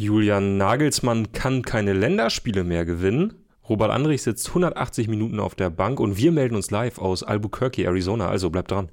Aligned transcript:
Julian 0.00 0.58
Nagelsmann 0.58 1.32
kann 1.32 1.62
keine 1.62 1.92
Länderspiele 1.92 2.62
mehr 2.62 2.84
gewinnen. 2.84 3.44
Robert 3.68 3.90
Andrich 3.90 4.22
sitzt 4.22 4.46
180 4.46 5.08
Minuten 5.08 5.40
auf 5.40 5.56
der 5.56 5.70
Bank 5.70 5.98
und 5.98 6.16
wir 6.16 6.30
melden 6.30 6.54
uns 6.54 6.70
live 6.70 6.98
aus 6.98 7.24
Albuquerque, 7.24 7.84
Arizona. 7.84 8.28
Also 8.28 8.48
bleibt 8.48 8.70
dran. 8.70 8.92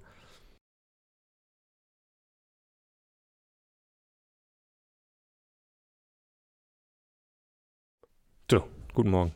So, 8.50 8.64
guten 8.96 9.12
Morgen. 9.12 9.36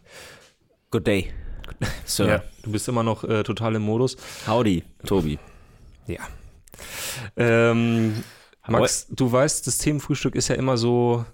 Good 0.89 1.05
day, 1.05 1.31
Sir. 2.05 2.27
Ja, 2.27 2.43
du 2.63 2.71
bist 2.71 2.87
immer 2.87 3.03
noch 3.03 3.23
äh, 3.23 3.43
total 3.43 3.75
im 3.75 3.83
Modus. 3.83 4.17
Howdy, 4.47 4.83
Tobi. 5.05 5.37
Ja. 6.07 6.27
Ähm, 7.37 8.23
Max, 8.67 9.05
du 9.11 9.31
weißt, 9.31 9.67
das 9.67 9.77
Themenfrühstück 9.77 10.33
ist 10.33 10.47
ja 10.47 10.55
immer 10.55 10.75
so, 10.75 11.25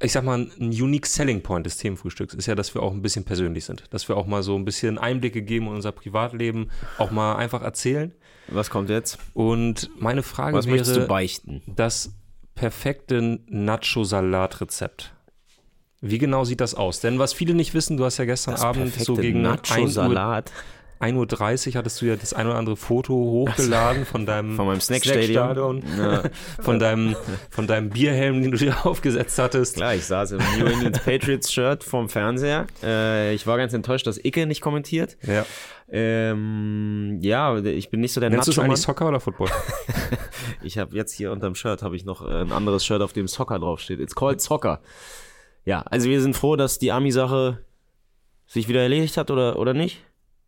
ich 0.00 0.12
sag 0.12 0.24
mal, 0.24 0.38
ein 0.38 0.68
unique 0.68 1.06
selling 1.06 1.42
point 1.42 1.66
des 1.66 1.76
Themenfrühstücks 1.76 2.34
ist 2.34 2.46
ja, 2.46 2.54
dass 2.54 2.74
wir 2.74 2.82
auch 2.82 2.92
ein 2.92 3.02
bisschen 3.02 3.24
persönlich 3.24 3.64
sind. 3.64 3.84
Dass 3.90 4.08
wir 4.08 4.16
auch 4.16 4.26
mal 4.26 4.42
so 4.42 4.56
ein 4.56 4.64
bisschen 4.64 4.98
Einblicke 4.98 5.42
geben 5.42 5.66
in 5.66 5.74
unser 5.74 5.92
Privatleben, 5.92 6.70
auch 6.98 7.10
mal 7.10 7.36
einfach 7.36 7.62
erzählen. 7.62 8.12
Was 8.48 8.70
kommt 8.70 8.90
jetzt? 8.90 9.18
Und 9.32 9.90
meine 9.98 10.22
Frage 10.22 10.56
Was 10.56 10.66
möchtest 10.66 10.92
wäre, 10.92 11.02
du 11.02 11.08
beichten? 11.08 11.62
das 11.66 12.12
perfekte 12.54 13.40
Nacho-Salat-Rezept. 13.46 15.12
Wie 16.00 16.18
genau 16.18 16.44
sieht 16.44 16.60
das 16.60 16.74
aus? 16.74 17.00
Denn 17.00 17.18
was 17.18 17.32
viele 17.32 17.54
nicht 17.54 17.72
wissen, 17.72 17.96
du 17.96 18.04
hast 18.04 18.18
ja 18.18 18.26
gestern 18.26 18.56
Abend 18.56 18.92
so 18.94 19.14
gegen 19.14 19.46
1 19.46 19.70
Uhr, 19.70 19.78
Nacho-Salat 19.78 20.52
1.30 21.00 21.68
Uhr 21.68 21.74
hattest 21.74 22.00
du 22.00 22.06
ja 22.06 22.16
das 22.16 22.32
ein 22.32 22.46
oder 22.46 22.56
andere 22.56 22.76
Foto 22.76 23.14
hochgeladen 23.14 24.06
von 24.06 24.26
deinem 24.26 24.56
von 24.56 24.66
meinem 24.66 24.80
Snackstadion, 24.80 25.82
Snackstadion. 25.82 25.82
Ja, 25.98 26.22
von 26.60 26.78
deinem, 26.78 27.16
von 27.50 27.66
deinem 27.66 27.90
Bierhelm, 27.90 28.42
den 28.42 28.52
du 28.52 28.56
dir 28.56 28.76
aufgesetzt 28.86 29.38
hattest. 29.38 29.76
klar, 29.76 29.94
ich 29.94 30.04
saß 30.04 30.32
im 30.32 30.38
New 30.58 30.66
England 30.66 31.04
Patriots 31.04 31.52
Shirt 31.52 31.84
vorm 31.84 32.08
Fernseher. 32.08 32.66
Äh, 32.82 33.34
ich 33.34 33.46
war 33.46 33.58
ganz 33.58 33.72
enttäuscht, 33.72 34.06
dass 34.06 34.24
Icke 34.24 34.46
nicht 34.46 34.60
kommentiert. 34.60 35.16
Ja. 35.22 35.44
Ähm, 35.90 37.18
ja, 37.20 37.58
ich 37.58 37.90
bin 37.90 38.00
nicht 38.00 38.12
so 38.12 38.20
der 38.20 38.30
Nennst 38.30 38.48
du 38.48 38.52
es 38.52 38.58
eigentlich 38.58 38.80
Soccer 38.80 39.08
oder 39.08 39.20
Football? 39.20 39.48
Ich 40.62 40.78
habe 40.78 40.96
jetzt 40.96 41.12
hier 41.12 41.30
unterm 41.30 41.54
Shirt 41.54 41.82
habe 41.82 41.94
ich 41.94 42.04
noch 42.04 42.26
äh, 42.26 42.40
ein 42.40 42.50
anderes 42.50 42.84
Shirt, 42.84 43.02
auf 43.02 43.12
dem 43.12 43.28
Soccer 43.28 43.58
draufsteht. 43.58 44.00
It's 44.00 44.14
called 44.14 44.40
Soccer. 44.40 44.80
Ja, 45.64 45.82
also 45.82 46.08
wir 46.08 46.20
sind 46.20 46.34
froh, 46.34 46.56
dass 46.56 46.78
die 46.78 46.90
Army-Sache 46.90 47.58
sich 48.46 48.68
wieder 48.68 48.82
erledigt 48.82 49.16
hat 49.16 49.30
oder, 49.30 49.58
oder 49.58 49.74
nicht. 49.74 50.02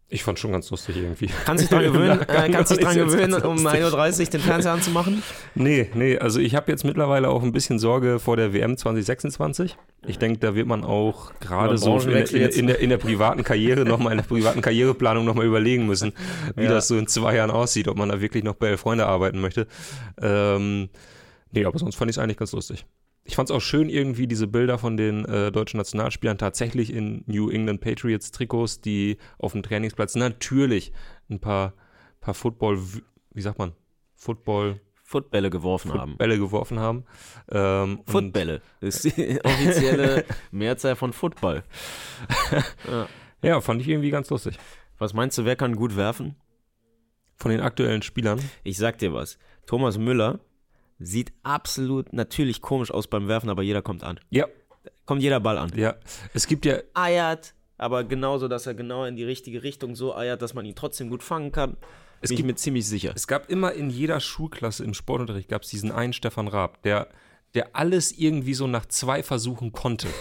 Ich 0.09 0.23
fand 0.23 0.39
schon 0.39 0.53
ganz 0.53 0.71
lustig 0.71 0.97
irgendwie. 0.99 1.29
Kannst 1.45 1.63
dich 1.63 1.69
dran 1.69 1.83
gewöhnen, 1.93 2.21
äh, 2.29 2.49
kannst 2.51 2.71
dich 2.71 2.79
dran 2.79 2.97
gewöhnen, 2.97 3.35
um 3.43 3.63
lustig. 3.65 3.83
1.30 3.83 4.21
Uhr 4.21 4.27
den 4.31 4.41
Fernseher 4.41 4.73
anzumachen? 4.73 5.23
Nee, 5.57 5.91
nee, 5.95 6.17
also 6.17 6.39
ich 6.39 6.55
habe 6.55 6.71
jetzt 6.71 6.85
mittlerweile 6.85 7.29
auch 7.29 7.43
ein 7.43 7.51
bisschen 7.51 7.81
Sorge 7.81 8.21
vor 8.21 8.37
der 8.37 8.53
WM 8.55 8.77
2026. 8.77 9.77
Ich 10.07 10.19
denke, 10.19 10.39
da 10.39 10.55
wird 10.55 10.69
man 10.69 10.85
auch 10.85 11.33
gerade 11.41 11.77
so 11.77 11.99
in, 11.99 12.11
in, 12.11 12.49
in, 12.51 12.67
der, 12.69 12.79
in 12.79 12.91
der 12.91 12.99
privaten 12.99 13.43
Karriere 13.43 13.85
nochmal, 13.85 14.13
in 14.13 14.19
der 14.19 14.25
privaten 14.27 14.61
Karriereplanung 14.61 15.25
nochmal 15.25 15.47
überlegen 15.47 15.87
müssen, 15.87 16.13
wie 16.55 16.65
Ja. 16.65 16.71
das 16.71 16.87
so 16.87 16.97
in 16.97 17.09
zwei 17.09 17.35
Jahren 17.35 17.51
aussieht, 17.51 17.89
ob 17.89 17.97
man 17.97 18.09
da 18.09 18.21
wirklich 18.21 18.45
noch 18.45 18.55
bei 18.55 18.77
Freunde 18.77 19.07
arbeiten 19.07 19.41
möchte. 19.41 19.67
Ähm, 20.23 20.89
nee, 21.51 21.65
aber 21.65 21.79
sonst 21.81 21.97
fand 21.97 22.11
ich 22.11 22.17
es 22.17 22.23
eigentlich 22.23 22.37
ganz 22.37 22.53
lustig. 22.53 22.87
Ich 23.27 23.35
fand 23.35 23.51
es 23.51 23.57
auch 23.57 23.61
schön, 23.61 23.89
irgendwie 23.89 24.29
diese 24.29 24.47
Bilder 24.47 24.79
von 24.79 24.97
den 24.97 25.25
äh, 25.25 25.51
deutschen 25.51 25.79
Nationalspielern 25.79 26.39
tatsächlich 26.39 26.93
in 26.93 27.25
New 27.27 27.51
England 27.51 27.81
Patriots 27.81 28.31
Trikots, 28.31 28.81
die 28.81 29.17
auf 29.39 29.53
dem 29.53 29.65
Trainingsplatz 29.65 30.15
natürlich 30.15 30.93
ein 31.29 31.41
paar, 31.41 31.75
paar 32.21 32.35
Football, 32.35 32.79
wie 33.33 33.41
sagt 33.41 33.59
man, 33.59 33.73
Football 34.15 34.81
Footbälle 35.03 35.51
geworfen 35.51 35.95
haben. 35.95 36.17
Bälle 36.17 36.39
geworfen 36.39 36.81
haben. 36.81 37.05
Ähm, 37.51 38.01
Footbälle 38.07 38.61
ist 38.81 39.05
die 39.05 39.41
offizielle 39.45 40.25
Mehrzahl 40.51 40.97
von 40.97 41.13
Football. 41.13 41.63
ja. 42.91 43.07
ja, 43.43 43.61
fand 43.61 43.81
ich 43.81 43.89
irgendwie 43.89 44.11
ganz 44.11 44.31
lustig. 44.31 44.59
Was 44.99 45.15
meinst 45.15 45.39
du, 45.39 45.45
wer 45.45 45.55
kann 45.55 45.77
gut 45.77 45.97
werfen? 45.97 46.37
Von 47.37 47.51
den 47.51 47.61
aktuellen 47.61 48.03
Spielern. 48.03 48.41
Ich 48.65 48.79
sag 48.79 48.99
dir 48.99 49.13
was. 49.13 49.39
Thomas 49.67 49.99
Müller 49.99 50.41
sieht 50.99 51.33
absolut 51.43 52.13
natürlich 52.13 52.61
komisch 52.61 52.91
aus 52.91 53.07
beim 53.07 53.29
Werfen, 53.29 53.51
aber 53.51 53.63
jeder 53.63 53.83
kommt 53.83 54.03
an. 54.05 54.19
Ja, 54.31 54.47
Kommt 55.05 55.23
jeder 55.23 55.39
Ball 55.41 55.57
an. 55.59 55.71
ja. 55.77 55.95
Es 56.35 56.47
gibt 56.49 56.65
ja, 56.65 56.79
Eiert, 56.95 57.55
aber 57.79 58.03
genauso, 58.05 58.49
dass 58.49 58.67
er 58.67 58.75
genau 58.75 59.05
in 59.05 59.15
die 59.17 59.25
richtige 59.25 59.63
Richtung 59.63 59.95
so 59.95 60.17
eiert, 60.17 60.43
dass 60.43 60.55
man 60.55 60.65
ihn 60.67 60.75
trotzdem 60.75 61.11
gut 61.11 61.23
fangen 61.23 61.53
kann. 61.53 61.77
Es 62.21 62.31
bin 62.31 62.35
ich 62.35 62.37
gibt- 62.39 62.47
mir 62.49 62.55
ziemlich 62.57 62.87
sicher. 62.89 63.13
es 63.15 63.27
gab 63.29 63.49
immer 63.51 63.73
in 63.73 63.91
jeder 63.91 64.19
Schulklasse 64.21 64.83
im 64.85 64.95
Sportunterricht 64.95 65.49
gab 65.49 65.63
es 65.63 65.69
diesen 65.69 65.93
einen 65.93 66.13
Stefan 66.13 66.49
Raab, 66.49 66.83
der, 66.83 67.09
der 67.55 67.77
alles 67.77 68.11
irgendwie 68.11 68.55
so 68.55 68.67
nach 68.67 68.87
zwei 68.87 69.23
Versuchen 69.23 69.73
konnte. 69.73 70.09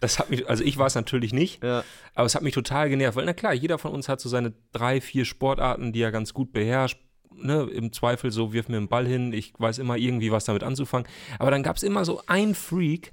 Das 0.00 0.18
hat 0.18 0.28
mich, 0.28 0.48
also 0.48 0.64
ich 0.64 0.76
war 0.76 0.86
es 0.88 0.96
natürlich 0.96 1.32
nicht, 1.32 1.62
Ja. 1.62 1.84
aber 2.16 2.26
es 2.26 2.34
hat 2.34 2.42
mich 2.42 2.52
total 2.54 2.88
genervt, 2.88 3.16
weil 3.16 3.24
na 3.26 3.32
klar, 3.32 3.52
jeder 3.54 3.78
von 3.78 3.92
uns 3.92 4.08
hat 4.08 4.20
so 4.20 4.28
seine 4.28 4.52
drei, 4.72 5.00
vier 5.00 5.24
Sportarten, 5.24 5.92
die 5.92 6.00
er 6.02 6.10
ganz 6.10 6.34
gut 6.34 6.52
beherrscht. 6.52 6.98
Ne, 7.42 7.62
Im 7.72 7.92
Zweifel 7.92 8.30
so, 8.30 8.52
wirf 8.52 8.68
mir 8.68 8.76
einen 8.78 8.88
Ball 8.88 9.06
hin, 9.06 9.32
ich 9.32 9.52
weiß 9.58 9.78
immer 9.78 9.96
irgendwie 9.96 10.30
was 10.32 10.44
damit 10.44 10.62
anzufangen. 10.62 11.06
Aber 11.38 11.50
dann 11.50 11.62
gab 11.62 11.76
es 11.76 11.82
immer 11.82 12.04
so 12.04 12.22
einen 12.26 12.54
Freak, 12.54 13.12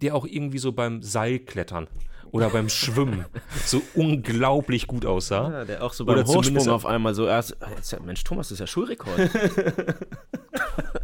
der 0.00 0.14
auch 0.14 0.26
irgendwie 0.26 0.58
so 0.58 0.72
beim 0.72 1.02
Seilklettern 1.02 1.86
oder 2.30 2.48
beim 2.50 2.68
Schwimmen 2.70 3.26
so 3.66 3.82
unglaublich 3.94 4.86
gut 4.86 5.04
aussah. 5.06 5.50
Ja, 5.50 5.64
der 5.64 5.84
auch 5.84 5.92
so 5.92 6.04
Oder 6.04 6.14
beim 6.16 6.24
Hochsprung 6.26 6.42
zumindest- 6.44 6.68
auf 6.70 6.86
einmal 6.86 7.14
so 7.14 7.26
erst. 7.26 7.62
ah, 7.62 7.68
jetzt, 7.76 7.98
Mensch, 8.04 8.24
Thomas, 8.24 8.48
das 8.48 8.56
ist 8.56 8.60
ja 8.60 8.66
Schulrekord. 8.66 9.18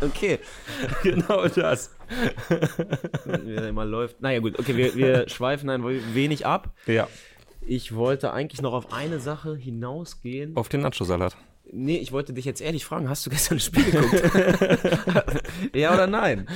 okay. 0.00 0.38
Genau 1.02 1.46
das. 1.48 1.94
Wie 3.44 3.54
er 3.54 3.68
immer 3.68 3.84
läuft. 3.84 4.20
Naja, 4.20 4.40
gut, 4.40 4.58
okay, 4.58 4.76
wir, 4.76 4.94
wir 4.94 5.28
schweifen 5.28 5.68
ein 5.70 5.84
wenig 6.14 6.46
ab. 6.46 6.72
Ja, 6.86 7.08
Ich 7.66 7.94
wollte 7.94 8.32
eigentlich 8.32 8.62
noch 8.62 8.72
auf 8.72 8.92
eine 8.92 9.20
Sache 9.20 9.54
hinausgehen. 9.56 10.56
auf 10.56 10.68
den 10.68 10.80
Nacho-Salat. 10.80 11.36
Nee, 11.72 11.96
ich 11.98 12.12
wollte 12.12 12.32
dich 12.32 12.44
jetzt 12.44 12.60
ehrlich 12.60 12.84
fragen, 12.84 13.08
hast 13.08 13.26
du 13.26 13.30
gestern 13.30 13.58
ein 13.58 13.60
Spiel 13.60 13.84
geguckt? 13.84 14.22
ja 15.74 15.92
oder 15.94 16.06
nein? 16.06 16.48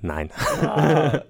Nein. 0.00 0.30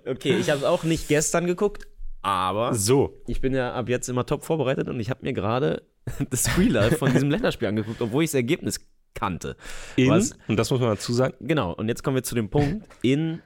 Okay, 0.07 0.37
ich 0.39 0.49
habe 0.51 0.61
es 0.61 0.65
auch 0.65 0.83
nicht 0.85 1.09
gestern 1.09 1.47
geguckt, 1.47 1.87
aber 2.23 2.75
So. 2.75 3.21
ich 3.27 3.41
bin 3.41 3.55
ja 3.55 3.73
ab 3.75 3.89
jetzt 3.89 4.09
immer 4.09 4.25
top 4.27 4.45
vorbereitet 4.45 4.89
und 4.89 4.99
ich 5.01 5.11
habe 5.11 5.21
mir 5.23 5.33
gerade 5.33 5.83
das 6.31 6.49
Freelife 6.49 6.97
von 6.97 7.13
diesem 7.13 7.31
Länderspiel 7.31 7.69
angeguckt, 7.69 8.01
obwohl 8.01 8.25
ich 8.25 8.31
das 8.31 8.35
Ergebnis 8.37 8.81
kannte. 9.15 9.57
In, 9.97 10.11
Was? 10.11 10.33
und 10.49 10.57
das 10.57 10.71
muss 10.71 10.81
man 10.81 10.89
dazu 10.91 11.13
sagen, 11.13 11.35
Genau, 11.41 11.73
und 11.73 11.89
jetzt 11.89 12.03
kommen 12.03 12.17
wir 12.17 12.23
zu 12.23 12.35
dem 12.35 12.49
Punkt, 12.51 12.87
in 13.03 13.41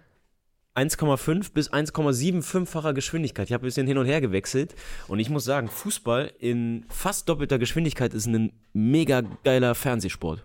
1,5 0.77 1.53
bis 1.55 1.73
1,75-facher 1.73 2.93
Geschwindigkeit. 2.93 3.47
Ich 3.49 3.53
habe 3.53 3.65
ein 3.65 3.69
bisschen 3.69 3.87
hin 3.87 3.99
und 3.99 4.07
her 4.07 4.21
gewechselt 4.21 4.75
und 5.09 5.19
ich 5.19 5.31
muss 5.31 5.45
sagen, 5.45 5.69
Fußball 5.69 6.33
in 6.39 6.85
fast 6.89 7.29
doppelter 7.29 7.59
Geschwindigkeit 7.59 8.13
ist 8.15 8.27
ein 8.27 8.53
mega 8.73 9.23
geiler 9.45 9.75
Fernsehsport. 9.75 10.45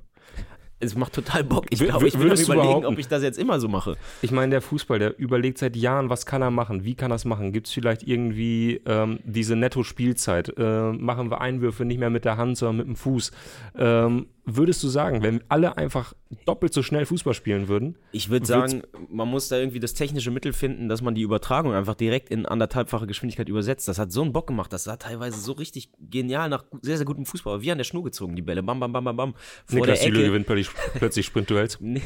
Es 0.84 0.96
macht 0.96 1.14
total 1.14 1.44
Bock. 1.44 1.66
Ich 1.70 1.78
glaube, 1.80 2.08
ich 2.08 2.14
du 2.16 2.22
überlegen, 2.22 2.46
behaupten- 2.48 2.86
ob 2.88 2.98
ich 2.98 3.08
das 3.08 3.22
jetzt 3.22 3.38
immer 3.38 3.60
so 3.60 3.68
mache. 3.68 3.98
ich 4.24 4.32
meine, 4.32 4.50
der 4.50 4.62
Fußball, 4.62 4.98
der 4.98 5.20
überlegt 5.20 5.60
seit 5.60 5.76
Jahren, 5.76 6.10
was 6.10 6.26
kann 6.26 6.42
er 6.42 6.50
machen, 6.50 6.84
wie 6.84 6.96
kann 6.96 7.12
er 7.12 7.16
es 7.16 7.26
machen? 7.26 7.52
Gibt 7.54 7.68
es 7.68 7.74
vielleicht 7.74 8.02
irgendwie 8.02 8.82
ähm, 8.88 9.20
diese 9.24 9.56
Netto-Spielzeit? 9.56 10.58
Äh, 10.58 10.92
machen 10.94 11.30
wir 11.30 11.40
Einwürfe 11.40 11.86
nicht 11.86 12.00
mehr 12.00 12.10
mit 12.10 12.26
der 12.26 12.38
Hand, 12.38 12.58
sondern 12.58 12.78
mit 12.78 12.88
dem 12.88 12.96
Fuß? 12.96 13.32
Ähm, 13.78 14.26
würdest 14.46 14.82
du 14.84 14.88
sagen, 14.88 15.22
wenn 15.22 15.42
alle 15.50 15.78
einfach 15.78 16.14
doppelt 16.46 16.74
so 16.74 16.84
schnell 16.84 17.06
Fußball 17.06 17.34
spielen 17.34 17.68
würden? 17.68 17.96
Ich 18.12 18.30
würde 18.30 18.46
sagen, 18.46 18.84
man 19.10 19.28
muss 19.28 19.48
da 19.50 19.58
irgendwie 19.58 19.80
das 19.80 19.94
technische 19.94 20.32
Mittel 20.32 20.54
finden, 20.54 20.90
dass 20.90 21.02
man 21.02 21.16
die 21.16 21.22
Übertragung 21.22 21.74
einfach 21.74 21.96
direkt 21.96 22.30
in 22.30 22.46
anderthalbfache 22.46 23.08
Geschwindigkeit 23.08 23.50
übersetzt. 23.50 23.88
Das 23.88 24.00
hat 24.00 24.12
so 24.12 24.22
einen 24.22 24.34
Bock 24.34 24.48
gemacht. 24.48 24.74
Das 24.74 24.84
sah 24.84 24.98
teilweise 24.98 25.40
so 25.40 25.54
richtig 25.54 25.90
genial 26.00 26.50
nach 26.50 26.66
sehr, 26.82 26.98
sehr 26.98 27.06
gutem 27.06 27.26
Fußball. 27.26 27.56
Aber 27.56 27.64
Wie 27.64 27.72
an 27.72 27.78
der 27.78 27.86
Schnur 27.86 28.04
gezogen, 28.04 28.36
die 28.36 28.42
Bälle. 28.42 28.64
Bam, 28.64 28.80
bam, 28.80 28.92
bam, 28.92 29.04
bam, 29.04 29.16
bam. 29.18 29.34
Vor 29.66 29.80
Niklas 29.80 30.00
der 30.00 30.12
Süle 30.12 30.26
gewinnt 30.26 30.46
plötzlich, 30.46 30.70
plötzlich 30.96 31.26
Sprintduells. 31.28 31.78
Nee, 31.80 32.02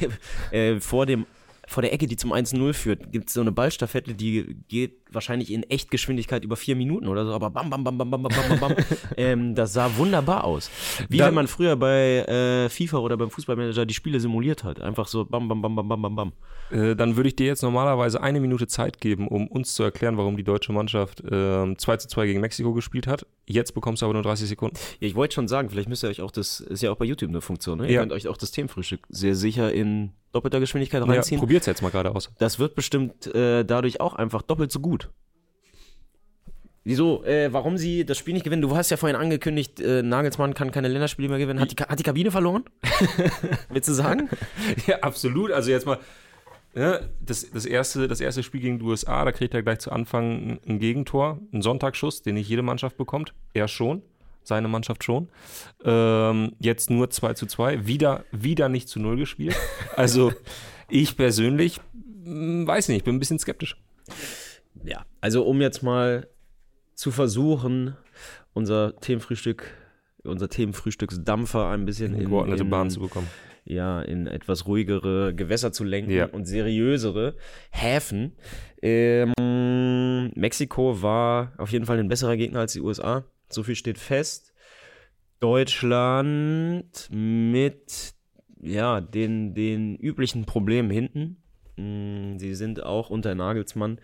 äh, 0.52 0.80
vor, 0.80 1.06
dem, 1.06 1.26
vor 1.68 1.82
der 1.82 1.94
Ecke, 1.94 2.08
die 2.08 2.16
zum 2.16 2.32
1-0 2.34 2.74
führt, 2.74 3.12
gibt 3.12 3.28
es 3.30 3.34
so 3.34 3.42
eine 3.42 3.52
Ballstaffette, 3.52 4.14
die 4.14 4.58
geht 4.68 4.98
wahrscheinlich 5.12 5.52
in 5.52 5.64
Echtgeschwindigkeit 5.64 6.44
über 6.44 6.56
vier 6.56 6.76
Minuten 6.76 7.08
oder 7.08 7.26
so, 7.26 7.34
aber 7.34 7.50
bam, 7.50 7.70
bam, 7.70 7.84
bam, 7.84 7.98
bam, 7.98 8.10
bam, 8.12 8.22
bam, 8.24 8.32
bam, 8.32 8.60
bam. 8.60 8.76
ähm, 9.18 9.56
das 9.56 9.74
sah 9.74 9.90
wunderbar 9.98 10.44
aus. 10.44 10.70
Wie 11.10 11.18
Dann- 11.18 11.28
wenn 11.30 11.34
man 11.36 11.48
früher 11.48 11.76
bei 11.76 12.20
äh, 12.28 12.70
FIFA 12.70 12.98
oder 13.00 13.18
beim 13.18 13.30
Fußballmanager 13.30 13.86
die 13.86 13.94
Spiele 13.94 14.20
simuliert 14.20 14.64
hat. 14.64 14.80
Einfach 14.82 15.08
so 15.08 15.26
bam, 15.26 15.48
bam, 15.48 15.62
bam, 15.62 15.76
bam, 15.76 15.88
bam, 15.88 16.02
bam, 16.02 16.16
bam. 16.16 16.32
Äh, 16.72 16.96
dann 16.96 17.16
würde 17.16 17.30
ich 17.30 17.36
dir 17.36 17.48
jetzt 17.48 17.62
normalerweise 17.64 18.22
eine 18.22 18.40
Minute 18.40 18.68
Zeit 18.68 19.00
geben, 19.00 19.28
um 19.28 19.48
uns 19.48 19.74
zu 19.76 19.84
erklären, 19.84 20.18
warum 20.18 20.38
die 20.38 20.44
deutsche 20.44 20.74
Mannschaft 20.74 21.24
ähm, 21.30 21.78
2 21.78 21.98
zu 21.98 22.08
2 22.08 22.26
gegen 22.28 22.42
Mexiko 22.42 22.74
gespielt 22.74 23.08
hat. 23.08 23.26
Jetzt 23.48 23.74
bekommst 23.74 24.02
du 24.02 24.06
aber 24.08 24.14
nur 24.14 24.24
30 24.24 24.48
Sekunden. 24.50 24.76
Ja, 25.00 25.08
ich 25.08 25.14
wollte 25.16 25.36
schon 25.36 25.48
sagen, 25.48 25.70
vielleicht 25.70 25.88
müsst 25.88 26.04
ihr 26.04 26.10
euch 26.10 26.22
auch 26.22 26.32
das, 26.32 26.60
ist 26.62 26.82
ja 26.82 26.92
auch 26.92 26.96
bei 26.98 27.06
YouTube 27.06 27.30
eine 27.30 27.42
Funktion, 27.42 27.78
ne? 27.80 27.86
Ihr 27.88 27.94
Ja. 27.94 28.00
könnt 28.00 28.12
euch 28.12 28.28
auch 28.28 28.38
das 28.38 28.52
Themenfrühstück 28.52 29.02
sehr 29.10 29.36
sicher 29.36 29.72
in 29.72 30.12
doppelter 30.32 30.60
Geschwindigkeit 30.60 31.02
Ja, 31.06 31.08
reinziehen. 31.08 31.40
probiert's 31.40 31.68
jetzt 31.68 31.82
mal 31.84 31.92
gerade 31.92 32.16
aus. 32.16 32.32
Das 32.40 32.58
wird 32.60 32.74
bestimmt 32.76 33.28
äh, 33.36 33.64
dadurch 33.64 34.02
auch 34.02 34.16
einfach 34.16 34.42
doppelt 34.42 34.72
so 34.72 34.80
gut. 34.80 35.10
Wieso? 36.88 37.24
Äh, 37.24 37.52
warum 37.52 37.78
sie 37.80 38.06
das 38.06 38.18
Spiel 38.20 38.36
nicht 38.36 38.44
gewinnen? 38.44 38.62
Du 38.62 38.76
hast 38.76 38.92
ja 38.92 38.98
vorhin 38.98 39.16
angekündigt, 39.16 39.80
äh, 39.80 40.04
Nagelsmann 40.04 40.54
kann 40.54 40.70
keine 40.72 40.88
Länderspiele 40.88 41.30
mehr 41.30 41.40
gewinnen. 41.40 41.60
Hat 41.60 41.72
die, 41.72 41.84
hat 41.84 41.98
die 41.98 42.04
Kabine 42.04 42.30
verloren? 42.30 42.64
Willst 43.70 43.90
du 43.90 43.94
sagen? 43.94 44.30
Ja, 44.86 45.00
absolut. 45.00 45.52
Also 45.52 45.72
jetzt 45.72 45.88
mal, 45.88 45.98
das, 46.76 47.50
das, 47.52 47.66
erste, 47.66 48.08
das 48.08 48.20
erste 48.20 48.44
Spiel 48.44 48.60
gegen 48.60 48.80
die 48.80 48.86
USA, 48.86 49.24
da 49.24 49.32
kriegt 49.32 49.54
er 49.54 49.64
gleich 49.64 49.80
zu 49.80 49.92
Anfang 49.92 50.60
ein 50.68 50.80
Gegentor, 50.80 51.40
einen 51.54 51.62
Sonntagsschuss, 51.62 52.22
den 52.22 52.36
nicht 52.36 52.50
jede 52.50 52.64
Mannschaft 52.64 52.98
bekommt. 52.98 53.34
Er 53.54 53.70
schon, 53.70 54.02
seine 54.44 54.68
Mannschaft 54.68 55.04
schon. 55.04 55.30
Ähm, 55.86 56.52
jetzt 56.60 56.90
nur 56.90 57.10
2 57.10 57.34
zu 57.34 57.46
2, 57.46 57.88
wieder, 57.88 58.26
wieder 58.32 58.68
nicht 58.68 58.90
zu 58.90 59.00
0 59.00 59.18
gespielt. 59.18 59.56
Also 59.96 60.34
ich 60.90 61.16
persönlich 61.16 61.80
hm, 62.26 62.68
weiß 62.68 62.90
nicht, 62.90 63.06
bin 63.06 63.16
ein 63.16 63.20
bisschen 63.20 63.40
skeptisch. 63.40 63.78
Ja, 64.84 65.06
also 65.22 65.46
um 65.46 65.62
jetzt 65.62 65.82
mal 65.82 66.28
zu 66.94 67.12
versuchen, 67.12 67.96
unser 68.54 68.98
Themenfrühstück, 68.98 69.72
unser 70.26 70.50
Themenfrühstücksdampfer 70.50 71.68
ein 71.70 71.86
bisschen 71.86 72.14
in, 72.14 72.30
geordnete 72.30 72.64
in, 72.64 72.70
Bahn 72.70 72.90
zu 72.90 73.00
bekommen. 73.00 73.28
Ja, 73.64 74.02
in 74.02 74.28
etwas 74.28 74.68
ruhigere 74.68 75.34
Gewässer 75.34 75.72
zu 75.72 75.84
lenken 75.84 76.12
Ja. 76.12 76.26
und 76.28 76.46
seriösere 76.46 77.36
Häfen. 77.72 78.34
Ähm, 78.82 80.32
Mexiko 80.36 81.02
war 81.02 81.54
auf 81.58 81.72
jeden 81.72 81.86
Fall 81.86 82.00
ein 82.00 82.08
besserer 82.08 82.38
Gegner 82.38 82.60
als 82.60 82.74
die 82.74 82.82
USA. 82.82 83.26
So 83.50 83.64
viel 83.64 83.76
steht 83.76 83.98
fest. 83.98 84.54
Deutschland 85.40 87.10
mit 87.12 88.14
ja, 88.62 89.02
den, 89.02 89.54
den 89.54 89.96
üblichen 89.96 90.46
Problemen 90.46 90.90
hinten. 90.90 91.38
Mm, 91.78 92.38
Sie 92.38 92.56
sind 92.56 92.84
auch 92.84 93.10
unter 93.10 93.36
Nagelsmann. 93.36 94.00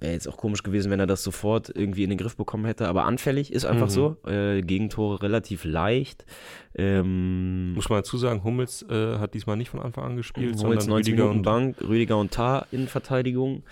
Wäre 0.00 0.12
jetzt 0.12 0.28
auch 0.28 0.36
komisch 0.36 0.62
gewesen, 0.62 0.90
wenn 0.92 1.00
er 1.00 1.08
das 1.08 1.24
sofort 1.24 1.72
irgendwie 1.74 2.04
in 2.04 2.10
den 2.10 2.18
Griff 2.18 2.36
bekommen 2.36 2.64
hätte, 2.66 2.86
aber 2.88 3.04
anfällig 3.04 3.52
ist 3.52 3.64
einfach 3.64 3.86
Mhm. 3.86 3.90
so. 3.90 4.16
Äh, 4.26 4.62
Gegentore 4.62 5.22
relativ 5.22 5.64
leicht. 5.64 6.24
Ähm, 6.76 7.72
Muss 7.74 7.88
man 7.88 7.98
dazu 7.98 8.16
sagen, 8.16 8.44
Hummels 8.44 8.86
äh, 8.88 9.18
hat 9.18 9.34
diesmal 9.34 9.56
nicht 9.56 9.70
von 9.70 9.80
Anfang 9.80 10.04
an 10.04 10.16
gespielt, 10.16 10.50
jetzt 10.50 10.60
sondern 10.60 10.78
90 10.86 11.12
Rüdiger 11.12 11.24
Minuten 11.24 11.38
und 11.38 11.42
Bank, 11.44 11.76
Rüdiger 11.82 12.16
und 12.18 12.30
Tar 12.32 12.66
in 12.70 12.86
Verteidigung. 12.86 13.64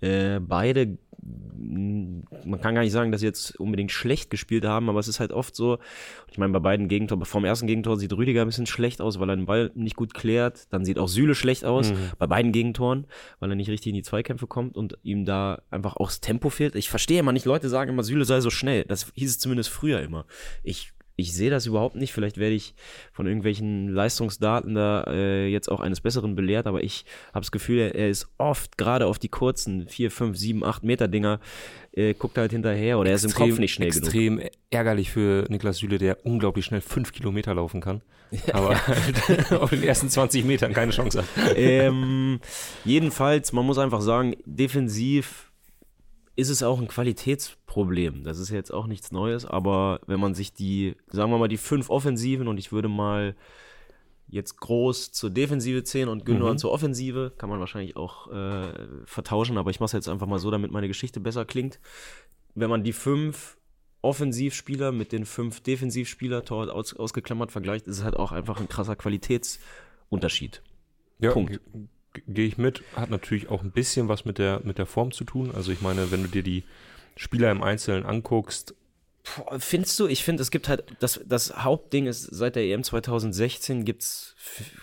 Äh, 0.00 0.40
beide, 0.40 0.98
mh, 1.20 2.22
man 2.44 2.60
kann 2.60 2.74
gar 2.74 2.82
nicht 2.82 2.92
sagen, 2.92 3.10
dass 3.12 3.20
sie 3.20 3.26
jetzt 3.26 3.58
unbedingt 3.58 3.90
schlecht 3.90 4.30
gespielt 4.30 4.64
haben, 4.64 4.88
aber 4.88 4.98
es 5.00 5.08
ist 5.08 5.20
halt 5.20 5.32
oft 5.32 5.54
so, 5.56 5.78
ich 6.30 6.38
meine, 6.38 6.52
bei 6.52 6.58
beiden 6.58 6.88
Gegentoren, 6.88 7.24
vom 7.24 7.44
ersten 7.44 7.66
Gegentor 7.66 7.96
sieht 7.96 8.12
Rüdiger 8.12 8.42
ein 8.42 8.46
bisschen 8.46 8.66
schlecht 8.66 9.00
aus, 9.00 9.18
weil 9.18 9.30
er 9.30 9.36
den 9.36 9.46
Ball 9.46 9.70
nicht 9.74 9.96
gut 9.96 10.14
klärt. 10.14 10.72
Dann 10.72 10.84
sieht 10.84 10.98
auch 10.98 11.08
Süle 11.08 11.34
schlecht 11.34 11.64
aus, 11.64 11.90
Mhm. 11.90 11.96
bei 12.18 12.26
beiden 12.26 12.52
Gegentoren, 12.52 13.06
weil 13.40 13.50
er 13.50 13.56
nicht 13.56 13.70
richtig 13.70 13.90
in 13.90 13.96
die 13.96 14.02
Zweikämpfe 14.02 14.46
kommt 14.46 14.76
und 14.76 14.98
ihm 15.02 15.24
da 15.24 15.62
einfach 15.70 15.96
auch 15.96 16.08
das 16.08 16.20
Tempo 16.20 16.50
fehlt. 16.50 16.74
Ich 16.76 16.88
verstehe 16.90 17.20
immer 17.20 17.32
nicht, 17.32 17.46
Leute 17.46 17.68
sagen 17.68 17.90
immer, 17.90 18.02
Süle 18.02 18.24
sei 18.24 18.40
so 18.40 18.50
schnell. 18.50 18.84
Das 18.84 19.10
hieß 19.14 19.30
es 19.30 19.38
zumindest 19.38 19.70
früher 19.70 20.00
immer. 20.02 20.26
Ich 20.62 20.92
ich 21.16 21.32
sehe 21.32 21.50
das 21.50 21.66
überhaupt 21.66 21.96
nicht. 21.96 22.12
Vielleicht 22.12 22.36
werde 22.36 22.54
ich 22.54 22.74
von 23.12 23.26
irgendwelchen 23.26 23.88
Leistungsdaten 23.88 24.74
da 24.74 25.04
äh, 25.04 25.48
jetzt 25.48 25.70
auch 25.70 25.80
eines 25.80 26.02
Besseren 26.02 26.36
belehrt, 26.36 26.66
aber 26.66 26.84
ich 26.84 27.06
habe 27.28 27.40
das 27.40 27.50
Gefühl, 27.50 27.90
er, 27.94 28.08
ist 28.08 28.28
oft 28.36 28.76
gerade 28.76 29.06
auf 29.06 29.18
die 29.18 29.28
kurzen 29.28 29.88
4, 29.88 30.10
5, 30.10 30.36
7, 30.36 30.64
8 30.64 30.84
Meter 30.84 31.08
Dinger, 31.08 31.40
äh, 31.92 32.12
guckt 32.12 32.36
halt 32.36 32.52
hinterher 32.52 32.98
oder 32.98 33.10
er 33.10 33.16
ist 33.16 33.24
im 33.24 33.32
Kopf 33.32 33.58
nicht 33.58 33.72
schnell 33.72 33.90
genug. 33.90 34.04
extrem 34.04 34.40
ärgerlich 34.70 35.10
für 35.10 35.46
Niklas 35.48 35.78
Süle, 35.78 35.96
der 35.98 36.24
unglaublich 36.26 36.66
schnell 36.66 36.82
fünf 36.82 37.12
Kilometer 37.12 37.54
laufen 37.54 37.80
kann. 37.80 38.02
Aber 38.52 38.78
auf 39.60 39.70
den 39.70 39.82
ersten 39.82 40.10
20 40.10 40.44
Metern 40.44 40.74
keine 40.74 40.92
Chance 40.92 41.20
hat. 41.20 41.26
ähm, 41.56 42.40
jedenfalls, 42.84 43.52
man 43.52 43.64
muss 43.64 43.78
einfach 43.78 44.02
sagen, 44.02 44.36
defensiv 44.44 45.45
ist 46.36 46.50
es 46.50 46.62
auch 46.62 46.78
ein 46.80 46.88
Qualitätsproblem. 46.88 48.22
Das 48.24 48.38
ist 48.38 48.50
jetzt 48.50 48.70
auch 48.72 48.86
nichts 48.86 49.10
Neues, 49.10 49.44
aber 49.46 50.00
wenn 50.06 50.20
man 50.20 50.34
sich 50.34 50.52
die, 50.52 50.94
sagen 51.08 51.30
wir 51.30 51.38
mal, 51.38 51.48
die 51.48 51.56
fünf 51.56 51.90
Offensiven 51.90 52.46
und 52.46 52.58
ich 52.58 52.72
würde 52.72 52.88
mal 52.88 53.34
jetzt 54.28 54.56
groß 54.58 55.12
zur 55.12 55.30
Defensive 55.30 55.84
zählen 55.84 56.08
und 56.08 56.24
Gündogan 56.26 56.54
Mhm. 56.54 56.58
zur 56.58 56.72
Offensive, 56.72 57.32
kann 57.38 57.48
man 57.48 57.60
wahrscheinlich 57.60 57.96
auch 57.96 58.30
äh, 58.30 58.72
vertauschen, 59.04 59.56
aber 59.56 59.70
ich 59.70 59.78
mache 59.80 59.86
es 59.86 59.92
jetzt 59.92 60.08
einfach 60.08 60.26
mal 60.26 60.38
so, 60.38 60.50
damit 60.50 60.72
meine 60.72 60.88
Geschichte 60.88 61.20
besser 61.20 61.44
klingt. 61.44 61.78
Wenn 62.54 62.68
man 62.68 62.82
die 62.82 62.92
fünf 62.92 63.56
Offensivspieler 64.02 64.92
mit 64.92 65.12
den 65.12 65.24
fünf 65.26 65.60
Defensivspieler, 65.60 66.44
Torwart 66.44 66.70
aus, 66.70 66.94
ausgeklammert, 66.94 67.50
vergleicht, 67.52 67.86
ist 67.86 67.98
es 67.98 68.04
halt 68.04 68.16
auch 68.16 68.32
einfach 68.32 68.60
ein 68.60 68.68
krasser 68.68 68.96
Qualitätsunterschied. 68.96 70.62
Ja, 71.20 71.32
Punkt. 71.32 71.60
Ge- 72.16 72.24
ge- 72.24 72.34
Gehe 72.34 72.46
ich 72.46 72.58
mit. 72.58 72.82
Hat 72.94 73.10
natürlich 73.10 73.48
auch 73.48 73.62
ein 73.62 73.70
bisschen 73.72 74.08
was 74.08 74.24
mit 74.24 74.38
der, 74.38 74.60
mit 74.64 74.78
der 74.78 74.86
Form 74.86 75.12
zu 75.12 75.24
tun. 75.24 75.50
Also 75.54 75.72
ich 75.72 75.80
meine, 75.80 76.10
wenn 76.10 76.22
du 76.22 76.28
dir 76.28 76.42
die 76.42 76.64
Spieler 77.16 77.50
im 77.50 77.62
Einzelnen 77.62 78.04
anguckst, 78.04 78.74
Findest 79.58 79.98
du? 79.98 80.06
Ich 80.06 80.22
finde, 80.22 80.40
es 80.42 80.52
gibt 80.52 80.68
halt, 80.68 80.84
das, 81.00 81.20
das 81.26 81.64
Hauptding 81.64 82.06
ist, 82.06 82.22
seit 82.22 82.54
der 82.54 82.62
EM 82.62 82.84
2016 82.84 83.84
gibt 83.84 84.02
es 84.02 84.36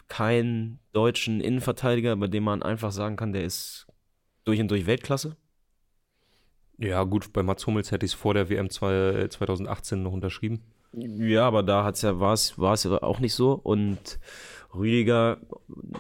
keinen 0.10 0.80
deutschen 0.92 1.40
Innenverteidiger, 1.40 2.14
bei 2.18 2.28
dem 2.28 2.44
man 2.44 2.62
einfach 2.62 2.92
sagen 2.92 3.16
kann, 3.16 3.32
der 3.32 3.46
ist 3.46 3.88
durch 4.44 4.60
und 4.60 4.68
durch 4.70 4.86
Weltklasse. 4.86 5.38
ja 6.78 7.04
gut, 7.04 7.32
bei 7.32 7.42
Mats 7.42 7.66
Hummels 7.68 7.92
hätte 7.92 8.06
ich 8.06 8.12
es 8.12 8.16
vor 8.20 8.34
der 8.34 8.50
WM 8.50 8.70
zwei- 8.70 9.28
2018 9.30 10.04
noch 10.04 10.12
unterschrieben. 10.12 10.62
Ja, 10.94 11.48
aber 11.48 11.64
da 11.64 11.84
hat's 11.84 12.02
ja, 12.02 12.20
war 12.20 12.34
es 12.34 12.58
war 12.60 12.74
es 12.74 12.84
ja 12.84 13.02
auch 13.02 13.20
nicht 13.20 13.34
so. 13.34 13.54
Und 13.54 14.20
Rüdiger, 14.76 15.38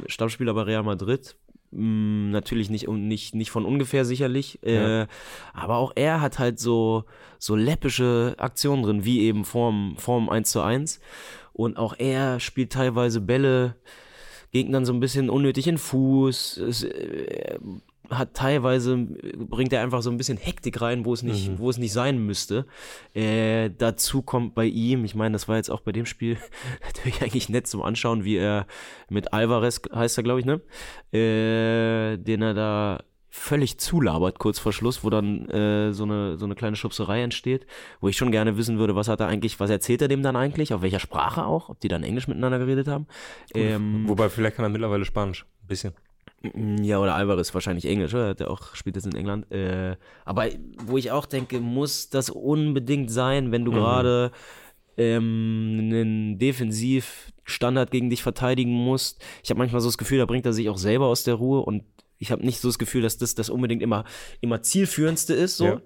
Stammspieler 0.07 0.54
bei 0.54 0.63
Real 0.63 0.84
Madrid, 0.84 1.36
mh, 1.72 2.31
natürlich 2.31 2.69
nicht, 2.69 2.88
nicht, 2.88 3.36
nicht 3.36 3.51
von 3.51 3.66
ungefähr 3.66 4.06
sicherlich. 4.06 4.60
Ja. 4.63 5.04
Äh, 5.04 5.07
aber 5.54 5.78
auch 5.78 5.94
er 5.95 6.22
hat 6.22 6.40
halt 6.40 6.60
so, 6.60 7.06
so 7.40 7.56
läppische 7.56 8.36
Aktionen 8.38 8.84
drin, 8.84 9.06
wie 9.06 9.22
eben 9.22 9.45
vorm, 9.45 9.95
vorm 9.98 10.30
1 10.30 10.51
zu 10.51 10.62
1. 10.62 11.00
Und 11.54 11.78
auch 11.78 11.95
er 11.98 12.40
spielt 12.40 12.72
teilweise 12.72 13.22
Bälle, 13.22 13.75
Gegnern 14.51 14.86
so 14.86 14.94
ein 14.94 15.00
bisschen 15.00 15.30
unnötig 15.30 15.68
in 15.68 15.78
Fuß. 15.78 16.57
Es, 16.57 16.84
äh, 16.84 17.60
hat 18.18 18.33
teilweise, 18.33 18.98
bringt 18.98 19.74
er 19.74 19.81
einfach 19.81 20.01
so 20.01 20.10
ein 20.10 20.18
bisschen 20.18 20.38
Hektik 20.38 20.81
rein, 20.81 21.06
wo 21.06 21.13
es 21.13 21.24
nicht, 21.24 21.50
Mhm. 21.50 21.60
wo 21.60 21.69
es 21.69 21.77
nicht 21.77 21.94
sein 21.94 22.18
müsste. 22.25 22.65
Äh, 23.13 23.69
dazu 23.77 24.21
kommt 24.21 24.56
bei 24.56 24.65
ihm, 24.65 25.06
ich 25.06 25.15
meine, 25.15 25.33
das 25.33 25.48
war 25.48 25.57
jetzt 25.57 25.69
auch 25.69 25.81
bei 25.81 25.92
dem 25.92 26.06
Spiel 26.06 26.38
natürlich 26.86 27.21
eigentlich 27.21 27.50
nett 27.50 27.68
zum 27.68 27.81
Anschauen, 27.81 28.24
wie 28.24 28.36
er 28.38 28.68
mit 29.10 29.33
Alvarez, 29.33 29.81
heißt 29.94 30.18
er, 30.18 30.24
glaube 30.24 30.39
ich, 30.39 30.45
ne? 30.45 30.62
Äh, 31.18 32.18
den 32.18 32.42
er 32.42 32.54
da 32.54 33.04
völlig 33.36 33.80
zulabert 33.80 34.38
kurz 34.38 34.59
vor 34.59 34.71
Schluss, 34.74 35.04
wo 35.04 35.09
dann 35.09 35.50
äh, 35.50 35.92
so, 35.92 36.04
eine, 36.04 36.38
so 36.38 36.45
eine 36.45 36.54
kleine 36.54 36.75
Schubserei 36.75 37.24
entsteht, 37.24 37.66
wo 38.00 38.07
ich 38.07 38.16
schon 38.16 38.31
gerne 38.31 38.57
wissen 38.57 38.77
würde, 38.77 38.95
was 38.95 39.07
hat 39.07 39.21
er 39.21 39.27
eigentlich, 39.27 39.59
was 39.59 39.71
erzählt 39.71 40.04
er 40.04 40.07
dem 40.07 40.21
dann 40.21 40.36
eigentlich, 40.36 40.71
auf 40.71 40.83
welcher 40.83 41.00
Sprache 41.00 41.44
auch, 41.45 41.69
ob 41.69 41.80
die 41.80 41.88
dann 41.88 42.04
Englisch 42.04 42.27
miteinander 42.27 42.59
geredet 42.59 42.88
haben. 42.88 43.07
Ähm, 43.56 44.04
Wobei 44.07 44.30
vielleicht 44.30 44.56
kann 44.57 44.66
er 44.66 44.69
mittlerweile 44.69 45.04
Spanisch. 45.04 45.45
Ein 45.63 45.68
bisschen. 45.68 45.94
Mm, 46.44 46.84
Ja, 46.84 47.00
oder 47.00 47.16
Alvarez 47.16 47.54
wahrscheinlich 47.54 47.86
Englisch, 47.86 48.13
oder? 48.13 48.36
Der 48.36 48.51
auch 48.51 48.75
spielt 48.75 48.95
jetzt 48.95 49.06
in 49.06 49.16
England. 49.16 49.52
Äh, 49.52 49.95
aber 50.26 50.47
wo 50.85 50.97
ich 50.97 51.12
auch 51.12 51.26
denke, 51.26 51.59
muss 51.59 52.09
das 52.09 52.30
unbedingt 52.30 53.09
sein, 53.12 53.52
wenn 53.52 53.66
du 53.66 53.71
Mhm. 53.71 53.76
gerade 53.76 54.31
ähm, 54.97 55.78
einen 55.80 56.38
Defensiv-Standard 56.38 57.90
gegen 57.92 58.09
dich 58.09 58.21
verteidigen 58.21 58.71
musst. 58.73 59.23
Ich 59.44 59.50
habe 59.50 59.57
manchmal 59.57 59.81
so 59.81 59.88
das 59.88 59.97
Gefühl, 59.97 60.19
da 60.19 60.26
bringt 60.26 60.45
er 60.45 60.54
sich 60.54 60.69
auch 60.69 60.78
selber 60.78 61.07
aus 61.07 61.23
der 61.23 61.33
Ruhe 61.35 61.62
und 61.62 61.83
ich 62.19 62.31
habe 62.31 62.45
nicht 62.45 62.59
so 62.59 62.68
das 62.68 62.78
Gefühl, 62.78 63.02
dass 63.02 63.18
das 63.18 63.33
das 63.35 63.50
unbedingt 63.50 63.81
immer, 63.81 64.04
immer 64.40 64.62
zielführendste 64.62 65.33
ist. 65.33 65.57
So. 65.57 65.66
Ja. 65.66 65.81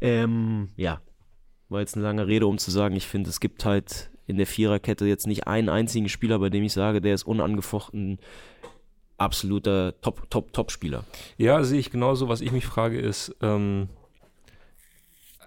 Ähm, 0.00 0.70
ja, 0.76 1.00
war 1.68 1.80
jetzt 1.80 1.94
eine 1.96 2.04
lange 2.04 2.26
Rede, 2.26 2.46
um 2.46 2.56
zu 2.58 2.70
sagen, 2.70 2.96
ich 2.96 3.06
finde, 3.06 3.28
es 3.30 3.38
gibt 3.40 3.64
halt 3.66 4.10
in 4.26 4.38
der 4.38 4.46
Viererkette 4.46 5.04
jetzt 5.06 5.26
nicht 5.26 5.46
einen 5.46 5.68
einzigen 5.68 6.08
Spieler, 6.08 6.38
bei 6.38 6.48
dem 6.50 6.64
ich 6.64 6.72
sage, 6.72 7.00
der 7.00 7.14
ist 7.14 7.24
unangefochten 7.24 8.18
absoluter 9.18 10.00
Top, 10.00 10.30
Top, 10.30 10.52
Top-Spieler. 10.52 11.04
Ja, 11.36 11.62
sehe 11.64 11.78
ich 11.80 11.90
genauso. 11.90 12.28
Was 12.28 12.40
ich 12.40 12.52
mich 12.52 12.64
frage 12.66 12.98
ist, 12.98 13.34
ähm, 13.42 13.88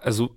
also 0.00 0.36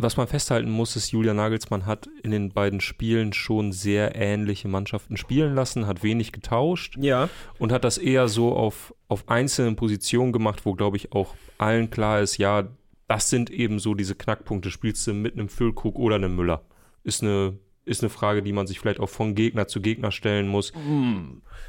was 0.00 0.16
man 0.16 0.28
festhalten 0.28 0.70
muss, 0.70 0.94
ist, 0.94 1.10
Julian 1.10 1.36
Nagelsmann 1.36 1.84
hat 1.84 2.08
in 2.22 2.30
den 2.30 2.50
beiden 2.50 2.80
Spielen 2.80 3.32
schon 3.32 3.72
sehr 3.72 4.14
ähnliche 4.14 4.68
Mannschaften 4.68 5.16
spielen 5.16 5.56
lassen, 5.56 5.88
hat 5.88 6.04
wenig 6.04 6.30
getauscht 6.30 6.96
Ja. 7.00 7.28
und 7.58 7.72
hat 7.72 7.82
das 7.82 7.98
eher 7.98 8.28
so 8.28 8.54
auf, 8.54 8.94
auf 9.08 9.28
einzelnen 9.28 9.74
Positionen 9.74 10.32
gemacht, 10.32 10.64
wo, 10.64 10.74
glaube 10.74 10.96
ich, 10.98 11.10
auch 11.12 11.34
allen 11.58 11.90
klar 11.90 12.20
ist, 12.20 12.36
ja, 12.36 12.68
das 13.08 13.28
sind 13.28 13.50
eben 13.50 13.80
so 13.80 13.94
diese 13.94 14.14
Knackpunkte. 14.14 14.70
Spielst 14.70 15.04
du 15.08 15.14
mit 15.14 15.32
einem 15.32 15.48
Füllkrug 15.48 15.98
oder 15.98 16.14
einem 16.16 16.36
Müller? 16.36 16.62
Ist 17.02 17.22
eine, 17.24 17.58
ist 17.88 18.02
eine 18.02 18.10
Frage, 18.10 18.42
die 18.42 18.52
man 18.52 18.66
sich 18.66 18.78
vielleicht 18.78 19.00
auch 19.00 19.08
von 19.08 19.34
Gegner 19.34 19.66
zu 19.66 19.80
Gegner 19.80 20.12
stellen 20.12 20.46
muss. 20.48 20.72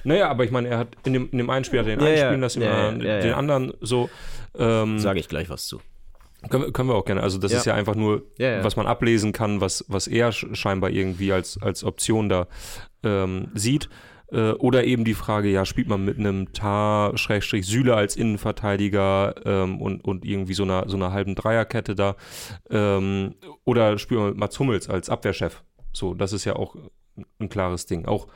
Naja, 0.03 0.29
aber 0.29 0.43
ich 0.43 0.51
meine, 0.51 0.67
er 0.69 0.77
hat 0.77 0.89
in 1.05 1.13
dem, 1.13 1.29
in 1.31 1.37
dem 1.39 1.49
einen 1.49 1.65
Spiel 1.65 1.79
hat 1.79 1.87
er 1.87 1.95
den 1.97 2.01
Ja, 2.01 2.07
einen 2.07 2.17
ja. 2.17 2.25
spielen 2.27 2.41
lassen, 2.41 2.61
Ja, 2.61 2.91
den 2.91 3.29
ja. 3.29 3.35
anderen 3.37 3.73
so. 3.81 4.09
Ähm, 4.57 4.99
Sage 4.99 5.19
ich 5.19 5.27
gleich 5.27 5.49
was 5.49 5.67
zu. 5.67 5.79
können, 6.49 6.63
wir- 6.65 6.71
können 6.71 6.89
wir 6.89 6.95
auch 6.95 7.05
gerne. 7.05 7.21
Also 7.23 7.37
das 7.37 7.51
ist 7.51 7.65
ja 7.65 7.73
einfach 7.73 7.95
nur, 7.95 8.23
was 8.61 8.75
man 8.75 8.87
ablesen 8.87 9.33
kann, 9.33 9.59
was, 9.61 9.83
was 9.87 10.07
er 10.07 10.31
sch- 10.31 10.55
scheinbar 10.55 10.89
irgendwie 10.91 11.31
als, 11.33 11.61
als 11.61 11.83
Option 11.83 12.29
da 12.29 12.47
ähm, 13.03 13.49
sieht. 13.55 13.89
Äh, 14.31 14.51
oder 14.51 14.83
eben 14.83 15.05
die 15.05 15.15
Frage, 15.15 15.49
ja, 15.49 15.65
spielt 15.65 15.87
man 15.87 16.05
mit 16.05 16.19
einem 16.19 16.53
Tar, 16.53 17.17
Schrägstrich, 17.17 17.65
Süle 17.65 17.95
als 17.95 18.15
Innenverteidiger 18.15 19.33
ähm, 19.43 19.81
und, 19.81 20.03
und 20.05 20.23
irgendwie 20.23 20.53
so 20.53 20.61
einer, 20.63 20.87
so 20.87 20.97
einer 20.97 21.11
halben 21.11 21.33
Dreierkette 21.35 21.95
da. 21.95 22.15
Ähm, 22.69 23.33
oder 23.65 23.97
spielt 23.97 24.19
man 24.19 24.29
mit 24.29 24.37
Mats 24.37 24.59
Hummels 24.59 24.87
als 24.89 25.09
Abwehrchef. 25.09 25.63
So, 25.93 26.13
das 26.13 26.33
ist 26.33 26.45
ja 26.45 26.55
auch 26.55 26.75
ein 27.39 27.49
klares 27.49 27.85
Ding. 27.85 28.05
Auch 28.05 28.27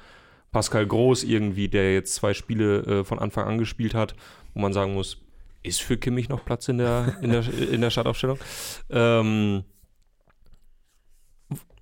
Pascal 0.52 0.86
Groß 0.86 1.24
irgendwie, 1.24 1.68
der 1.68 1.94
jetzt 1.94 2.16
zwei 2.16 2.34
Spiele 2.34 2.82
äh, 2.82 3.04
von 3.04 3.20
Anfang 3.20 3.48
an 3.48 3.58
gespielt 3.58 3.94
hat, 3.94 4.16
wo 4.54 4.62
man 4.62 4.74
sagen 4.74 4.94
muss, 4.94 5.18
ist 5.64 5.82
für 5.82 5.98
Kimmich 5.98 6.30
noch 6.30 6.46
Platz 6.46 6.68
in 6.68 6.78
der, 6.78 7.18
in 7.22 7.32
der, 7.32 7.44
in 7.72 7.82
der 7.82 7.90
Startaufstellung. 7.90 8.38
Ähm, 8.90 9.64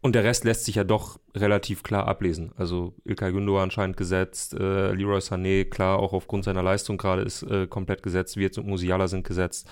und 0.03 0.15
der 0.15 0.23
Rest 0.23 0.45
lässt 0.45 0.65
sich 0.65 0.75
ja 0.75 0.83
doch 0.83 1.19
relativ 1.35 1.83
klar 1.83 2.07
ablesen. 2.07 2.51
Also 2.57 2.95
Ilkay 3.05 3.29
Gündoğan 3.29 3.63
anscheinend 3.63 3.97
gesetzt, 3.97 4.55
äh, 4.55 4.93
Leroy 4.93 5.19
Sané, 5.19 5.65
klar, 5.65 5.99
auch 5.99 6.13
aufgrund 6.13 6.43
seiner 6.43 6.63
Leistung 6.63 6.97
gerade 6.97 7.21
ist 7.21 7.43
äh, 7.43 7.67
komplett 7.67 8.01
gesetzt, 8.01 8.35
Wirtz 8.35 8.57
und 8.57 8.67
Musiala 8.67 9.07
sind 9.07 9.27
gesetzt. 9.27 9.69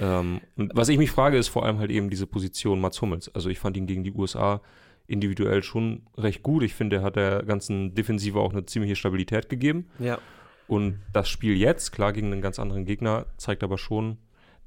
Ähm, 0.00 0.40
und 0.56 0.70
was 0.76 0.88
ich 0.90 0.98
mich 0.98 1.10
frage, 1.10 1.38
ist 1.38 1.48
vor 1.48 1.64
allem 1.64 1.78
halt 1.78 1.90
eben 1.90 2.08
diese 2.08 2.28
Position 2.28 2.80
Mats 2.80 3.02
Hummels. 3.02 3.34
Also 3.34 3.48
ich 3.48 3.58
fand 3.58 3.76
ihn 3.76 3.86
gegen 3.86 4.04
die 4.04 4.12
USA 4.12 4.60
individuell 5.06 5.62
schon 5.62 6.02
recht 6.16 6.42
gut. 6.42 6.62
Ich 6.62 6.74
finde, 6.74 6.96
er 6.96 7.02
hat 7.02 7.16
der 7.16 7.42
ganzen 7.42 7.94
Defensive 7.94 8.38
auch 8.40 8.52
eine 8.52 8.66
ziemliche 8.66 8.96
Stabilität 8.96 9.48
gegeben. 9.48 9.88
Ja. 9.98 10.18
Und 10.66 11.00
das 11.12 11.28
Spiel 11.28 11.56
jetzt, 11.56 11.92
klar 11.92 12.12
gegen 12.12 12.32
einen 12.32 12.40
ganz 12.40 12.58
anderen 12.58 12.84
Gegner, 12.86 13.26
zeigt 13.36 13.62
aber 13.62 13.76
schon, 13.78 14.18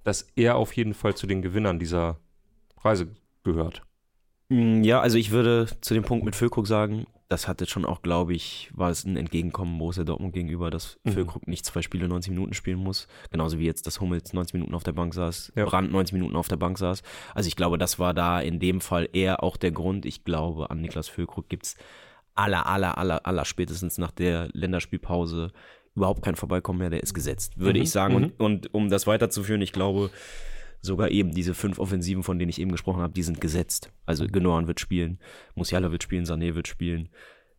dass 0.03 0.27
er 0.35 0.55
auf 0.55 0.73
jeden 0.73 0.93
Fall 0.93 1.15
zu 1.15 1.27
den 1.27 1.41
Gewinnern 1.41 1.79
dieser 1.79 2.19
Reise 2.81 3.07
gehört. 3.43 3.81
Mm, 4.49 4.83
Ja, 4.83 5.01
also 5.01 5.17
ich 5.17 5.31
würde 5.31 5.67
zu 5.81 5.93
dem 5.93 6.03
Punkt 6.03 6.23
mit 6.23 6.35
Füllkrug 6.35 6.67
sagen, 6.67 7.05
das 7.29 7.47
hatte 7.47 7.65
schon 7.65 7.83
auch, 7.83 8.01
glaube 8.01 8.33
ich, 8.33 8.69
war 8.73 8.89
es 8.89 9.03
ein 9.03 9.17
Entgegenkommen 9.17 9.77
Borussia 9.77 10.03
Dortmund 10.05 10.33
gegenüber, 10.33 10.69
dass 10.71 10.97
Mhm. 11.03 11.11
Füllkrug 11.11 11.45
nicht 11.47 11.65
zwei 11.65 11.81
Spiele 11.81 12.07
90 12.07 12.31
Minuten 12.31 12.53
spielen 12.53 12.79
muss. 12.79 13.07
Genauso 13.31 13.59
wie 13.59 13.65
jetzt, 13.65 13.85
dass 13.85 13.99
Hummels 13.99 14.31
90 14.31 14.53
Minuten 14.53 14.73
auf 14.73 14.83
der 14.83 14.93
Bank 14.93 15.13
saß, 15.13 15.51
Ja. 15.55 15.65
Brandt 15.65 15.91
90 15.91 16.13
Minuten 16.13 16.35
auf 16.37 16.47
der 16.47 16.55
Bank 16.55 16.77
saß. 16.77 17.03
Also 17.35 17.47
ich 17.47 17.55
glaube, 17.57 17.77
das 17.77 17.99
war 17.99 18.13
da 18.13 18.39
in 18.39 18.59
dem 18.59 18.79
Fall 18.79 19.09
eher 19.11 19.43
auch 19.43 19.57
der 19.57 19.71
Grund. 19.71 20.05
Ich 20.05 20.23
glaube, 20.23 20.69
an 20.71 20.79
Niklas 20.79 21.09
Füllkrug 21.09 21.49
gibt 21.49 21.65
es 21.65 21.75
aller, 22.35 22.65
aller, 22.67 22.97
aller, 22.97 23.25
aller 23.25 23.43
spätestens 23.45 23.97
nach 23.97 24.11
der 24.11 24.47
Länderspielpause 24.53 25.51
überhaupt 25.95 26.23
kein 26.23 26.35
Vorbeikommen 26.35 26.79
mehr, 26.79 26.91
der 26.91 27.01
ist 27.01 27.13
gesetzt, 27.15 27.57
würde 27.59 27.79
Mhm, 27.79 27.83
ich 27.83 27.91
sagen. 27.91 28.13
mhm. 28.15 28.23
Und, 28.23 28.39
und 28.39 28.73
um 28.73 28.89
das 28.89 29.07
weiterzuführen, 29.07 29.61
ich 29.61 29.71
glaube, 29.73 30.11
sogar 30.87 31.11
eben 31.11 31.31
diese 31.31 31.53
fünf 31.53 31.77
Offensiven, 31.77 32.23
von 32.23 32.39
denen 32.39 32.49
ich 32.49 32.59
eben 32.59 32.71
gesprochen 32.71 33.01
habe, 33.01 33.13
die 33.13 33.23
sind 33.23 33.39
gesetzt. 33.39 33.91
Also 34.05 34.25
Genoan 34.25 34.67
wird 34.67 34.79
spielen, 34.79 35.19
Musiala 35.55 35.91
wird 35.91 36.01
spielen, 36.03 36.25
Sané 36.25 36.55
wird 36.55 36.67
spielen, 36.67 37.09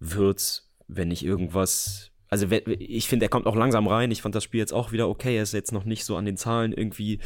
Würz, 0.00 0.68
wenn 0.88 1.08
nicht 1.08 1.24
irgendwas. 1.24 2.10
Also 2.28 2.46
ich 2.50 3.08
finde, 3.08 3.26
er 3.26 3.30
kommt 3.30 3.46
auch 3.46 3.56
langsam 3.56 3.86
rein. 3.86 4.10
Ich 4.10 4.22
fand 4.22 4.34
das 4.34 4.44
Spiel 4.44 4.60
jetzt 4.60 4.72
auch 4.72 4.92
wieder 4.92 5.08
okay. 5.08 5.36
Er 5.36 5.42
ist 5.42 5.54
jetzt 5.54 5.72
noch 5.72 5.84
nicht 5.84 6.04
so 6.04 6.16
an 6.16 6.24
den 6.24 6.36
Zahlen 6.36 6.72
irgendwie 6.72 7.20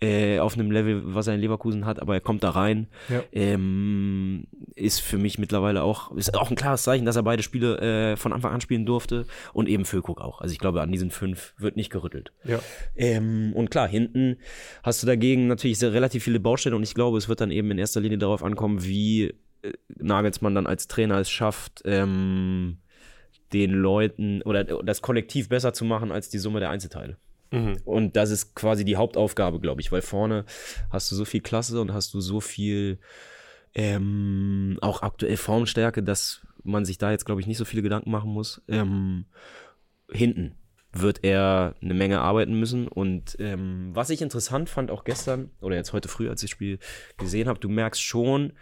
äh, 0.00 0.38
auf 0.38 0.54
einem 0.54 0.70
Level, 0.70 1.02
was 1.14 1.26
er 1.26 1.34
in 1.34 1.40
Leverkusen 1.40 1.84
hat, 1.84 2.00
aber 2.00 2.14
er 2.14 2.20
kommt 2.20 2.42
da 2.42 2.50
rein. 2.50 2.86
Ja. 3.08 3.22
Ähm, 3.32 4.46
ist 4.74 5.00
für 5.00 5.18
mich 5.18 5.38
mittlerweile 5.38 5.82
auch, 5.82 6.12
ist 6.12 6.34
auch 6.34 6.50
ein 6.50 6.56
klares 6.56 6.82
Zeichen, 6.82 7.04
dass 7.04 7.16
er 7.16 7.22
beide 7.22 7.42
Spiele 7.42 8.12
äh, 8.12 8.16
von 8.16 8.32
Anfang 8.32 8.52
an 8.52 8.60
spielen 8.60 8.86
durfte 8.86 9.26
und 9.52 9.68
eben 9.68 9.84
Füllkrug 9.84 10.20
auch. 10.20 10.40
Also 10.40 10.52
ich 10.52 10.58
glaube, 10.58 10.80
an 10.80 10.92
diesen 10.92 11.10
fünf 11.10 11.54
wird 11.58 11.76
nicht 11.76 11.90
gerüttelt. 11.90 12.32
Ja. 12.44 12.60
Ähm, 12.96 13.52
und 13.54 13.70
klar, 13.70 13.88
hinten 13.88 14.38
hast 14.82 15.02
du 15.02 15.06
dagegen 15.06 15.46
natürlich 15.46 15.78
sehr, 15.78 15.92
relativ 15.92 16.24
viele 16.24 16.40
Baustellen 16.40 16.74
und 16.74 16.82
ich 16.82 16.94
glaube, 16.94 17.18
es 17.18 17.28
wird 17.28 17.40
dann 17.40 17.50
eben 17.50 17.70
in 17.70 17.78
erster 17.78 18.00
Linie 18.00 18.18
darauf 18.18 18.42
ankommen, 18.42 18.84
wie 18.84 19.34
äh, 19.62 19.72
Nagelsmann 19.96 20.54
dann 20.54 20.66
als 20.66 20.88
Trainer 20.88 21.18
es 21.18 21.30
schafft, 21.30 21.82
ähm, 21.84 22.78
den 23.52 23.70
Leuten 23.70 24.42
oder 24.42 24.64
das 24.64 25.02
Kollektiv 25.02 25.48
besser 25.48 25.72
zu 25.72 25.84
machen 25.84 26.12
als 26.12 26.28
die 26.28 26.38
Summe 26.38 26.60
der 26.60 26.70
Einzelteile. 26.70 27.16
Mhm. 27.50 27.78
Und 27.84 28.16
das 28.16 28.30
ist 28.30 28.54
quasi 28.54 28.84
die 28.84 28.96
Hauptaufgabe, 28.96 29.60
glaube 29.60 29.80
ich, 29.80 29.92
weil 29.92 30.02
vorne 30.02 30.44
hast 30.90 31.10
du 31.10 31.14
so 31.14 31.24
viel 31.24 31.40
Klasse 31.40 31.80
und 31.80 31.92
hast 31.92 32.12
du 32.14 32.20
so 32.20 32.40
viel 32.40 32.98
ähm, 33.74 34.78
auch 34.80 35.02
aktuell 35.02 35.36
Formstärke, 35.36 36.02
dass 36.02 36.46
man 36.64 36.84
sich 36.84 36.98
da 36.98 37.10
jetzt, 37.10 37.24
glaube 37.24 37.40
ich, 37.40 37.46
nicht 37.46 37.58
so 37.58 37.64
viele 37.64 37.82
Gedanken 37.82 38.10
machen 38.10 38.30
muss. 38.30 38.62
Ähm, 38.68 39.26
hinten 40.10 40.56
wird 40.92 41.24
er 41.24 41.74
eine 41.82 41.94
Menge 41.94 42.20
arbeiten 42.20 42.58
müssen. 42.58 42.88
Und 42.88 43.36
ähm, 43.38 43.90
was 43.92 44.10
ich 44.10 44.22
interessant 44.22 44.68
fand, 44.68 44.90
auch 44.90 45.04
gestern 45.04 45.50
oder 45.60 45.76
jetzt 45.76 45.92
heute 45.92 46.08
früh, 46.08 46.28
als 46.28 46.42
ich 46.42 46.50
das 46.50 46.56
Spiel 46.56 46.78
gesehen 47.18 47.48
habe, 47.48 47.60
du 47.60 47.68
merkst 47.68 48.02
schon, 48.02 48.54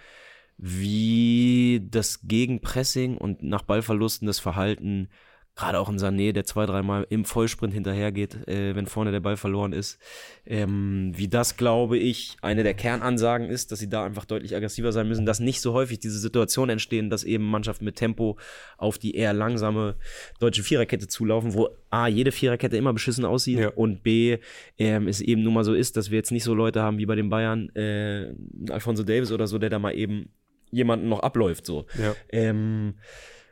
wie 0.56 1.86
das 1.90 2.20
Gegenpressing 2.26 3.16
und 3.18 3.42
nach 3.42 3.62
Ballverlusten 3.62 4.26
das 4.26 4.38
Verhalten, 4.38 5.08
gerade 5.56 5.78
auch 5.78 5.88
in 5.88 5.98
Sané, 5.98 6.32
der 6.32 6.44
zwei, 6.44 6.66
dreimal 6.66 7.06
im 7.10 7.24
Vollsprint 7.24 7.72
hinterhergeht, 7.72 8.48
äh, 8.48 8.74
wenn 8.74 8.86
vorne 8.86 9.12
der 9.12 9.20
Ball 9.20 9.36
verloren 9.36 9.72
ist, 9.72 10.00
ähm, 10.46 11.12
wie 11.14 11.28
das, 11.28 11.56
glaube 11.56 11.96
ich, 11.96 12.36
eine 12.42 12.64
der 12.64 12.74
Kernansagen 12.74 13.48
ist, 13.48 13.70
dass 13.70 13.78
sie 13.78 13.88
da 13.88 14.04
einfach 14.04 14.24
deutlich 14.24 14.56
aggressiver 14.56 14.90
sein 14.90 15.06
müssen, 15.06 15.26
dass 15.26 15.38
nicht 15.38 15.60
so 15.60 15.72
häufig 15.72 16.00
diese 16.00 16.18
Situationen 16.18 16.70
entstehen, 16.70 17.08
dass 17.08 17.22
eben 17.22 17.44
Mannschaften 17.44 17.84
mit 17.84 17.94
Tempo 17.94 18.36
auf 18.78 18.98
die 18.98 19.14
eher 19.14 19.32
langsame 19.32 19.94
deutsche 20.40 20.64
Viererkette 20.64 21.06
zulaufen, 21.06 21.54
wo 21.54 21.68
A, 21.88 22.08
jede 22.08 22.32
Viererkette 22.32 22.76
immer 22.76 22.92
beschissen 22.92 23.24
aussieht 23.24 23.60
Ja. 23.60 23.68
und 23.68 24.02
B, 24.02 24.38
ähm, 24.78 25.06
es 25.06 25.20
eben 25.20 25.44
nun 25.44 25.54
mal 25.54 25.64
so 25.64 25.74
ist, 25.74 25.96
dass 25.96 26.10
wir 26.10 26.16
jetzt 26.18 26.32
nicht 26.32 26.44
so 26.44 26.54
Leute 26.54 26.82
haben 26.82 26.98
wie 26.98 27.06
bei 27.06 27.14
den 27.14 27.28
Bayern, 27.28 27.68
äh, 27.76 28.34
Alfonso 28.70 29.04
Davis 29.04 29.30
oder 29.30 29.46
so, 29.46 29.58
der 29.58 29.70
da 29.70 29.78
mal 29.78 29.94
eben 29.94 30.30
jemanden 30.74 31.08
noch 31.08 31.20
abläuft, 31.20 31.66
so. 31.66 31.86
Ja. 31.98 32.14
Ähm, 32.30 32.94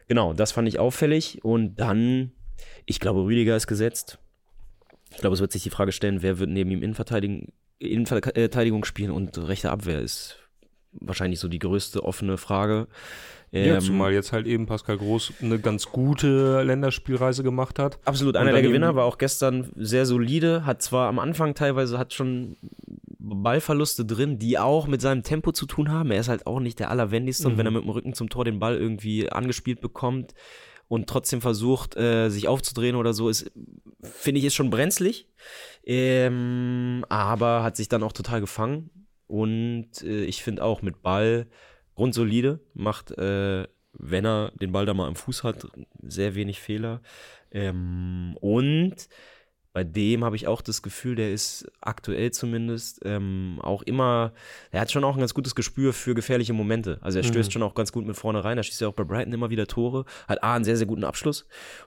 genau, 0.09 0.33
das 0.33 0.53
fand 0.53 0.69
ich 0.69 0.79
auffällig. 0.79 1.45
Und 1.45 1.77
dann, 1.77 2.33
ich 2.87 3.01
glaube, 3.01 3.25
Rüdiger 3.25 3.57
ist 3.57 3.67
gesetzt. 3.67 4.19
Ich 5.11 5.19
glaube, 5.19 5.35
es 5.35 5.41
wird 5.41 5.53
sich 5.53 5.63
die 5.63 5.71
Frage 5.71 5.93
stellen, 5.93 6.23
wer 6.23 6.39
wird 6.39 6.51
neben 6.51 6.71
ihm 6.71 6.83
Innenverteidigung, 6.83 7.53
Innenverteidigung 7.79 8.85
spielen 8.85 9.11
und 9.11 9.37
rechte 9.39 9.71
Abwehr 9.71 10.01
ist 10.01 10.39
wahrscheinlich 10.93 11.41
so 11.41 11.49
die 11.49 11.59
größte 11.59 12.05
offene 12.05 12.37
Frage. 12.37 12.87
Ja, 13.51 13.75
Ähm, 13.75 13.81
zumal 13.81 14.13
jetzt 14.13 14.33
halt 14.33 14.47
eben 14.47 14.67
Pascal 14.67 14.97
Groß 14.97 15.35
eine 15.43 15.59
ganz 15.59 15.87
gute 15.87 16.63
Länderspielreise 16.63 17.43
gemacht 17.43 17.79
hat. 17.79 17.99
Absolut, 18.05 18.37
einer 18.37 18.53
der 18.53 18.63
Gewinner 18.63 18.95
war 18.95 19.05
auch 19.05 19.19
gestern 19.19 19.71
sehr 19.77 20.07
solide, 20.07 20.65
hat 20.65 20.81
zwar 20.83 21.09
am 21.09 21.19
Anfang 21.19 21.55
teilweise 21.55 21.99
hat 21.99 22.15
schon 22.15 22.57
Ballverluste 23.35 24.05
drin, 24.05 24.39
die 24.39 24.59
auch 24.59 24.87
mit 24.87 25.01
seinem 25.01 25.23
Tempo 25.23 25.53
zu 25.53 25.67
tun 25.67 25.91
haben. 25.91 26.11
Er 26.11 26.21
ist 26.21 26.29
halt 26.29 26.47
auch 26.47 26.61
nicht 26.61 26.79
der 26.79 26.91
allerwendigste 26.91 27.47
und 27.49 27.55
Mhm. 27.55 27.59
wenn 27.59 27.67
er 27.67 27.73
mit 27.73 27.83
dem 27.85 27.91
Rücken 27.91 28.15
zum 28.15 28.29
Tor 28.29 28.45
den 28.45 28.59
Ball 28.59 28.77
irgendwie 28.77 29.31
angespielt 29.31 29.81
bekommt 29.81 30.35
und 30.89 31.09
trotzdem 31.09 31.41
versucht, 31.41 31.97
äh, 31.97 32.29
sich 32.29 32.49
aufzudrehen 32.49 32.97
oder 32.97 33.13
so, 33.15 33.29
ist, 33.29 33.51
finde 34.03 34.39
ich, 34.41 34.47
ist 34.47 34.55
schon 34.55 34.71
brenzlig. 34.71 35.29
Ähm, 35.85 37.05
aber 37.09 37.63
hat 37.63 37.77
sich 37.77 37.89
dann 37.89 38.03
auch 38.03 38.13
total 38.13 38.41
gefangen 38.41 38.91
und 39.27 40.03
äh, 40.03 40.25
ich 40.25 40.43
finde 40.43 40.65
auch 40.65 40.83
mit 40.83 41.03
Ball 41.03 41.47
grundsolide, 41.95 42.61
macht, 42.75 43.11
äh, 43.13 43.67
wenn 43.95 44.25
er 44.25 44.53
den 44.61 44.73
Ball 44.73 44.87
da 44.87 44.95
mal 44.95 45.07
am 45.09 45.17
Fuß 45.17 45.45
hat, 45.45 45.67
sehr 46.03 46.35
wenig 46.35 46.61
Fehler. 46.61 47.03
Ähm, 47.51 48.37
und 48.41 48.95
bei 49.73 49.85
dem 49.85 50.23
habe 50.25 50.37
ich 50.37 50.47
auch 50.47 50.61
das 50.61 50.83
Gefühl, 50.83 51.15
der 51.15 51.33
ist 51.33 51.67
aktuell 51.81 52.31
zumindest 52.31 53.01
ähm, 53.05 53.59
auch 53.63 53.83
immer, 53.83 54.33
er 54.71 54.83
hat 54.83 54.93
schon 54.93 55.03
auch 55.05 55.15
ein 55.15 55.21
ganz 55.21 55.33
gutes 55.33 55.55
Gespür 55.55 55.93
für 55.95 56.15
gefährliche 56.15 56.53
Momente. 56.53 56.99
Also 57.01 57.19
er 57.19 57.25
stößt 57.25 57.49
Mhm. 57.49 57.53
schon 57.53 57.63
auch 57.63 57.75
ganz 57.75 57.91
gut 57.91 58.07
mit 58.07 58.17
vorne 58.17 58.45
rein. 58.45 58.59
Er 58.59 58.65
schießt 58.65 58.83
ja 58.83 58.89
auch 58.89 58.93
bei 58.93 59.05
Brighton 59.05 59.33
immer 59.33 59.49
wieder 59.51 59.67
Tore. 59.67 60.05
Hat 60.29 60.43
A, 60.43 60.55
einen 60.55 60.65
sehr, 60.65 60.77
sehr 60.77 60.87
guten 60.87 61.05
Abschluss 61.05 61.47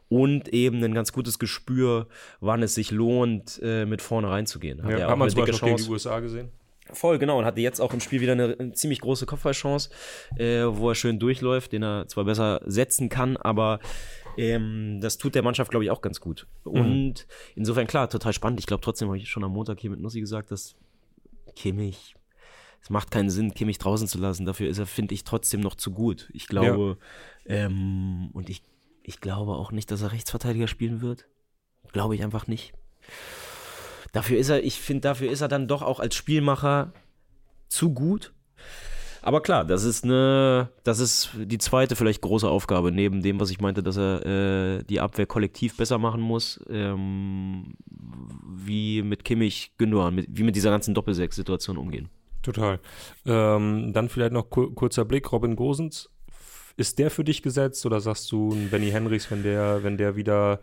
und 0.09 0.49
eben 0.49 0.83
ein 0.83 0.93
ganz 0.95 1.11
gutes 1.13 1.37
Gespür, 1.37 2.07
wann 2.39 2.63
es 2.63 2.73
sich 2.73 2.89
lohnt, 2.91 3.59
äh, 3.61 3.85
mit 3.85 4.01
vorne 4.01 4.29
reinzugehen. 4.29 4.81
Hat 4.83 4.89
Ja, 4.91 4.97
er 4.97 5.07
hat 5.09 5.17
man 5.17 5.29
zum 5.29 5.41
Beispiel 5.41 5.59
gegen 5.59 5.77
die 5.77 5.89
USA 5.89 6.19
gesehen. 6.19 6.49
Voll, 6.91 7.17
genau. 7.17 7.39
Und 7.39 7.45
hatte 7.45 7.61
jetzt 7.61 7.79
auch 7.81 7.93
im 7.93 7.99
Spiel 7.99 8.21
wieder 8.21 8.33
eine, 8.33 8.55
eine 8.59 8.73
ziemlich 8.73 9.01
große 9.01 9.25
Kopfballchance, 9.25 9.89
äh, 10.37 10.63
wo 10.65 10.89
er 10.89 10.95
schön 10.95 11.17
durchläuft, 11.19 11.71
den 11.71 11.83
er 11.83 12.07
zwar 12.07 12.25
besser 12.25 12.61
setzen 12.65 13.09
kann, 13.09 13.37
aber 13.37 13.79
ähm, 14.37 14.99
das 15.01 15.17
tut 15.17 15.35
der 15.35 15.43
Mannschaft, 15.43 15.71
glaube 15.71 15.85
ich, 15.85 15.91
auch 15.91 16.01
ganz 16.01 16.19
gut. 16.19 16.47
Und 16.63 17.27
insofern, 17.55 17.87
klar, 17.87 18.09
total 18.09 18.33
spannend. 18.33 18.59
Ich 18.59 18.65
glaube, 18.65 18.81
trotzdem 18.81 19.07
habe 19.07 19.17
ich 19.17 19.29
schon 19.29 19.43
am 19.43 19.51
Montag 19.51 19.79
hier 19.79 19.89
mit 19.89 19.99
Nussi 19.99 20.19
gesagt, 20.19 20.51
dass 20.51 20.75
Kimmich, 21.55 22.15
es 22.81 22.89
macht 22.89 23.11
keinen 23.11 23.29
Sinn, 23.29 23.53
Kimmich 23.53 23.77
draußen 23.77 24.07
zu 24.07 24.19
lassen. 24.19 24.45
Dafür 24.45 24.69
ist 24.69 24.77
er, 24.77 24.85
finde 24.85 25.15
ich, 25.15 25.23
trotzdem 25.23 25.61
noch 25.61 25.75
zu 25.75 25.91
gut. 25.91 26.29
Ich 26.33 26.47
glaube, 26.47 26.97
ähm, 27.45 28.29
und 28.33 28.49
ich, 28.49 28.63
ich 29.03 29.21
glaube 29.21 29.53
auch 29.53 29.71
nicht, 29.71 29.89
dass 29.89 30.01
er 30.01 30.11
Rechtsverteidiger 30.11 30.67
spielen 30.67 31.01
wird. 31.01 31.25
Glaube 31.93 32.15
ich 32.15 32.23
einfach 32.23 32.47
nicht. 32.47 32.73
Dafür 34.11 34.37
ist 34.37 34.49
er, 34.49 34.63
ich 34.63 34.79
finde, 34.79 35.01
dafür 35.01 35.31
ist 35.31 35.41
er 35.41 35.47
dann 35.47 35.67
doch 35.67 35.81
auch 35.81 35.99
als 35.99 36.15
Spielmacher 36.15 36.93
zu 37.67 37.93
gut. 37.93 38.33
Aber 39.25 39.41
klar, 39.41 39.65
das 39.65 39.83
ist 39.83 40.03
eine, 40.03 40.69
das 40.83 40.99
ist 40.99 41.31
die 41.35 41.57
zweite 41.57 41.95
vielleicht 41.95 42.21
große 42.21 42.47
Aufgabe, 42.47 42.91
neben 42.91 43.23
dem, 43.23 43.39
was 43.39 43.49
ich 43.49 43.59
meinte, 43.59 43.81
dass 43.81 43.97
er 43.97 44.23
äh, 44.23 44.83
die 44.83 44.99
Abwehr 44.99 45.25
kollektiv 45.25 45.75
besser 45.75 45.97
machen 45.97 46.21
muss, 46.21 46.63
ähm, 46.69 47.73
wie 48.55 49.01
mit 49.01 49.25
Kimmich 49.25 49.71
Gündogan, 49.79 50.13
mit, 50.13 50.27
wie 50.29 50.43
mit 50.43 50.55
dieser 50.55 50.69
ganzen 50.69 50.93
Doppelsechs-Situation 50.93 51.77
umgehen. 51.77 52.09
Total. 52.43 52.79
Ähm, 53.25 53.93
dann 53.93 54.09
vielleicht 54.09 54.31
noch 54.31 54.51
kur 54.51 54.75
kurzer 54.75 55.05
Blick, 55.05 55.31
Robin 55.31 55.55
Gosens. 55.55 56.11
Ist 56.77 56.99
der 56.99 57.09
für 57.09 57.23
dich 57.23 57.41
gesetzt 57.41 57.83
oder 57.87 58.01
sagst 58.01 58.31
du 58.31 58.51
ein 58.51 58.69
Benny 58.69 58.91
Henrichs, 58.91 59.31
wenn 59.31 59.41
der, 59.41 59.83
wenn 59.83 59.97
der 59.97 60.15
wieder. 60.15 60.59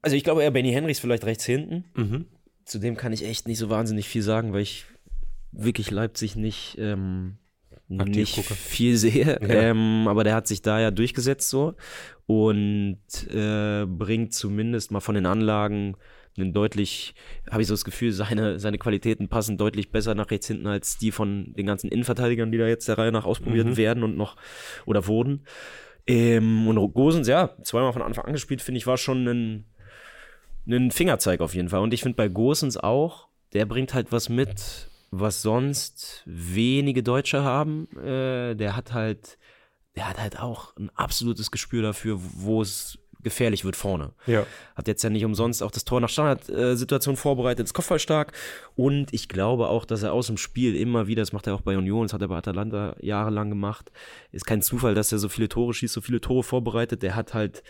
Also 0.00 0.14
ich 0.14 0.22
glaube 0.22 0.44
eher 0.44 0.52
Benny 0.52 0.70
Henrichs 0.70 1.00
vielleicht 1.00 1.24
rechts 1.24 1.44
hinten. 1.44 1.86
Mhm. 1.96 2.26
Zu 2.64 2.78
dem 2.78 2.96
kann 2.96 3.12
ich 3.12 3.24
echt 3.24 3.48
nicht 3.48 3.58
so 3.58 3.68
wahnsinnig 3.68 4.06
viel 4.06 4.22
sagen, 4.22 4.52
weil 4.52 4.60
ich 4.60 4.84
wirklich 5.50 5.90
Leipzig 5.90 6.36
nicht, 6.36 6.76
ähm, 6.78 7.38
nicht 7.88 8.34
gucke. 8.36 8.54
viel 8.54 8.96
sehe. 8.96 9.38
Ja. 9.40 9.48
Ähm, 9.48 10.06
aber 10.08 10.24
der 10.24 10.34
hat 10.34 10.46
sich 10.46 10.62
da 10.62 10.80
ja 10.80 10.90
durchgesetzt 10.90 11.50
so 11.50 11.74
und 12.26 12.98
äh, 13.30 13.84
bringt 13.86 14.32
zumindest 14.32 14.90
mal 14.90 15.00
von 15.00 15.14
den 15.14 15.26
Anlagen 15.26 15.96
einen 16.36 16.52
deutlich, 16.52 17.14
habe 17.48 17.62
ich 17.62 17.68
so 17.68 17.74
das 17.74 17.84
Gefühl, 17.84 18.10
seine, 18.10 18.58
seine 18.58 18.78
Qualitäten 18.78 19.28
passen 19.28 19.56
deutlich 19.56 19.92
besser 19.92 20.16
nach 20.16 20.30
rechts 20.32 20.48
hinten 20.48 20.66
als 20.66 20.98
die 20.98 21.12
von 21.12 21.54
den 21.56 21.66
ganzen 21.66 21.88
Innenverteidigern, 21.90 22.50
die 22.50 22.58
da 22.58 22.66
jetzt 22.66 22.88
der 22.88 22.98
Reihe 22.98 23.12
nach 23.12 23.24
ausprobiert 23.24 23.66
Mhm. 23.66 23.76
werden 23.76 24.02
und 24.02 24.16
noch 24.16 24.36
oder 24.84 25.06
wurden. 25.06 25.44
Ähm, 26.06 26.66
und 26.66 26.92
Gosens, 26.92 27.28
ja, 27.28 27.54
zweimal 27.62 27.92
von 27.92 28.02
Anfang 28.02 28.24
an 28.24 28.32
gespielt, 28.32 28.62
finde 28.62 28.78
ich, 28.78 28.86
war 28.86 28.96
schon 28.98 29.26
ein, 29.28 29.64
ein 30.66 30.90
Fingerzeig 30.90 31.40
auf 31.40 31.54
jeden 31.54 31.68
Fall. 31.68 31.80
Und 31.80 31.94
ich 31.94 32.02
finde 32.02 32.16
bei 32.16 32.28
Gosens 32.28 32.76
auch, 32.76 33.28
der 33.52 33.64
bringt 33.66 33.94
halt 33.94 34.10
was 34.10 34.28
mit, 34.28 34.88
was 35.20 35.42
sonst 35.42 36.22
wenige 36.26 37.02
Deutsche 37.02 37.42
haben. 37.42 37.88
Äh, 37.98 38.54
der 38.54 38.76
hat 38.76 38.92
halt, 38.92 39.38
der 39.96 40.08
hat 40.08 40.18
halt 40.18 40.40
auch 40.40 40.76
ein 40.76 40.90
absolutes 40.94 41.50
Gespür 41.50 41.82
dafür, 41.82 42.18
wo 42.20 42.62
es 42.62 42.98
gefährlich 43.22 43.64
wird 43.64 43.74
vorne. 43.74 44.12
Ja. 44.26 44.46
Hat 44.76 44.86
jetzt 44.86 45.02
ja 45.02 45.10
nicht 45.10 45.24
umsonst 45.24 45.62
auch 45.62 45.70
das 45.70 45.84
Tor 45.84 46.00
nach 46.00 46.10
Standardsituation 46.10 47.16
vorbereitet, 47.16 47.66
ist 47.66 47.72
kopfballstark. 47.72 48.32
Und 48.76 49.12
ich 49.14 49.28
glaube 49.28 49.68
auch, 49.68 49.84
dass 49.84 50.02
er 50.02 50.12
aus 50.12 50.26
dem 50.26 50.36
Spiel 50.36 50.76
immer 50.76 51.06
wieder, 51.06 51.22
das 51.22 51.32
macht 51.32 51.46
er 51.46 51.54
auch 51.54 51.62
bei 51.62 51.76
Union, 51.76 52.04
das 52.04 52.12
hat 52.12 52.20
er 52.20 52.28
bei 52.28 52.36
Atalanta 52.36 52.94
jahrelang 53.00 53.48
gemacht, 53.48 53.90
ist 54.30 54.44
kein 54.44 54.62
Zufall, 54.62 54.94
dass 54.94 55.10
er 55.10 55.18
so 55.18 55.28
viele 55.28 55.48
Tore 55.48 55.72
schießt, 55.74 55.94
so 55.94 56.00
viele 56.02 56.20
Tore 56.20 56.42
vorbereitet. 56.42 57.02
Der 57.02 57.16
hat 57.16 57.34
halt 57.34 57.62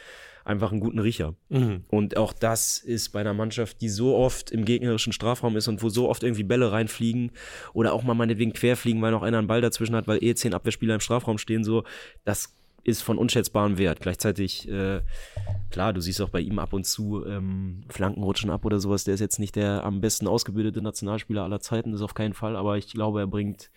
einfach 0.44 0.70
einen 0.70 0.80
guten 0.80 0.98
Riecher. 0.98 1.34
Mhm. 1.48 1.84
Und 1.88 2.16
auch 2.16 2.32
das 2.32 2.78
ist 2.78 3.10
bei 3.10 3.20
einer 3.20 3.34
Mannschaft, 3.34 3.80
die 3.80 3.88
so 3.88 4.16
oft 4.16 4.50
im 4.50 4.64
gegnerischen 4.64 5.12
Strafraum 5.12 5.56
ist 5.56 5.68
und 5.68 5.82
wo 5.82 5.88
so 5.88 6.08
oft 6.08 6.22
irgendwie 6.22 6.42
Bälle 6.42 6.70
reinfliegen 6.70 7.32
oder 7.72 7.92
auch 7.92 8.02
mal 8.02 8.14
meinetwegen 8.14 8.52
querfliegen, 8.52 9.00
weil 9.02 9.10
noch 9.10 9.22
einer 9.22 9.38
einen 9.38 9.46
Ball 9.46 9.60
dazwischen 9.60 9.96
hat, 9.96 10.06
weil 10.06 10.22
eh 10.22 10.34
zehn 10.34 10.54
Abwehrspieler 10.54 10.94
im 10.94 11.00
Strafraum 11.00 11.38
stehen, 11.38 11.64
so, 11.64 11.84
das 12.24 12.54
ist 12.84 13.02
von 13.02 13.16
unschätzbarem 13.16 13.78
Wert. 13.78 14.00
Gleichzeitig, 14.00 14.68
äh, 14.68 15.00
klar, 15.70 15.94
du 15.94 16.00
siehst 16.00 16.20
auch 16.20 16.28
bei 16.28 16.40
ihm 16.40 16.58
ab 16.58 16.74
und 16.74 16.84
zu 16.84 17.24
ähm, 17.24 17.84
Flanken 17.88 18.22
rutschen 18.22 18.50
ab 18.50 18.64
oder 18.66 18.78
sowas. 18.78 19.04
Der 19.04 19.14
ist 19.14 19.20
jetzt 19.20 19.38
nicht 19.38 19.56
der 19.56 19.84
am 19.84 20.02
besten 20.02 20.28
ausgebildete 20.28 20.82
Nationalspieler 20.82 21.42
aller 21.42 21.60
Zeiten, 21.60 21.92
das 21.92 22.02
auf 22.02 22.12
keinen 22.12 22.34
Fall, 22.34 22.56
aber 22.56 22.76
ich 22.76 22.88
glaube, 22.88 23.20
er 23.20 23.26
bringt 23.26 23.70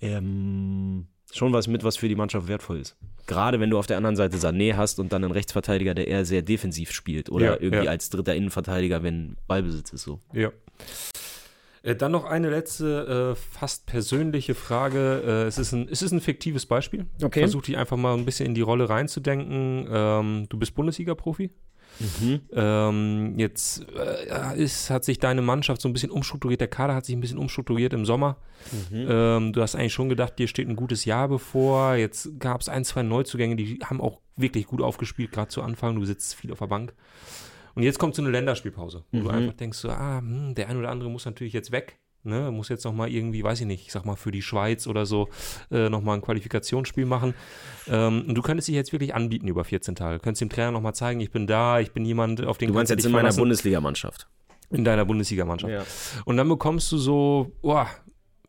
ähm, 0.00 1.06
schon 1.30 1.52
was 1.52 1.68
mit, 1.68 1.84
was 1.84 1.98
für 1.98 2.08
die 2.08 2.16
Mannschaft 2.16 2.48
wertvoll 2.48 2.78
ist. 2.78 2.96
Gerade 3.26 3.60
wenn 3.60 3.70
du 3.70 3.78
auf 3.78 3.86
der 3.86 3.96
anderen 3.96 4.16
Seite 4.16 4.36
Sané 4.36 4.74
hast 4.76 4.98
und 4.98 5.12
dann 5.12 5.24
einen 5.24 5.32
Rechtsverteidiger, 5.32 5.94
der 5.94 6.08
eher 6.08 6.24
sehr 6.24 6.42
defensiv 6.42 6.92
spielt 6.92 7.30
oder 7.30 7.46
Ja, 7.46 7.56
irgendwie 7.60 7.84
ja. 7.84 7.90
als 7.90 8.10
dritter 8.10 8.34
Innenverteidiger, 8.34 9.02
wenn 9.02 9.36
Ballbesitz 9.46 9.92
ist 9.92 10.02
so. 10.02 10.20
Ja. 10.32 10.50
Äh, 11.82 11.96
Dann 11.96 12.12
noch 12.12 12.24
eine 12.24 12.50
letzte, 12.50 13.34
äh, 13.34 13.58
fast 13.58 13.86
persönliche 13.86 14.54
Frage. 14.54 15.22
Äh, 15.24 15.48
es, 15.48 15.58
ist 15.58 15.72
ein, 15.72 15.88
es 15.90 16.02
ist 16.02 16.12
ein 16.12 16.20
fiktives 16.20 16.66
Beispiel. 16.66 17.06
Okay. 17.22 17.40
Versuch 17.40 17.62
dich 17.62 17.76
einfach 17.76 17.96
mal 17.96 18.14
ein 18.16 18.24
bisschen 18.24 18.46
in 18.46 18.54
die 18.54 18.60
Rolle 18.60 18.88
reinzudenken. 18.88 19.86
Ähm, 19.90 20.46
du 20.48 20.58
bist 20.58 20.74
Bundesliga-Profi. 20.74 21.50
Ähm, 22.52 23.34
jetzt 23.38 23.86
äh, 23.96 24.62
ist, 24.62 24.90
hat 24.90 25.04
sich 25.04 25.18
deine 25.18 25.42
Mannschaft 25.42 25.80
so 25.80 25.88
ein 25.88 25.92
bisschen 25.92 26.10
umstrukturiert. 26.10 26.60
Der 26.60 26.68
Kader 26.68 26.94
hat 26.94 27.06
sich 27.06 27.14
ein 27.14 27.20
bisschen 27.20 27.38
umstrukturiert 27.38 27.92
im 27.92 28.04
Sommer. 28.04 28.38
Ähm, 29.08 29.52
du 29.52 29.62
hast 29.62 29.74
eigentlich 29.74 29.92
schon 29.92 30.08
gedacht, 30.08 30.38
dir 30.38 30.48
steht 30.48 30.68
ein 30.68 30.76
gutes 30.76 31.04
Jahr 31.04 31.28
bevor. 31.28 31.94
Jetzt 31.94 32.38
gab 32.38 32.60
es 32.60 32.68
ein, 32.68 32.84
zwei 32.84 33.02
Neuzugänge, 33.02 33.56
die 33.56 33.78
haben 33.84 34.00
auch 34.00 34.20
wirklich 34.36 34.66
gut 34.66 34.82
aufgespielt, 34.82 35.32
gerade 35.32 35.48
zu 35.48 35.62
Anfang. 35.62 35.96
Du 35.96 36.04
sitzt 36.04 36.34
viel 36.34 36.52
auf 36.52 36.58
der 36.58 36.66
Bank. 36.66 36.94
Und 37.74 37.84
jetzt 37.84 37.98
kommt 37.98 38.14
so 38.14 38.22
eine 38.22 38.30
Länderspielpause, 38.30 39.04
wo 39.12 39.20
du 39.20 39.28
einfach 39.30 39.54
denkst, 39.54 39.78
so, 39.78 39.88
ah, 39.88 40.18
hm, 40.18 40.54
der 40.54 40.68
ein 40.68 40.76
oder 40.76 40.90
andere 40.90 41.08
muss 41.08 41.24
natürlich 41.24 41.54
jetzt 41.54 41.72
weg. 41.72 41.98
Ne, 42.24 42.52
muss 42.52 42.68
jetzt 42.68 42.84
noch 42.84 42.92
mal 42.92 43.10
irgendwie, 43.10 43.42
weiß 43.42 43.62
ich 43.62 43.66
nicht, 43.66 43.84
ich 43.84 43.92
sag 43.92 44.04
mal 44.04 44.14
für 44.14 44.30
die 44.30 44.42
Schweiz 44.42 44.86
oder 44.86 45.06
so 45.06 45.28
äh, 45.72 45.88
noch 45.88 46.02
mal 46.02 46.14
ein 46.14 46.20
Qualifikationsspiel 46.20 47.04
machen. 47.04 47.34
Ähm, 47.88 48.26
und 48.28 48.36
du 48.36 48.42
könntest 48.42 48.68
dich 48.68 48.76
jetzt 48.76 48.92
wirklich 48.92 49.12
anbieten 49.12 49.48
über 49.48 49.64
14 49.64 49.96
Tage. 49.96 50.18
Du 50.18 50.22
könntest 50.22 50.40
dem 50.40 50.48
Trainer 50.48 50.70
noch 50.70 50.80
mal 50.80 50.94
zeigen, 50.94 51.18
ich 51.20 51.32
bin 51.32 51.48
da, 51.48 51.80
ich 51.80 51.90
bin 51.90 52.04
jemand, 52.04 52.44
auf 52.46 52.58
den 52.58 52.68
Du 52.68 52.74
meinst 52.74 52.90
jetzt 52.90 53.04
in 53.04 53.10
meiner. 53.10 53.32
Bundesligamannschaft. 53.32 54.28
in 54.70 54.84
deiner 54.84 55.04
Bundesligamannschaft. 55.04 55.72
Ja. 55.72 55.84
Und 56.24 56.36
dann 56.36 56.48
bekommst 56.48 56.92
du 56.92 56.98
so, 56.98 57.50
boah, 57.60 57.88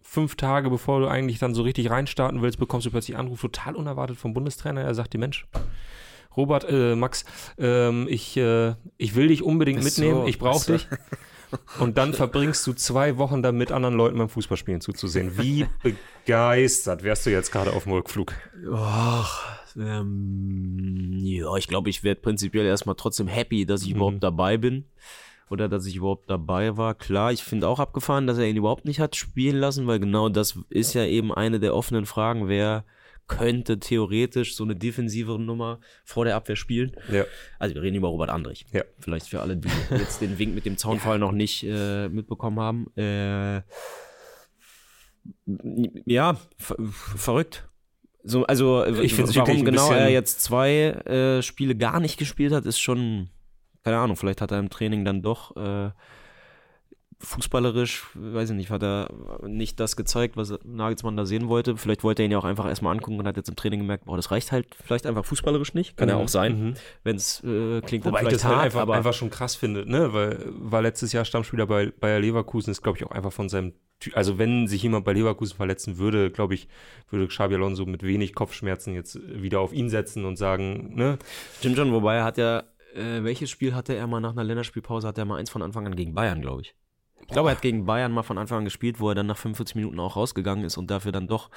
fünf 0.03 0.35
Tage 0.35 0.69
bevor 0.69 0.99
du 0.99 1.07
eigentlich 1.07 1.39
dann 1.39 1.55
so 1.55 1.63
richtig 1.63 1.89
reinstarten 1.89 2.43
willst, 2.43 2.59
bekommst 2.59 2.85
du 2.85 2.91
plötzlich 2.91 3.17
einen 3.17 3.25
Anruf, 3.25 3.41
total 3.41 3.75
unerwartet 3.75 4.17
vom 4.17 4.33
Bundestrainer. 4.35 4.81
Er 4.81 4.93
sagt 4.93 5.13
dir, 5.13 5.17
Mensch, 5.17 5.47
Robert, 6.37 6.65
äh, 6.69 6.95
Max, 6.95 7.25
ähm, 7.57 8.07
ich, 8.07 8.37
äh, 8.37 8.75
ich 8.97 9.15
will 9.15 9.29
dich 9.29 9.41
unbedingt 9.41 9.83
so, 9.83 9.85
mitnehmen, 9.85 10.27
ich 10.27 10.37
brauche 10.37 10.73
dich. 10.73 10.87
Und 11.79 11.97
dann 11.97 12.13
verbringst 12.13 12.65
du 12.67 12.73
zwei 12.73 13.17
Wochen 13.17 13.41
damit, 13.41 13.71
anderen 13.71 13.95
Leuten 13.95 14.17
beim 14.17 14.29
Fußballspielen 14.29 14.81
zuzusehen. 14.81 15.37
Wie 15.37 15.65
begeistert 15.81 17.03
wärst 17.03 17.25
du 17.25 17.31
jetzt 17.31 17.51
gerade 17.51 17.73
auf 17.73 17.83
dem 17.83 17.93
Rückflug? 17.93 18.33
Ach, 18.73 19.59
ähm, 19.75 21.11
ja, 21.19 21.55
ich 21.55 21.67
glaube, 21.67 21.89
ich 21.89 22.03
werde 22.03 22.21
prinzipiell 22.21 22.65
erstmal 22.65 22.95
trotzdem 22.95 23.27
happy, 23.27 23.65
dass 23.65 23.83
ich 23.83 23.91
überhaupt 23.91 24.23
dabei 24.23 24.57
bin. 24.57 24.85
Oder 25.49 25.69
dass 25.69 25.85
ich 25.85 25.97
überhaupt 25.97 26.29
dabei 26.29 26.77
war. 26.77 26.95
Klar, 26.95 27.31
ich 27.31 27.43
finde 27.43 27.67
auch 27.67 27.79
abgefahren, 27.79 28.25
dass 28.25 28.37
er 28.37 28.47
ihn 28.47 28.55
überhaupt 28.55 28.85
nicht 28.85 28.99
hat 28.99 29.15
spielen 29.15 29.57
lassen, 29.57 29.85
weil 29.85 29.99
genau 29.99 30.29
das 30.29 30.57
ist 30.69 30.93
ja 30.93 31.05
eben 31.05 31.33
eine 31.33 31.59
der 31.59 31.75
offenen 31.75 32.05
Fragen. 32.05 32.47
Wer 32.47 32.85
könnte 33.27 33.79
theoretisch 33.79 34.55
so 34.55 34.63
eine 34.63 34.75
defensivere 34.75 35.39
Nummer 35.39 35.79
vor 36.03 36.25
der 36.25 36.35
Abwehr 36.35 36.55
spielen? 36.55 36.91
Ja. 37.11 37.25
Also 37.59 37.75
wir 37.75 37.81
reden 37.81 37.95
über 37.95 38.09
Robert 38.09 38.29
Andrich. 38.29 38.65
Ja. 38.71 38.83
Vielleicht 38.99 39.27
für 39.27 39.41
alle, 39.41 39.57
die 39.57 39.69
jetzt 39.91 40.21
den 40.21 40.37
Wink 40.37 40.55
mit 40.55 40.65
dem 40.65 40.77
Zaunfall 40.77 41.19
noch 41.19 41.31
nicht 41.31 41.63
äh, 41.63 42.09
mitbekommen 42.09 42.59
haben. 42.59 42.87
Äh, 42.97 43.61
ja, 46.05 46.37
ver 46.57 46.75
verrückt. 46.79 47.67
So, 48.23 48.45
also 48.45 48.85
Ich 48.85 49.13
find's 49.13 49.35
warum 49.35 49.65
genau 49.65 49.91
er 49.91 50.09
jetzt 50.09 50.41
zwei 50.41 50.71
äh, 50.71 51.41
Spiele 51.41 51.75
gar 51.75 51.99
nicht 51.99 52.17
gespielt 52.17 52.53
hat, 52.53 52.65
ist 52.65 52.79
schon, 52.79 53.29
keine 53.83 53.97
Ahnung, 53.97 54.15
vielleicht 54.15 54.39
hat 54.39 54.51
er 54.51 54.59
im 54.59 54.69
Training 54.69 55.03
dann 55.03 55.21
doch 55.21 55.55
äh, 55.57 55.91
fußballerisch, 57.23 58.03
weiß 58.13 58.51
ich 58.51 58.55
nicht, 58.55 58.69
hat 58.69 58.83
er 58.83 59.09
nicht 59.47 59.79
das 59.79 59.95
gezeigt, 59.95 60.37
was 60.37 60.53
Nagelsmann 60.63 61.17
da 61.17 61.25
sehen 61.25 61.47
wollte. 61.47 61.77
Vielleicht 61.77 62.03
wollte 62.03 62.21
er 62.21 62.25
ihn 62.25 62.31
ja 62.31 62.37
auch 62.37 62.43
einfach 62.43 62.67
erstmal 62.67 62.93
angucken 62.93 63.19
und 63.19 63.27
hat 63.27 63.37
jetzt 63.37 63.49
im 63.49 63.55
Training 63.55 63.79
gemerkt, 63.79 64.05
boah, 64.05 64.17
das 64.17 64.29
reicht 64.31 64.51
halt 64.51 64.67
vielleicht 64.83 65.05
einfach 65.05 65.25
fußballerisch 65.25 65.73
nicht. 65.73 65.97
Kann 65.97 66.09
ja 66.09 66.15
auch 66.17 66.27
sein, 66.27 66.53
Mhm. 66.53 66.73
wenn 67.03 67.15
es 67.15 67.43
äh, 67.43 67.81
klingt 67.81 68.05
Wobei 68.05 68.19
dann 68.19 68.27
ich 68.27 68.29
vielleicht 68.29 68.33
das 68.35 68.43
halt 68.43 68.55
hart, 68.55 68.65
einfach, 68.65 68.81
aber 68.81 68.95
einfach 68.95 69.13
schon 69.13 69.29
krass 69.29 69.55
finde, 69.55 69.89
ne? 69.89 70.13
Weil 70.13 70.39
war 70.49 70.81
letztes 70.81 71.11
Jahr 71.13 71.25
Stammspieler 71.25 71.65
bei 71.65 71.91
Bayer 71.91 72.19
Leverkusen, 72.19 72.71
ist, 72.71 72.81
glaube 72.83 72.97
ich, 72.97 73.05
auch 73.05 73.11
einfach 73.11 73.33
von 73.33 73.49
seinem 73.49 73.73
also 74.15 74.37
wenn 74.37 74.67
sich 74.67 74.83
jemand 74.83 75.05
bei 75.05 75.13
Leverkusen 75.13 75.55
verletzen 75.55 75.97
würde, 75.97 76.29
glaube 76.29 76.55
ich, 76.55 76.67
würde 77.09 77.27
Xabi 77.27 77.55
Alonso 77.55 77.85
mit 77.85 78.03
wenig 78.03 78.35
Kopfschmerzen 78.35 78.93
jetzt 78.95 79.17
wieder 79.41 79.61
auf 79.61 79.71
ihn 79.71 79.89
setzen 79.89 80.25
und 80.25 80.35
sagen, 80.35 80.93
ne? 80.95 81.17
Stimmt 81.59 81.77
schon, 81.77 81.93
wobei 81.93 82.15
er 82.17 82.25
hat 82.25 82.37
ja, 82.37 82.63
äh, 82.95 83.23
welches 83.23 83.49
Spiel 83.49 83.73
hatte 83.73 83.93
er 83.95 84.05
mal 84.07 84.19
nach 84.19 84.31
einer 84.31 84.43
Länderspielpause, 84.43 85.07
hat 85.07 85.17
er 85.17 85.23
mal 85.23 85.37
eins 85.37 85.49
von 85.49 85.61
Anfang 85.61 85.85
an 85.87 85.95
gegen 85.95 86.13
Bayern, 86.13 86.41
glaube 86.41 86.63
ich. 86.63 86.75
Ich 87.33 87.35
glaube, 87.35 87.49
er 87.49 87.55
hat 87.55 87.63
gegen 87.63 87.85
Bayern 87.85 88.11
mal 88.11 88.21
von 88.21 88.37
Anfang 88.37 88.59
an 88.59 88.63
gespielt, 88.65 88.99
wo 88.99 89.09
er 89.09 89.15
dann 89.15 89.25
nach 89.25 89.37
45 89.37 89.75
Minuten 89.75 89.99
auch 89.99 90.15
rausgegangen 90.15 90.63
ist 90.65 90.77
und 90.77 90.91
dafür 90.91 91.11
dann 91.11 91.27
doch 91.27 91.49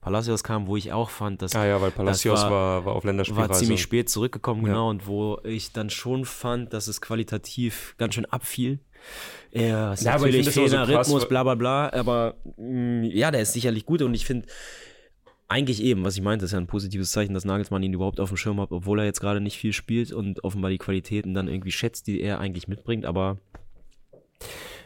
Palacios 0.00 0.42
kam, 0.42 0.66
wo 0.66 0.76
ich 0.78 0.90
auch 0.94 1.10
fand, 1.10 1.42
dass 1.42 1.54
Ah 1.54 1.66
ja, 1.66 1.80
weil 1.82 1.90
Palacios 1.90 2.40
war- 2.44 2.50
war, 2.50 2.84
war 2.86 2.94
auf 2.94 3.04
Länderspielreise. 3.04 3.48
war 3.50 3.56
ziemlich 3.56 3.82
spät 3.82 4.08
zurückgekommen, 4.08 4.62
Ja. 4.62 4.68
genau, 4.68 4.88
und 4.88 5.06
wo 5.06 5.38
ich 5.44 5.70
dann 5.72 5.90
schon 5.90 6.24
fand, 6.24 6.72
dass 6.72 6.88
es 6.88 7.02
qualitativ 7.02 7.94
ganz 7.98 8.14
schön 8.14 8.24
abfiel. 8.24 8.78
Er 9.52 9.92
ist 9.92 10.02
Ja, 10.04 10.14
aber 10.14 10.28
ich 10.28 10.36
natürlich 10.36 10.48
find 10.54 10.66
das 10.66 10.72
immer 10.72 10.86
so 10.86 10.92
krass, 10.94 11.06
Rhythmus, 11.08 11.28
bla 11.28 11.42
bla 11.42 11.54
bla, 11.56 11.92
aber 11.92 12.34
mh, 12.56 13.08
ja, 13.08 13.30
der 13.30 13.42
ist 13.42 13.52
sicherlich 13.52 13.84
gut 13.84 14.00
und 14.00 14.14
ich 14.14 14.24
finde 14.24 14.46
eigentlich 15.46 15.82
eben, 15.82 16.04
was 16.04 16.16
ich 16.16 16.22
meinte, 16.22 16.46
ist 16.46 16.52
ja 16.52 16.58
ein 16.58 16.66
positives 16.66 17.10
Zeichen, 17.12 17.34
dass 17.34 17.44
Nagelsmann 17.44 17.82
ihn 17.82 17.92
überhaupt 17.92 18.18
auf 18.18 18.30
dem 18.30 18.38
Schirm 18.38 18.60
hat, 18.62 18.70
obwohl 18.70 18.98
er 18.98 19.04
jetzt 19.04 19.20
gerade 19.20 19.40
nicht 19.42 19.58
viel 19.58 19.74
spielt 19.74 20.10
und 20.10 20.42
offenbar 20.42 20.70
die 20.70 20.78
Qualitäten 20.78 21.34
dann 21.34 21.48
irgendwie 21.48 21.70
schätzt, 21.72 22.06
die 22.06 22.20
er 22.22 22.40
eigentlich 22.40 22.66
mitbringt, 22.66 23.04
aber 23.04 23.36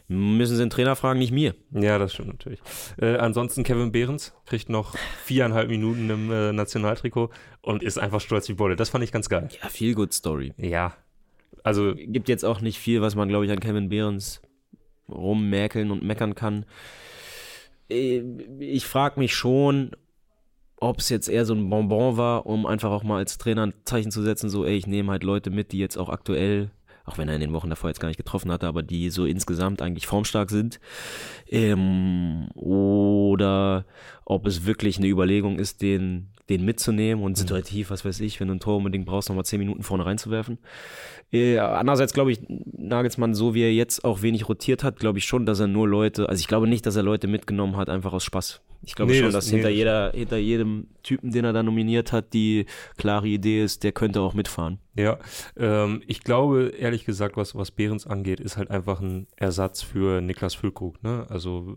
müssen 0.09 0.57
sie 0.57 0.63
den 0.63 0.71
Trainer 0.71 0.97
fragen, 0.97 1.19
nicht 1.19 1.33
mir. 1.33 1.55
Ja, 1.71 1.99
das 1.99 2.13
stimmt 2.13 2.29
natürlich. 2.29 2.61
Äh, 3.01 3.17
ansonsten 3.17 3.65
Kevin 3.65 3.93
Behrens 3.93 4.35
kriegt 4.47 4.69
noch 4.69 4.95
viereinhalb 5.25 5.69
Minuten 5.69 6.11
im 6.11 6.31
äh, 6.31 6.53
Nationaltrikot 6.53 7.31
und 7.63 7.83
ist 7.83 7.99
einfach 7.99 8.21
stolz 8.21 8.49
wie 8.49 8.55
Bolle. 8.55 8.77
Das 8.77 8.91
fand 8.91 9.05
ich 9.05 9.13
ganz 9.13 9.29
geil. 9.29 9.49
Ja, 9.63 9.69
viel 9.69 9.95
good 9.95 10.13
Story. 10.13 10.53
Ja. 10.57 10.95
Also, 11.65 11.95
gibt 11.95 12.29
jetzt 12.29 12.45
auch 12.45 12.61
nicht 12.61 12.79
viel, 12.79 13.01
was 13.03 13.15
man, 13.15 13.29
glaube 13.29 13.47
ich, 13.47 13.53
an 13.53 13.61
Kevin 13.61 13.89
Behrens 13.89 14.43
rummäkeln 15.09 15.91
und 15.91 16.03
meckern 16.03 16.35
kann. 16.35 16.67
Äh, 17.89 18.23
Ich 18.59 18.87
frage 18.87 19.21
mich 19.21 19.35
schon, 19.35 19.93
ob 20.77 20.99
es 20.99 21.09
jetzt 21.11 21.29
eher 21.29 21.45
so 21.45 21.55
ein 21.55 21.71
Bonbon 21.71 22.17
war, 22.17 22.47
um 22.47 22.67
einfach 22.67 22.91
auch 22.91 23.05
mal 23.05 23.19
als 23.19 23.39
Trainer 23.39 23.67
ein 23.67 23.75
Zeichen 23.85 24.11
zu 24.11 24.23
setzen, 24.23 24.51
so, 24.51 24.65
ey, 24.65 24.77
ich 24.77 24.87
nehme 24.89 25.13
halt 25.13 25.23
Leute 25.23 25.51
mit, 25.51 25.71
die 25.71 25.79
jetzt 25.79 25.97
auch 25.97 26.09
aktuell, 26.09 26.71
auch 27.05 27.19
wenn 27.19 27.29
er 27.29 27.35
in 27.35 27.41
den 27.41 27.53
Wochen 27.53 27.71
davor 27.71 27.91
jetzt 27.91 28.01
gar 28.01 28.09
nicht 28.09 28.17
getroffen 28.17 28.51
hatte, 28.51 28.67
aber 28.67 28.83
die 28.83 29.11
so 29.11 29.25
insgesamt 29.25 29.83
eigentlich 29.83 30.07
formstark 30.07 30.51
sind. 30.51 30.81
Ähm, 31.49 32.49
oder 32.55 33.85
ob 34.33 34.47
es 34.47 34.67
wirklich 34.67 34.99
eine 34.99 35.07
Überlegung 35.09 35.59
ist, 35.59 35.83
den, 35.83 36.29
den 36.49 36.65
mitzunehmen 36.65 37.25
und 37.25 37.37
situativ, 37.39 37.91
was 37.91 38.05
weiß 38.05 38.21
ich, 38.21 38.41
wenn 38.41 38.49
du 38.49 38.55
ein 38.55 38.61
Tor 38.61 38.77
unbedingt 38.77 39.07
brauchst, 39.07 39.29
nochmal 39.29 39.45
zehn 39.45 39.59
Minuten 39.61 39.83
vorne 39.83 40.05
reinzuwerfen. 40.05 40.59
Äh, 41.33 41.59
andererseits 41.59 42.13
glaube 42.13 42.33
ich, 42.33 42.41
Nagelsmann, 42.49 43.35
so 43.35 43.55
wie 43.55 43.63
er 43.63 43.73
jetzt 43.73 44.05
auch 44.05 44.21
wenig 44.23 44.49
rotiert 44.49 44.85
hat, 44.85 44.99
glaube 44.99 45.19
ich 45.19 45.25
schon, 45.25 45.47
dass 45.47 45.61
er 45.61 45.67
nur 45.67 45.89
Leute, 45.89 46.29
also 46.29 46.41
ich 46.41 46.49
glaube 46.49 46.67
nicht, 46.67 46.85
dass 46.85 46.97
er 46.97 47.03
Leute 47.03 47.27
mitgenommen 47.27 47.77
hat, 47.77 47.89
einfach 47.89 48.13
aus 48.13 48.25
Spaß. 48.25 48.61
Ich 48.85 48.97
glaube 48.97 49.13
Nee, 49.13 49.19
schon, 49.19 49.27
das- 49.27 49.35
dass 49.35 49.47
nee, 49.47 49.59
hinter, 49.59 49.69
das- 49.69 49.77
jeder, 49.79 50.11
hinter 50.13 50.37
jedem 50.39 50.89
Typen, 51.05 51.31
den 51.31 51.45
er 51.45 51.53
da 51.53 51.63
nominiert 51.63 52.11
hat, 52.13 52.33
die 52.35 52.67
klare 52.99 53.29
Idee 53.29 53.63
ist, 53.63 53.85
der 53.85 53.93
könnte 53.93 54.21
auch 54.21 54.35
mitfahren. 54.35 54.79
Ja, 54.97 55.19
ähm, 55.57 56.03
ich 56.09 56.23
glaube, 56.25 56.73
ehrlich 56.77 57.05
gesagt, 57.07 57.37
was, 57.37 57.55
was 57.55 57.71
Behrens 57.71 58.07
angeht, 58.07 58.41
ist 58.41 58.57
halt 58.57 58.71
einfach 58.71 59.01
ein 59.01 59.29
Ersatz 59.37 59.83
für 59.83 60.21
Niklas 60.21 60.55
Füllkrug. 60.55 61.03
Ne? 61.03 61.25
Also 61.31 61.77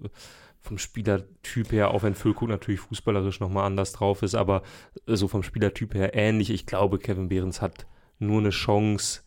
vom 0.66 0.78
Spielertyp 0.78 1.72
her, 1.72 1.92
auch 1.92 2.04
wenn 2.04 2.16
Füllkrug 2.16 2.50
natürlich 2.50 2.82
fußballerisch 2.82 3.40
nochmal 3.40 3.66
anders 3.66 3.94
drauf 3.94 4.24
ist, 4.24 4.36
aber 4.36 4.64
so 5.06 5.28
vom 5.28 5.44
Spielertyp 5.44 5.94
her 5.94 6.14
ähnlich. 6.14 6.50
Ich 6.50 6.66
glaube, 6.66 7.00
Kevin 7.00 7.30
Behrens 7.30 7.62
hat 7.62 7.86
nur 8.20 8.40
eine 8.40 8.50
Chance, 8.50 9.22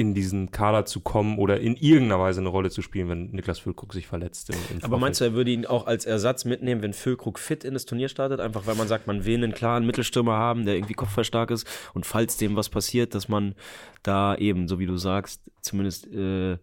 in 0.00 0.14
diesen 0.14 0.50
Kader 0.50 0.86
zu 0.86 1.00
kommen 1.00 1.38
oder 1.38 1.60
in 1.60 1.76
irgendeiner 1.76 2.18
Weise 2.18 2.40
eine 2.40 2.48
Rolle 2.48 2.70
zu 2.70 2.80
spielen, 2.80 3.10
wenn 3.10 3.30
Niklas 3.32 3.58
Füllkrug 3.58 3.92
sich 3.92 4.06
verletzt. 4.06 4.48
Im, 4.48 4.56
im 4.70 4.82
Aber 4.82 4.96
meinst 4.96 5.20
du, 5.20 5.24
er 5.24 5.34
würde 5.34 5.50
ihn 5.50 5.66
auch 5.66 5.86
als 5.86 6.06
Ersatz 6.06 6.46
mitnehmen, 6.46 6.80
wenn 6.80 6.94
Füllkrug 6.94 7.38
fit 7.38 7.64
in 7.64 7.74
das 7.74 7.84
Turnier 7.84 8.08
startet? 8.08 8.40
Einfach 8.40 8.66
weil 8.66 8.76
man 8.76 8.88
sagt, 8.88 9.06
man 9.06 9.26
will 9.26 9.36
einen 9.36 9.52
klaren 9.52 9.84
Mittelstürmer 9.84 10.38
haben, 10.38 10.64
der 10.64 10.76
irgendwie 10.76 10.94
kopfballstark 10.94 11.50
ist 11.50 11.68
und 11.92 12.06
falls 12.06 12.38
dem 12.38 12.56
was 12.56 12.70
passiert, 12.70 13.14
dass 13.14 13.28
man 13.28 13.54
da 14.02 14.34
eben, 14.36 14.68
so 14.68 14.78
wie 14.78 14.86
du 14.86 14.96
sagst, 14.96 15.42
zumindest 15.60 16.06
äh, 16.06 16.56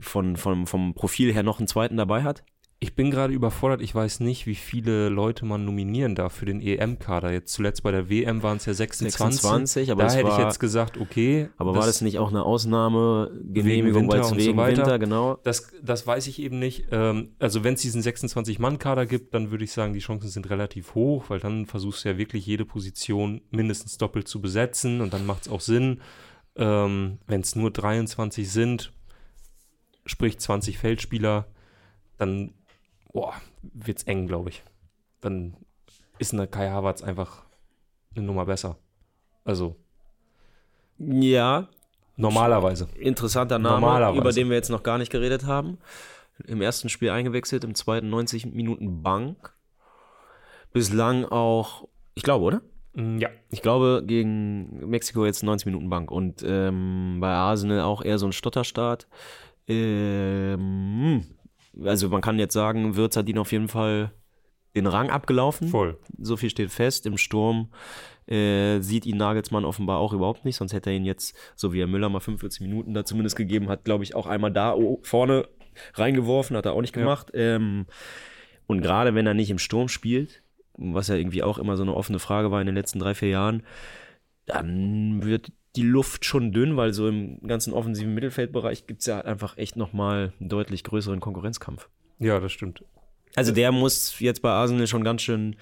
von, 0.00 0.36
von, 0.36 0.66
vom 0.66 0.94
Profil 0.94 1.32
her 1.32 1.42
noch 1.42 1.58
einen 1.58 1.68
zweiten 1.68 1.96
dabei 1.96 2.22
hat? 2.22 2.44
Ich 2.82 2.94
bin 2.94 3.10
gerade 3.10 3.34
überfordert. 3.34 3.82
Ich 3.82 3.94
weiß 3.94 4.20
nicht, 4.20 4.46
wie 4.46 4.54
viele 4.54 5.10
Leute 5.10 5.44
man 5.44 5.66
nominieren 5.66 6.14
darf 6.14 6.32
für 6.32 6.46
den 6.46 6.62
EM-Kader. 6.62 7.30
Jetzt 7.30 7.52
zuletzt 7.52 7.82
bei 7.82 7.90
der 7.90 8.08
WM 8.08 8.42
waren 8.42 8.56
es 8.56 8.64
ja 8.64 8.72
26. 8.72 9.42
26, 9.42 9.92
aber 9.92 10.04
da 10.04 10.12
hätte 10.12 10.28
war, 10.28 10.38
ich 10.38 10.44
jetzt 10.46 10.60
gesagt, 10.60 10.96
okay. 10.96 11.50
aber 11.58 11.74
war 11.74 11.84
das 11.84 12.00
nicht 12.00 12.18
auch 12.18 12.30
eine 12.30 12.42
Ausnahmegenehmigung, 12.42 14.04
Winter 14.04 14.12
weil 14.14 14.20
es 14.20 14.32
und 14.32 14.40
so 14.40 14.46
wegen 14.46 14.56
weiter? 14.56 14.78
Winter, 14.78 14.98
genau? 14.98 15.36
Das, 15.44 15.70
das 15.82 16.06
weiß 16.06 16.26
ich 16.26 16.40
eben 16.40 16.58
nicht. 16.58 16.86
Ähm, 16.90 17.34
also 17.38 17.64
wenn 17.64 17.74
es 17.74 17.82
diesen 17.82 18.00
26-Mann-Kader 18.00 19.04
gibt, 19.04 19.34
dann 19.34 19.50
würde 19.50 19.64
ich 19.64 19.72
sagen, 19.72 19.92
die 19.92 20.00
Chancen 20.00 20.30
sind 20.30 20.48
relativ 20.48 20.94
hoch, 20.94 21.24
weil 21.28 21.38
dann 21.38 21.66
versuchst 21.66 22.06
du 22.06 22.08
ja 22.08 22.16
wirklich 22.16 22.46
jede 22.46 22.64
Position 22.64 23.42
mindestens 23.50 23.98
doppelt 23.98 24.26
zu 24.26 24.40
besetzen 24.40 25.02
und 25.02 25.12
dann 25.12 25.26
macht 25.26 25.42
es 25.42 25.52
auch 25.52 25.60
Sinn. 25.60 26.00
Ähm, 26.56 27.18
wenn 27.26 27.42
es 27.42 27.56
nur 27.56 27.70
23 27.70 28.50
sind, 28.50 28.90
sprich 30.10 30.38
20 30.38 30.78
Feldspieler, 30.78 31.46
dann 32.18 32.52
wird 33.62 33.98
es 33.98 34.04
eng, 34.04 34.26
glaube 34.26 34.50
ich. 34.50 34.62
Dann 35.20 35.56
ist 36.18 36.32
eine 36.34 36.46
Kai 36.46 36.68
Havertz 36.70 37.02
einfach 37.02 37.44
eine 38.14 38.24
Nummer 38.24 38.44
besser. 38.46 38.76
Also 39.44 39.76
Ja, 40.98 41.68
normalerweise. 42.16 42.88
interessanter 42.98 43.58
Name, 43.58 43.80
Normalerweise. 43.80 44.20
über 44.20 44.32
den 44.32 44.48
wir 44.48 44.56
jetzt 44.56 44.68
noch 44.70 44.82
gar 44.82 44.98
nicht 44.98 45.10
geredet 45.12 45.44
haben. 45.46 45.78
Im 46.46 46.60
ersten 46.62 46.88
Spiel 46.88 47.10
eingewechselt, 47.10 47.64
im 47.64 47.74
zweiten 47.74 48.08
90 48.10 48.46
Minuten 48.46 49.02
Bank. 49.02 49.52
Bislang 50.72 51.24
auch, 51.24 51.88
ich 52.14 52.22
glaube, 52.22 52.44
oder? 52.44 52.62
Mm, 52.94 53.18
Ja, 53.18 53.28
Ich 53.50 53.60
glaube, 53.62 54.02
gegen 54.06 54.88
Mexiko 54.88 55.26
jetzt 55.26 55.42
90 55.42 55.66
Minuten 55.66 55.90
Bank. 55.90 56.10
Und 56.10 56.42
ähm, 56.46 57.18
bei 57.20 57.28
Arsenal 57.28 57.80
auch 57.82 58.02
eher 58.02 58.18
so 58.18 58.26
ein 58.26 58.32
Stotterstart. 58.32 59.06
Ähm, 59.70 61.24
also 61.84 62.08
man 62.08 62.20
kann 62.20 62.38
jetzt 62.38 62.54
sagen, 62.54 62.96
Wirtz 62.96 63.16
hat 63.16 63.28
ihn 63.28 63.38
auf 63.38 63.52
jeden 63.52 63.68
Fall 63.68 64.12
den 64.76 64.86
Rang 64.86 65.10
abgelaufen. 65.10 65.68
voll. 65.68 65.98
So 66.18 66.36
viel 66.36 66.50
steht 66.50 66.70
fest. 66.70 67.06
Im 67.06 67.18
Sturm 67.18 67.70
äh, 68.26 68.80
sieht 68.80 69.04
ihn 69.06 69.16
Nagelsmann 69.16 69.64
offenbar 69.64 69.98
auch 69.98 70.12
überhaupt 70.12 70.44
nicht. 70.44 70.56
Sonst 70.56 70.72
hätte 70.72 70.90
er 70.90 70.96
ihn 70.96 71.04
jetzt, 71.04 71.36
so 71.56 71.72
wie 71.72 71.80
er 71.80 71.86
Müller 71.88 72.08
mal 72.08 72.20
45 72.20 72.60
Minuten 72.60 72.94
da 72.94 73.04
zumindest 73.04 73.36
gegeben 73.36 73.68
hat, 73.68 73.84
glaube 73.84 74.04
ich, 74.04 74.14
auch 74.14 74.26
einmal 74.26 74.52
da 74.52 74.76
vorne 75.02 75.48
reingeworfen. 75.94 76.56
Hat 76.56 76.66
er 76.66 76.72
auch 76.72 76.82
nicht 76.82 76.94
Ja. 76.94 77.02
gemacht. 77.02 77.30
Ähm, 77.34 77.86
und 78.66 78.80
gerade 78.82 79.14
wenn 79.14 79.26
er 79.26 79.34
nicht 79.34 79.50
im 79.50 79.58
Sturm 79.58 79.88
spielt, 79.88 80.42
was 80.76 81.08
ja 81.08 81.16
irgendwie 81.16 81.42
auch 81.42 81.58
immer 81.58 81.76
so 81.76 81.82
eine 81.82 81.94
offene 81.94 82.20
Frage 82.20 82.50
war 82.52 82.60
in 82.60 82.66
den 82.66 82.76
letzten 82.76 83.00
drei, 83.00 83.14
vier 83.14 83.30
Jahren, 83.30 83.64
dann 84.46 85.24
wird 85.24 85.52
die 85.76 85.82
Luft 85.82 86.24
schon 86.24 86.52
dünn, 86.52 86.76
weil 86.76 86.92
so 86.92 87.06
im 87.08 87.40
ganzen 87.46 87.72
offensiven 87.72 88.12
Mittelfeldbereich 88.14 88.86
gibt 88.86 89.00
es 89.00 89.06
ja 89.06 89.16
halt 89.16 89.26
einfach 89.26 89.56
echt 89.56 89.76
nochmal 89.76 90.32
einen 90.40 90.48
deutlich 90.48 90.82
größeren 90.84 91.20
Konkurrenzkampf. 91.20 91.88
Ja, 92.18 92.40
das 92.40 92.52
stimmt. 92.52 92.84
Also 93.36 93.52
der 93.52 93.70
muss 93.70 94.18
jetzt 94.18 94.42
bei 94.42 94.50
Arsenal 94.50 94.86
schon 94.88 95.04
ganz 95.04 95.22
schön 95.22 95.56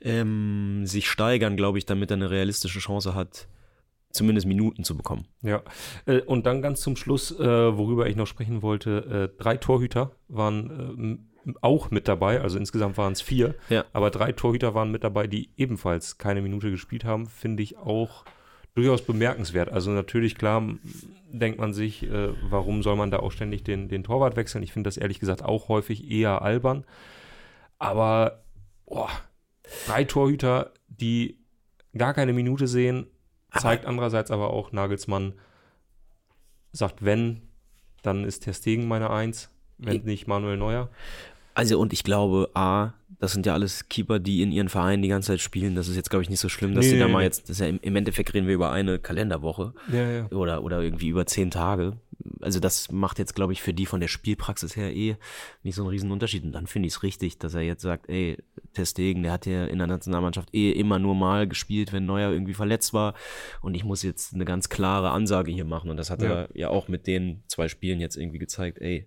ähm, 0.00 0.82
sich 0.86 1.08
steigern, 1.08 1.56
glaube 1.56 1.78
ich, 1.78 1.86
damit 1.86 2.10
er 2.10 2.16
eine 2.16 2.30
realistische 2.30 2.78
Chance 2.78 3.14
hat, 3.14 3.46
zumindest 4.10 4.46
Minuten 4.46 4.84
zu 4.84 4.96
bekommen. 4.96 5.26
Ja, 5.42 5.62
äh, 6.06 6.20
und 6.22 6.46
dann 6.46 6.62
ganz 6.62 6.80
zum 6.80 6.96
Schluss, 6.96 7.30
äh, 7.38 7.76
worüber 7.76 8.06
ich 8.08 8.16
noch 8.16 8.26
sprechen 8.26 8.62
wollte, 8.62 9.30
äh, 9.36 9.42
drei 9.42 9.56
Torhüter 9.58 10.12
waren 10.28 10.70
ähm, 11.44 11.54
auch 11.60 11.90
mit 11.90 12.08
dabei, 12.08 12.40
also 12.40 12.56
insgesamt 12.58 12.96
waren 12.96 13.12
es 13.12 13.20
vier, 13.20 13.54
Ja. 13.68 13.84
aber 13.92 14.10
drei 14.10 14.32
Torhüter 14.32 14.74
waren 14.74 14.90
mit 14.90 15.04
dabei, 15.04 15.26
die 15.26 15.50
ebenfalls 15.56 16.16
keine 16.16 16.40
Minute 16.40 16.70
gespielt 16.70 17.04
haben, 17.04 17.26
finde 17.26 17.62
ich 17.62 17.76
auch 17.76 18.24
durchaus 18.74 19.02
bemerkenswert. 19.02 19.70
Also 19.70 19.90
natürlich, 19.90 20.36
klar, 20.36 20.62
denkt 21.30 21.58
man 21.58 21.72
sich, 21.74 22.02
äh, 22.04 22.32
warum 22.50 22.82
soll 22.82 22.96
man 22.96 23.10
da 23.10 23.18
auch 23.18 23.32
ständig 23.32 23.64
den, 23.64 23.88
den 23.88 24.04
Torwart 24.04 24.36
wechseln? 24.36 24.62
Ich 24.62 24.72
finde 24.72 24.88
das 24.88 24.96
ehrlich 24.96 25.20
gesagt 25.20 25.44
auch 25.44 25.68
häufig 25.68 26.10
eher 26.10 26.42
albern, 26.42 26.84
aber 27.78 28.42
boah, 28.86 29.10
drei 29.86 30.04
Torhüter, 30.04 30.72
die 30.88 31.38
gar 31.96 32.14
keine 32.14 32.32
Minute 32.32 32.66
sehen, 32.66 33.06
zeigt 33.58 33.84
andererseits 33.84 34.30
aber 34.30 34.50
auch 34.50 34.72
Nagelsmann 34.72 35.34
sagt, 36.72 37.04
wenn, 37.04 37.42
dann 38.02 38.24
ist 38.24 38.40
Ter 38.44 38.54
Stegen 38.54 38.88
meine 38.88 39.10
Eins, 39.10 39.50
wenn 39.78 39.96
Ich- 39.96 40.04
nicht 40.04 40.26
Manuel 40.26 40.56
Neuer. 40.56 40.88
Also 41.54 41.78
und 41.78 41.92
ich 41.92 42.02
glaube, 42.04 42.50
A, 42.54 42.94
das 43.18 43.32
sind 43.32 43.46
ja 43.46 43.52
alles 43.54 43.88
Keeper, 43.88 44.18
die 44.18 44.42
in 44.42 44.50
ihren 44.50 44.68
Vereinen 44.68 45.00
die 45.02 45.08
ganze 45.08 45.28
Zeit 45.28 45.40
spielen. 45.40 45.76
Das 45.76 45.86
ist 45.86 45.94
jetzt, 45.94 46.10
glaube 46.10 46.24
ich, 46.24 46.30
nicht 46.30 46.40
so 46.40 46.48
schlimm, 46.48 46.74
dass 46.74 46.84
Nee, 46.86 46.92
sie 46.92 46.98
da 46.98 47.06
nee, 47.06 47.12
mal 47.12 47.22
jetzt, 47.22 47.42
das 47.44 47.50
ist 47.50 47.60
ja 47.60 47.66
im, 47.68 47.78
im 47.80 47.94
Endeffekt 47.94 48.34
reden 48.34 48.48
wir 48.48 48.54
über 48.54 48.72
eine 48.72 48.98
Kalenderwoche 48.98 49.74
Ja, 49.92 50.10
ja. 50.10 50.26
oder, 50.32 50.64
oder 50.64 50.80
irgendwie 50.82 51.08
über 51.08 51.24
zehn 51.26 51.50
Tage. 51.52 51.98
Also 52.40 52.58
das 52.58 52.90
macht 52.90 53.18
jetzt, 53.20 53.34
glaube 53.36 53.52
ich, 53.52 53.62
für 53.62 53.72
die 53.74 53.86
von 53.86 54.00
der 54.00 54.08
Spielpraxis 54.08 54.74
her 54.76 54.94
eh 54.94 55.16
nicht 55.62 55.76
so 55.76 55.82
einen 55.82 55.90
riesen 55.90 56.10
Unterschied. 56.10 56.42
Und 56.42 56.50
dann 56.52 56.66
finde 56.66 56.88
ich 56.88 56.94
es 56.94 57.02
richtig, 57.04 57.38
dass 57.38 57.54
er 57.54 57.60
jetzt 57.62 57.82
sagt, 57.82 58.08
ey, 58.08 58.38
Testegen, 58.74 59.22
der 59.22 59.32
hat 59.32 59.46
ja 59.46 59.66
in 59.66 59.78
der 59.78 59.86
Nationalmannschaft 59.86 60.52
eh 60.52 60.72
immer 60.72 60.98
nur 60.98 61.14
mal 61.14 61.46
gespielt, 61.46 61.92
wenn 61.92 62.06
Neuer 62.06 62.32
irgendwie 62.32 62.54
verletzt 62.54 62.92
war. 62.92 63.14
Und 63.60 63.74
ich 63.74 63.84
muss 63.84 64.02
jetzt 64.02 64.34
eine 64.34 64.44
ganz 64.44 64.68
klare 64.68 65.10
Ansage 65.10 65.52
hier 65.52 65.64
machen. 65.64 65.90
Und 65.90 65.96
das 65.96 66.10
hat 66.10 66.22
Ja. 66.22 66.28
er 66.32 66.48
ja 66.54 66.68
auch 66.70 66.88
mit 66.88 67.06
den 67.06 67.44
zwei 67.46 67.68
Spielen 67.68 68.00
jetzt 68.00 68.16
irgendwie 68.16 68.38
gezeigt, 68.38 68.78
ey, 68.80 69.06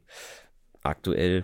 aktuell 0.83 1.43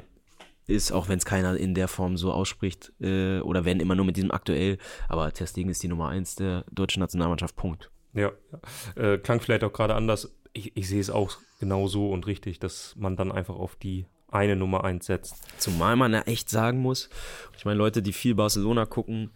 ist, 0.71 0.91
auch 0.91 1.09
wenn 1.09 1.17
es 1.17 1.25
keiner 1.25 1.55
in 1.57 1.75
der 1.75 1.87
Form 1.87 2.17
so 2.17 2.31
ausspricht, 2.31 2.91
äh, 2.99 3.39
oder 3.39 3.65
wenn 3.65 3.79
immer 3.79 3.95
nur 3.95 4.05
mit 4.05 4.17
diesem 4.17 4.31
aktuell, 4.31 4.77
aber 5.07 5.31
Testegen 5.31 5.69
ist 5.69 5.83
die 5.83 5.87
Nummer 5.87 6.09
eins 6.09 6.35
der 6.35 6.65
deutschen 6.71 7.01
Nationalmannschaft, 7.01 7.55
Punkt. 7.55 7.91
Ja, 8.13 8.31
ja. 8.95 9.13
Äh, 9.13 9.17
klang 9.17 9.39
vielleicht 9.39 9.63
auch 9.63 9.73
gerade 9.73 9.95
anders. 9.95 10.35
Ich, 10.53 10.75
ich 10.75 10.87
sehe 10.87 10.99
es 10.99 11.09
auch 11.09 11.37
genau 11.59 11.87
so 11.87 12.11
und 12.11 12.27
richtig, 12.27 12.59
dass 12.59 12.95
man 12.97 13.15
dann 13.15 13.31
einfach 13.31 13.55
auf 13.55 13.75
die 13.75 14.05
eine 14.31 14.55
Nummer 14.55 14.83
eins 14.83 15.05
setzt. 15.05 15.35
Zumal 15.59 15.95
man 15.95 16.13
ja 16.13 16.21
echt 16.21 16.49
sagen 16.49 16.79
muss, 16.79 17.09
ich 17.57 17.65
meine, 17.65 17.77
Leute, 17.77 18.01
die 18.01 18.13
viel 18.13 18.33
Barcelona 18.33 18.85
gucken, 18.85 19.31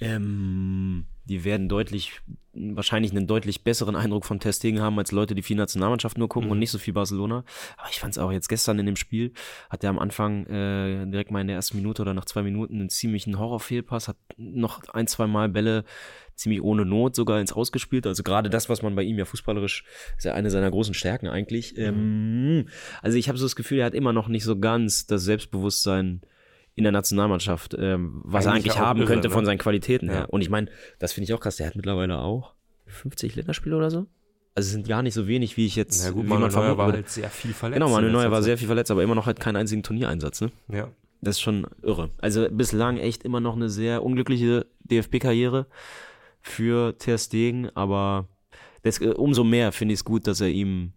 ähm, 0.00 1.06
die 1.24 1.44
werden 1.44 1.68
deutlich, 1.68 2.20
wahrscheinlich 2.52 3.10
einen 3.10 3.26
deutlich 3.26 3.64
besseren 3.64 3.96
Eindruck 3.96 4.24
von 4.24 4.38
Testegen 4.38 4.80
haben, 4.80 4.98
als 4.98 5.10
Leute, 5.10 5.34
die 5.34 5.42
viel 5.42 5.56
Nationalmannschaft 5.56 6.18
nur 6.18 6.28
gucken 6.28 6.48
Mhm. 6.48 6.52
und 6.52 6.58
nicht 6.58 6.70
so 6.70 6.78
viel 6.78 6.94
Barcelona. 6.94 7.44
Aber 7.76 7.88
ich 7.90 7.98
fand 7.98 8.12
es 8.12 8.18
auch 8.18 8.30
jetzt 8.30 8.48
gestern 8.48 8.78
in 8.78 8.86
dem 8.86 8.96
Spiel, 8.96 9.32
hat 9.68 9.82
er 9.82 9.90
am 9.90 9.98
Anfang 9.98 10.46
äh, 10.46 11.06
direkt 11.06 11.30
mal 11.30 11.40
in 11.40 11.48
der 11.48 11.56
ersten 11.56 11.76
Minute 11.76 12.02
oder 12.02 12.14
nach 12.14 12.26
zwei 12.26 12.42
Minuten 12.42 12.78
einen 12.80 12.88
ziemlichen 12.90 13.38
Horrorfehlpass, 13.38 14.08
hat 14.08 14.16
noch 14.36 14.88
ein, 14.90 15.06
zwei 15.06 15.26
Mal 15.26 15.48
Bälle 15.48 15.84
ziemlich 16.36 16.62
ohne 16.62 16.84
Not 16.84 17.16
sogar 17.16 17.40
ins 17.40 17.52
Ausgespielt. 17.52 18.06
Also 18.06 18.22
gerade 18.22 18.50
das, 18.50 18.68
was 18.68 18.82
man 18.82 18.94
bei 18.94 19.02
ihm 19.02 19.18
ja 19.18 19.24
fußballerisch, 19.24 19.84
ist 20.18 20.24
ja 20.24 20.34
eine 20.34 20.50
seiner 20.50 20.70
großen 20.70 20.94
Stärken 20.94 21.28
eigentlich. 21.28 21.76
Ähm, 21.78 22.68
also 23.02 23.16
ich 23.18 23.28
habe 23.28 23.38
so 23.38 23.46
das 23.46 23.56
Gefühl, 23.56 23.78
er 23.78 23.86
hat 23.86 23.94
immer 23.94 24.12
noch 24.12 24.28
nicht 24.28 24.44
so 24.44 24.58
ganz 24.58 25.06
das 25.06 25.24
Selbstbewusstsein 25.24 26.20
in 26.76 26.84
der 26.84 26.92
Nationalmannschaft, 26.92 27.74
ähm, 27.78 28.20
was 28.24 28.44
er 28.44 28.52
Eigentlich 28.52 28.64
eigentlich 28.66 28.76
ja 28.76 28.82
auch 28.82 28.86
haben 28.86 28.98
irre, 29.00 29.08
könnte 29.08 29.28
ne? 29.28 29.34
von 29.34 29.44
seinen 29.44 29.58
Qualitäten 29.58 30.06
Ja. 30.06 30.12
her. 30.12 30.26
Und 30.30 30.42
ich 30.42 30.50
meine, 30.50 30.68
das 30.98 31.12
finde 31.12 31.24
ich 31.24 31.34
auch 31.34 31.40
krass, 31.40 31.56
der 31.56 31.66
hat 31.66 31.74
mittlerweile 31.74 32.18
auch 32.18 32.54
50 32.86 33.34
Länderspiele 33.34 33.76
oder 33.76 33.90
so. 33.90 34.06
Also 34.54 34.68
es 34.68 34.72
sind 34.72 34.86
gar 34.88 35.02
nicht 35.02 35.14
so 35.14 35.26
wenig, 35.26 35.56
wie 35.56 35.66
ich 35.66 35.74
jetzt, 35.76 36.04
Na 36.04 36.10
gut, 36.12 36.26
Manuel 36.26 36.50
man 36.50 36.62
Neuer 36.62 36.78
war 36.78 36.92
halt 36.92 37.08
sehr 37.10 37.28
viel 37.30 37.52
verletzt. 37.52 37.80
Genau, 37.80 37.90
Manuel 37.90 38.12
Neuer 38.12 38.30
war 38.30 38.42
sehr 38.42 38.56
viel 38.56 38.66
verletzt, 38.68 38.90
aber 38.90 39.02
immer 39.02 39.14
noch 39.14 39.26
halt 39.26 39.40
keinen 39.40 39.56
einzigen 39.56 39.82
Turniereinsatz, 39.82 40.40
ne? 40.40 40.50
Ja, 40.70 40.88
Das 41.20 41.36
ist 41.36 41.40
schon 41.42 41.66
irre. 41.82 42.10
Also 42.18 42.46
bislang 42.50 42.96
echt 42.98 43.22
immer 43.24 43.40
noch 43.40 43.54
eine 43.56 43.68
sehr 43.68 44.02
unglückliche 44.02 44.66
DFB-Karriere 44.84 45.66
für 46.40 46.96
Ter 46.98 47.18
Stegen, 47.18 47.68
aber 47.74 48.28
das, 48.82 49.00
äh, 49.00 49.08
umso 49.08 49.44
mehr 49.44 49.72
finde 49.72 49.94
ich 49.94 50.00
es 50.00 50.04
gut, 50.04 50.26
dass 50.26 50.40
er 50.40 50.48
ihm, 50.48 50.92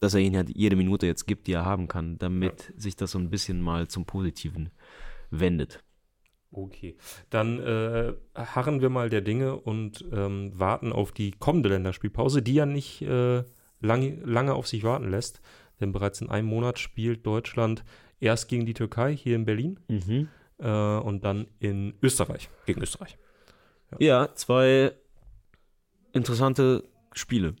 dass 0.00 0.14
er 0.14 0.20
ihn 0.20 0.36
halt 0.36 0.50
jede 0.54 0.76
Minute 0.76 1.06
jetzt 1.06 1.26
gibt, 1.26 1.46
die 1.46 1.52
er 1.52 1.64
haben 1.64 1.88
kann, 1.88 2.18
damit 2.18 2.72
sich 2.76 2.94
das 2.96 3.12
so 3.12 3.18
ein 3.18 3.30
bisschen 3.30 3.60
mal 3.62 3.88
zum 3.88 4.04
Positiven 4.04 4.70
wendet. 5.32 5.82
Okay, 6.54 6.96
dann 7.30 7.58
äh, 7.60 8.12
harren 8.36 8.82
wir 8.82 8.90
mal 8.90 9.08
der 9.08 9.22
Dinge 9.22 9.56
und 9.56 10.04
ähm, 10.12 10.52
warten 10.54 10.92
auf 10.92 11.10
die 11.10 11.30
kommende 11.30 11.70
Länderspielpause, 11.70 12.42
die 12.42 12.54
ja 12.54 12.66
nicht 12.66 13.00
äh, 13.02 13.42
lang, 13.80 14.20
lange 14.22 14.54
auf 14.54 14.68
sich 14.68 14.84
warten 14.84 15.10
lässt. 15.10 15.40
Denn 15.80 15.92
bereits 15.92 16.20
in 16.20 16.28
einem 16.28 16.46
Monat 16.48 16.78
spielt 16.78 17.24
Deutschland 17.26 17.84
erst 18.20 18.48
gegen 18.48 18.66
die 18.66 18.74
Türkei 18.74 19.16
hier 19.16 19.34
in 19.34 19.46
Berlin 19.46 19.80
Mhm. 19.88 20.28
äh, 20.58 20.68
und 20.98 21.24
dann 21.24 21.46
in 21.58 21.94
Österreich, 22.02 22.50
gegen 22.66 22.82
Österreich. 22.82 23.16
Ja, 23.98 24.34
zwei 24.34 24.92
interessante 26.12 26.84
Spiele. 27.14 27.56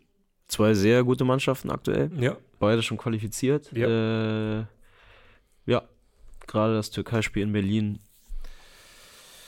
Zwei 0.48 0.74
sehr 0.74 1.02
gute 1.02 1.24
Mannschaften 1.24 1.70
aktuell. 1.70 2.10
Ja, 2.20 2.36
Beide 2.58 2.82
schon 2.82 2.98
qualifiziert. 2.98 3.72
Ja, 3.72 4.60
äh, 4.60 4.64
ja. 5.66 5.82
Gerade 6.46 6.74
das 6.74 6.90
Türkei-Spiel 6.90 7.42
in 7.42 7.52
Berlin 7.52 7.98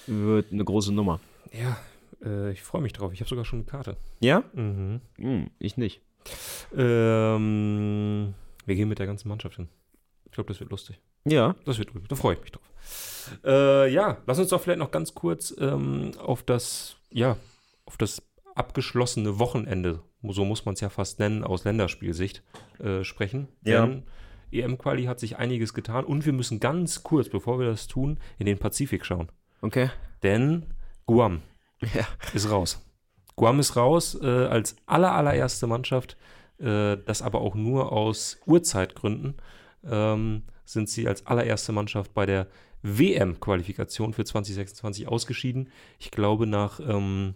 wird 0.06 0.52
eine 0.52 0.64
große 0.64 0.92
Nummer. 0.92 1.20
ja 1.52 1.76
äh, 2.24 2.52
ich 2.52 2.62
freue 2.62 2.82
mich 2.82 2.92
drauf. 2.92 3.12
Ich 3.12 3.20
habe 3.20 3.28
sogar 3.28 3.44
schon 3.44 3.60
eine 3.60 3.66
Karte. 3.66 3.96
Ja? 4.20 4.44
Mhm. 4.54 5.00
Hm, 5.16 5.50
ich 5.58 5.76
nicht. 5.76 6.00
Ähm, 6.76 8.34
wir 8.64 8.74
gehen 8.74 8.88
mit 8.88 8.98
der 8.98 9.06
ganzen 9.06 9.28
Mannschaft 9.28 9.56
hin. 9.56 9.68
Ich 10.24 10.32
glaube, 10.32 10.48
das 10.48 10.60
wird 10.60 10.70
lustig. 10.70 10.98
Ja. 11.24 11.54
Das 11.64 11.78
wird 11.78 11.92
gut. 11.92 12.02
Da 12.08 12.16
freue 12.16 12.34
ich 12.34 12.40
mich 12.40 12.52
drauf. 12.52 12.62
Äh, 13.44 13.92
ja, 13.92 14.18
lass 14.26 14.38
uns 14.38 14.48
doch 14.48 14.60
vielleicht 14.60 14.78
noch 14.78 14.90
ganz 14.90 15.14
kurz 15.14 15.54
ähm, 15.58 16.12
auf 16.18 16.42
das, 16.42 16.96
ja, 17.10 17.36
auf 17.86 17.96
das 17.96 18.22
abgeschlossene 18.54 19.38
Wochenende, 19.38 20.00
so 20.22 20.44
muss 20.44 20.64
man 20.64 20.74
es 20.74 20.80
ja 20.80 20.90
fast 20.90 21.18
nennen, 21.18 21.42
aus 21.42 21.64
Länderspielsicht 21.64 22.42
äh, 22.78 23.02
sprechen. 23.02 23.48
Ja. 23.62 23.86
Denn 23.86 24.02
EM-Quali 24.60 25.04
hat 25.04 25.20
sich 25.20 25.36
einiges 25.38 25.74
getan 25.74 26.04
und 26.04 26.24
wir 26.26 26.32
müssen 26.32 26.60
ganz 26.60 27.02
kurz, 27.02 27.28
bevor 27.28 27.58
wir 27.58 27.66
das 27.66 27.86
tun, 27.86 28.18
in 28.38 28.46
den 28.46 28.58
Pazifik 28.58 29.04
schauen. 29.04 29.28
Okay. 29.62 29.90
Denn 30.22 30.66
Guam 31.06 31.42
Ja. 31.94 32.06
ist 32.32 32.50
raus. 32.50 32.80
Guam 33.36 33.58
ist 33.60 33.76
raus 33.76 34.16
äh, 34.22 34.26
als 34.26 34.76
aller, 34.86 35.12
allererste 35.12 35.66
Mannschaft, 35.66 36.16
äh, 36.58 36.96
das 37.04 37.20
aber 37.22 37.40
auch 37.40 37.54
nur 37.54 37.92
aus 37.92 38.38
Urzeitgründen, 38.46 39.34
ähm, 39.84 40.42
sind 40.64 40.88
sie 40.88 41.08
als 41.08 41.26
allererste 41.26 41.72
Mannschaft 41.72 42.14
bei 42.14 42.26
der 42.26 42.46
WM-Qualifikation 42.82 44.12
für 44.12 44.24
2026 44.24 45.08
ausgeschieden. 45.08 45.70
Ich 45.98 46.10
glaube 46.10 46.46
nach 46.46 46.80
ähm, 46.80 47.34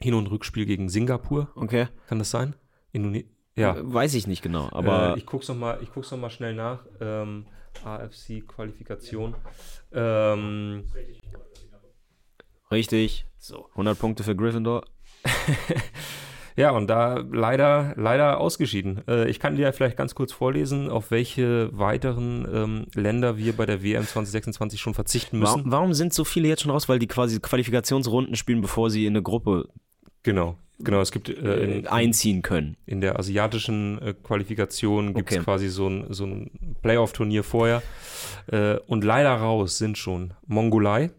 Hin- 0.00 0.14
und 0.14 0.26
Rückspiel 0.28 0.66
gegen 0.66 0.88
Singapur, 0.88 1.48
Okay. 1.54 1.88
kann 2.08 2.18
das 2.18 2.30
sein? 2.30 2.54
Indone 2.92 3.24
ja. 3.56 3.76
Äh, 3.76 3.80
Weiß 3.82 4.14
ich 4.14 4.26
nicht 4.26 4.42
genau, 4.42 4.68
aber 4.72 5.14
äh, 5.14 5.18
ich 5.18 5.26
guck's 5.26 5.48
noch 5.48 5.56
mal, 5.56 5.78
ich 5.82 5.92
guck's 5.92 6.10
noch 6.10 6.18
mal 6.18 6.30
schnell 6.30 6.54
nach. 6.54 6.80
Ähm, 7.00 7.46
AFC-Qualifikation. 7.84 9.34
Ähm, 9.92 10.84
richtig. 12.70 13.26
so. 13.38 13.68
100 13.70 13.98
Punkte 13.98 14.22
für 14.22 14.36
Gryffindor. 14.36 14.84
Ja, 16.56 16.70
und 16.70 16.86
da 16.86 17.16
leider, 17.32 17.94
leider 17.96 18.38
ausgeschieden. 18.38 19.02
Äh, 19.08 19.28
ich 19.28 19.40
kann 19.40 19.56
dir 19.56 19.72
vielleicht 19.72 19.96
ganz 19.96 20.14
kurz 20.14 20.32
vorlesen, 20.32 20.88
auf 20.88 21.10
welche 21.10 21.76
weiteren 21.76 22.46
ähm, 22.52 22.86
Länder 22.94 23.36
wir 23.36 23.56
bei 23.56 23.66
der 23.66 23.82
WM 23.82 24.06
2026 24.06 24.80
schon 24.80 24.94
verzichten 24.94 25.40
müssen. 25.40 25.56
Warum, 25.56 25.70
warum 25.72 25.94
sind 25.94 26.14
so 26.14 26.22
viele 26.22 26.46
jetzt 26.46 26.62
schon 26.62 26.70
raus? 26.70 26.88
Weil 26.88 27.00
die 27.00 27.08
quasi 27.08 27.40
Qualifikationsrunden 27.40 28.36
spielen, 28.36 28.60
bevor 28.60 28.88
sie 28.90 29.04
in 29.04 29.14
eine 29.14 29.22
Gruppe 29.22 29.68
Genau, 30.24 30.56
genau. 30.80 31.00
Es 31.00 31.12
gibt 31.12 31.28
äh, 31.28 31.78
in, 31.78 31.86
einziehen 31.86 32.42
können. 32.42 32.76
in 32.86 33.00
der 33.00 33.18
asiatischen 33.18 34.00
äh, 34.02 34.14
Qualifikation 34.14 35.14
gibt 35.14 35.30
es 35.30 35.36
Okay. 35.36 35.44
quasi 35.44 35.68
so 35.68 35.86
ein, 35.88 36.06
so 36.12 36.24
ein 36.26 36.74
Playoff-Turnier 36.82 37.44
vorher. 37.44 37.82
Äh, 38.48 38.78
und 38.86 39.04
leider 39.04 39.30
raus 39.34 39.78
sind 39.78 39.96
schon 39.98 40.34
Mongolei. 40.46 41.10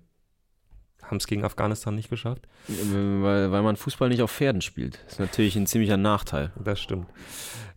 Haben 1.04 1.18
es 1.18 1.28
gegen 1.28 1.44
Afghanistan 1.46 1.94
nicht 1.96 2.10
geschafft. 2.10 2.48
Weil, 2.68 3.52
weil 3.52 3.62
man 3.62 3.76
Fußball 3.76 4.10
nicht 4.10 4.24
auf 4.24 4.32
Pferden 4.32 4.62
spielt. 4.62 5.00
Das 5.06 5.14
ist 5.14 5.20
natürlich 5.20 5.56
ein 5.56 5.68
ziemlicher 5.68 5.98
Nachteil. 5.98 6.52
Das 6.64 6.80
stimmt. 6.82 7.06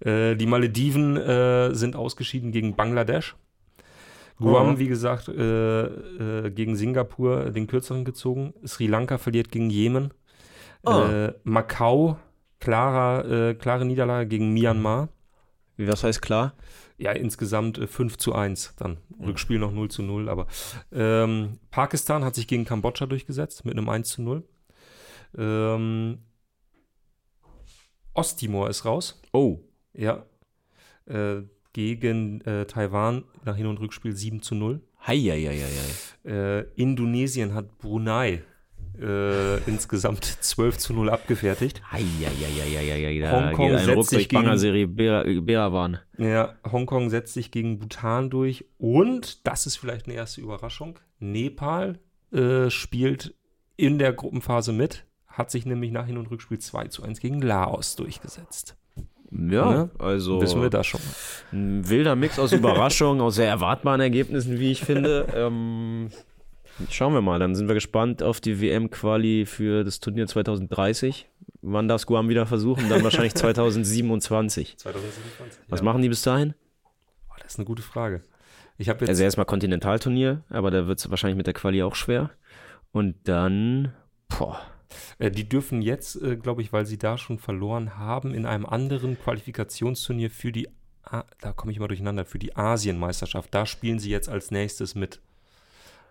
Äh, 0.00 0.34
die 0.34 0.46
Malediven 0.46 1.16
äh, 1.18 1.74
sind 1.74 1.94
ausgeschieden 1.94 2.52
gegen 2.52 2.74
Bangladesch. 2.74 3.36
Guam, 4.38 4.76
Oh. 4.76 4.78
wie 4.78 4.86
gesagt, 4.88 5.28
äh, 5.28 5.82
äh, 5.84 6.50
gegen 6.50 6.74
Singapur 6.76 7.50
den 7.50 7.66
kürzeren 7.66 8.04
gezogen. 8.06 8.54
Sri 8.66 8.86
Lanka 8.86 9.18
verliert 9.18 9.50
gegen 9.50 9.68
Jemen. 9.68 10.14
Oh. 10.84 11.02
Äh, 11.02 11.34
Macau, 11.44 12.18
klarer, 12.60 13.24
äh, 13.30 13.54
klare 13.54 13.84
Niederlage 13.84 14.28
gegen 14.28 14.52
Myanmar. 14.52 15.08
Wie 15.76 15.88
was 15.88 16.04
heißt 16.04 16.22
klar? 16.22 16.54
Ja, 16.96 17.12
insgesamt 17.12 17.78
äh, 17.78 17.86
5 17.86 18.18
zu 18.18 18.34
1 18.34 18.74
dann. 18.76 18.98
Rückspiel 19.20 19.58
noch 19.58 19.72
0 19.72 19.90
zu 19.90 20.02
0, 20.02 20.28
aber 20.28 20.46
ähm, 20.92 21.58
Pakistan 21.70 22.24
hat 22.24 22.34
sich 22.34 22.48
gegen 22.48 22.64
Kambodscha 22.64 23.06
durchgesetzt 23.06 23.64
mit 23.64 23.76
einem 23.76 23.88
1 23.88 24.08
zu 24.08 24.22
0. 24.22 24.44
Ähm, 25.36 26.18
Osttimor 28.14 28.68
ist 28.68 28.84
raus. 28.84 29.20
Oh. 29.32 29.60
Ja. 29.92 30.26
Äh, 31.06 31.42
gegen 31.72 32.40
äh, 32.40 32.66
Taiwan 32.66 33.24
nach 33.44 33.56
Hin- 33.56 33.66
und 33.66 33.78
Rückspiel 33.78 34.16
7 34.16 34.42
zu 34.42 34.56
0. 34.56 34.80
Heieieiei. 35.06 35.62
Äh, 36.24 36.62
Indonesien 36.74 37.54
hat 37.54 37.78
Brunei 37.78 38.42
äh, 39.00 39.58
insgesamt 39.68 40.24
12 40.24 40.78
zu 40.78 40.92
0 40.92 41.10
abgefertigt. 41.10 41.82
Hongkong 43.32 43.78
setzt 43.78 44.10
sich 44.10 44.28
gegen- 44.28 44.42
Bangerserie 44.42 44.86
Berawan. 44.86 45.98
Ja, 46.16 46.54
Hongkong 46.70 47.10
setzt 47.10 47.34
sich 47.34 47.50
gegen 47.50 47.78
Bhutan 47.78 48.30
durch. 48.30 48.64
Und, 48.78 49.46
das 49.46 49.66
ist 49.66 49.76
vielleicht 49.76 50.06
eine 50.06 50.14
erste 50.14 50.40
Überraschung, 50.40 50.98
Nepal 51.18 51.98
äh, 52.32 52.70
spielt 52.70 53.34
in 53.76 53.98
der 53.98 54.12
Gruppenphase 54.12 54.72
mit, 54.72 55.04
hat 55.26 55.50
sich 55.50 55.64
nämlich 55.66 55.92
nach 55.92 56.06
Hin- 56.06 56.18
und 56.18 56.30
Rückspiel 56.30 56.58
2 56.58 56.88
zu 56.88 57.02
1 57.02 57.20
gegen 57.20 57.40
Laos 57.40 57.96
durchgesetzt. 57.96 58.76
Ja, 59.30 59.70
Ne? 59.70 59.90
also 59.98 60.40
Wissen 60.40 60.62
wir 60.62 60.70
das 60.70 60.86
schon. 60.86 61.00
ein 61.52 61.86
wilder 61.88 62.16
Mix 62.16 62.38
aus 62.38 62.52
Überraschungen, 62.52 63.20
aus 63.20 63.34
sehr 63.34 63.48
erwartbaren 63.48 64.00
Ergebnissen, 64.00 64.58
wie 64.58 64.72
ich 64.72 64.80
finde. 64.82 65.26
Ähm, 65.34 66.08
schauen 66.90 67.14
wir 67.14 67.20
mal, 67.20 67.38
dann 67.38 67.54
sind 67.54 67.68
wir 67.68 67.74
gespannt 67.74 68.22
auf 68.22 68.40
die 68.40 68.60
WM-Quali 68.60 69.46
für 69.46 69.84
das 69.84 70.00
Turnier 70.00 70.26
2030. 70.26 71.28
Wann 71.62 71.88
darf 71.88 72.06
Guam 72.06 72.28
wieder 72.28 72.46
versuchen? 72.46 72.88
Dann 72.88 73.02
wahrscheinlich 73.02 73.34
2027. 73.36 74.78
2027. 74.78 75.62
Was 75.68 75.80
ja. 75.80 75.84
machen 75.84 76.02
die 76.02 76.08
bis 76.08 76.22
dahin? 76.22 76.54
Oh, 77.30 77.34
das 77.42 77.52
ist 77.52 77.58
eine 77.58 77.66
gute 77.66 77.82
Frage. 77.82 78.22
Ich 78.78 78.86
jetzt 78.86 79.08
Also 79.08 79.24
erstmal 79.24 79.46
Kontinentalturnier, 79.46 80.44
aber 80.50 80.70
da 80.70 80.86
wird 80.86 81.00
es 81.00 81.10
wahrscheinlich 81.10 81.36
mit 81.36 81.48
der 81.48 81.54
Quali 81.54 81.82
auch 81.82 81.96
schwer. 81.96 82.30
Und 82.92 83.16
dann, 83.24 83.92
boah, 84.28 84.60
Äh, 85.18 85.30
die 85.30 85.48
dürfen 85.48 85.82
jetzt, 85.82 86.20
äh, 86.22 86.36
glaube 86.36 86.62
ich, 86.62 86.72
weil 86.72 86.86
sie 86.86 86.98
da 86.98 87.18
schon 87.18 87.38
verloren 87.38 87.98
haben, 87.98 88.34
in 88.34 88.46
einem 88.46 88.66
anderen 88.66 89.18
Qualifikationsturnier 89.18 90.30
für 90.30 90.52
die, 90.52 90.68
da 91.40 91.52
komme 91.52 91.72
ich 91.72 91.78
immer 91.78 91.88
durcheinander, 91.88 92.24
für 92.24 92.38
die 92.38 92.56
Asienmeisterschaft. 92.56 93.52
Da 93.52 93.66
spielen 93.66 93.98
sie 93.98 94.10
jetzt 94.10 94.28
als 94.28 94.50
nächstes 94.50 94.94
mit. 94.94 95.20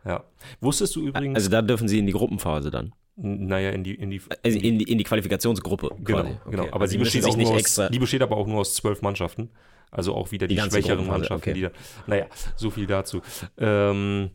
Ja. 0.07 0.23
Wusstest 0.61 0.95
du 0.95 1.01
übrigens, 1.07 1.35
also 1.35 1.49
da 1.49 1.61
dürfen 1.61 1.87
sie 1.87 1.99
in 1.99 2.05
die 2.05 2.13
Gruppenphase 2.13 2.71
dann. 2.71 2.93
naja, 3.17 3.71
in 3.71 3.83
die, 3.83 3.95
in 3.95 4.09
die, 4.09 4.21
Also 4.43 4.57
in 4.57 4.79
die, 4.79 4.85
in 4.89 4.97
die 4.97 5.03
Qualifikationsgruppe. 5.03 5.89
genau, 6.03 6.21
quasi. 6.21 6.37
genau. 6.49 6.63
Okay. 6.63 6.71
Aber 6.71 6.81
Also 6.81 6.91
die 6.93 6.97
besteht, 6.99 7.23
sich 7.23 7.31
auch 7.33 7.37
nicht 7.37 7.51
aus, 7.51 7.59
extra. 7.59 7.89
die 7.89 7.99
besteht 7.99 8.21
aber 8.21 8.37
auch 8.37 8.47
nur 8.47 8.59
aus 8.61 8.73
zwölf 8.75 9.01
Mannschaften. 9.01 9.49
Also 9.91 10.13
auch 10.15 10.31
wieder 10.31 10.47
die, 10.47 10.55
Die 10.55 10.61
schwächeren 10.61 11.07
Mannschaften, 11.07 11.49
okay. 11.49 11.53
die 11.53 11.61
da. 11.61 11.71
Naja, 12.07 12.27
so 12.55 12.69
viel 12.69 12.87
dazu. 12.87 13.21
Ähm, 13.57 14.31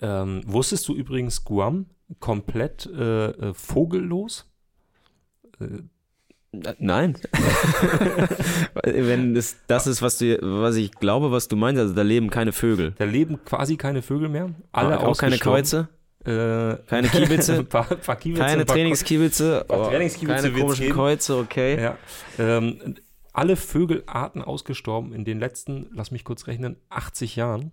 ähm, 0.00 0.42
wusstest 0.46 0.88
du 0.88 0.94
übrigens 0.94 1.44
Guam 1.44 1.86
komplett 2.20 2.86
äh, 2.86 3.26
äh, 3.26 3.54
vogellos? 3.54 4.50
Äh, 5.60 5.82
Nein. 6.52 7.16
Wenn 8.84 9.34
das, 9.34 9.56
das 9.68 9.86
ist, 9.86 10.02
was 10.02 10.18
du, 10.18 10.36
was 10.42 10.74
ich 10.76 10.90
glaube, 10.92 11.30
was 11.30 11.46
du 11.48 11.56
meinst, 11.56 11.80
also 11.80 11.94
da 11.94 12.02
leben 12.02 12.28
keine 12.30 12.52
Vögel. 12.52 12.92
Da 12.98 13.04
leben 13.04 13.38
quasi 13.44 13.76
keine 13.76 14.02
Vögel 14.02 14.28
mehr. 14.28 14.50
Alle 14.72 15.00
auch 15.00 15.16
keine. 15.16 15.38
Kreuze, 15.38 15.88
Äh, 16.24 16.76
keine 16.86 17.08
Kiebitze, 17.08 17.64
paar, 17.64 17.84
paar 17.84 18.16
Kiebitze, 18.16 18.42
keine 18.42 18.66
Trainingskiebitze, 18.66 19.64
Trainingskiebitze 19.68 20.42
keine 20.42 20.60
komischen 20.60 20.84
geben. 20.86 20.94
Kreuze, 20.94 21.36
okay. 21.38 21.80
Ja. 21.80 21.98
Ähm, 22.38 22.96
alle 23.32 23.56
Vögelarten 23.56 24.42
ausgestorben 24.42 25.12
in 25.14 25.24
den 25.24 25.38
letzten, 25.38 25.86
lass 25.94 26.10
mich 26.10 26.24
kurz 26.24 26.46
rechnen, 26.46 26.76
80 26.90 27.36
Jahren, 27.36 27.72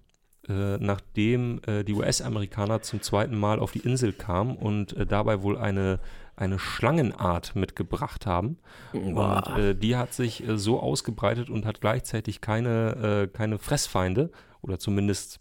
äh, 0.50 0.78
nachdem 0.78 1.62
äh, 1.68 1.84
die 1.84 1.94
US-Amerikaner 1.94 2.82
zum 2.82 3.02
zweiten 3.02 3.38
Mal 3.38 3.60
auf 3.60 3.72
die 3.72 3.80
Insel 3.80 4.14
kamen 4.14 4.56
und 4.56 4.94
äh, 4.94 5.06
dabei 5.06 5.42
wohl 5.42 5.58
eine, 5.58 6.00
eine 6.36 6.58
Schlangenart 6.58 7.56
mitgebracht 7.56 8.26
haben. 8.26 8.58
Boah. 8.94 9.44
Und 9.46 9.58
äh, 9.58 9.76
die 9.76 9.98
hat 9.98 10.14
sich 10.14 10.48
äh, 10.48 10.58
so 10.58 10.80
ausgebreitet 10.80 11.50
und 11.50 11.66
hat 11.66 11.82
gleichzeitig 11.82 12.40
keine, 12.42 13.30
keine 13.34 13.58
Fressfeinde 13.60 14.32
oder 14.62 14.80
zumindest 14.80 15.40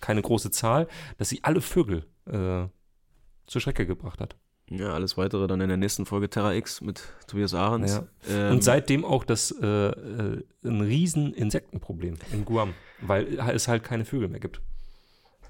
keine 0.00 0.22
große 0.22 0.50
Zahl, 0.50 0.86
dass 1.16 1.28
sie 1.28 1.44
alle 1.44 1.60
Vögel 1.60 2.04
zur 2.26 3.60
Strecke 3.60 3.86
gebracht 3.86 4.20
hat. 4.20 4.36
Ja, 4.70 4.92
alles 4.92 5.16
weitere 5.16 5.46
dann 5.46 5.60
in 5.60 5.68
der 5.68 5.76
nächsten 5.78 6.04
Folge 6.04 6.28
Terra 6.28 6.54
X 6.54 6.80
mit 6.80 7.02
Tobias 7.26 7.54
Ahrens. 7.54 7.92
Ja. 7.92 8.06
Ähm, 8.28 8.52
Und 8.52 8.64
seitdem 8.64 9.04
auch 9.04 9.24
das 9.24 9.50
äh, 9.62 9.66
äh, 9.66 10.42
ein 10.64 10.80
riesen 10.82 11.32
Insektenproblem 11.32 12.16
in 12.32 12.44
Guam, 12.44 12.74
weil 13.00 13.38
es 13.38 13.66
halt 13.68 13.82
keine 13.82 14.04
Vögel 14.04 14.28
mehr 14.28 14.40
gibt. 14.40 14.60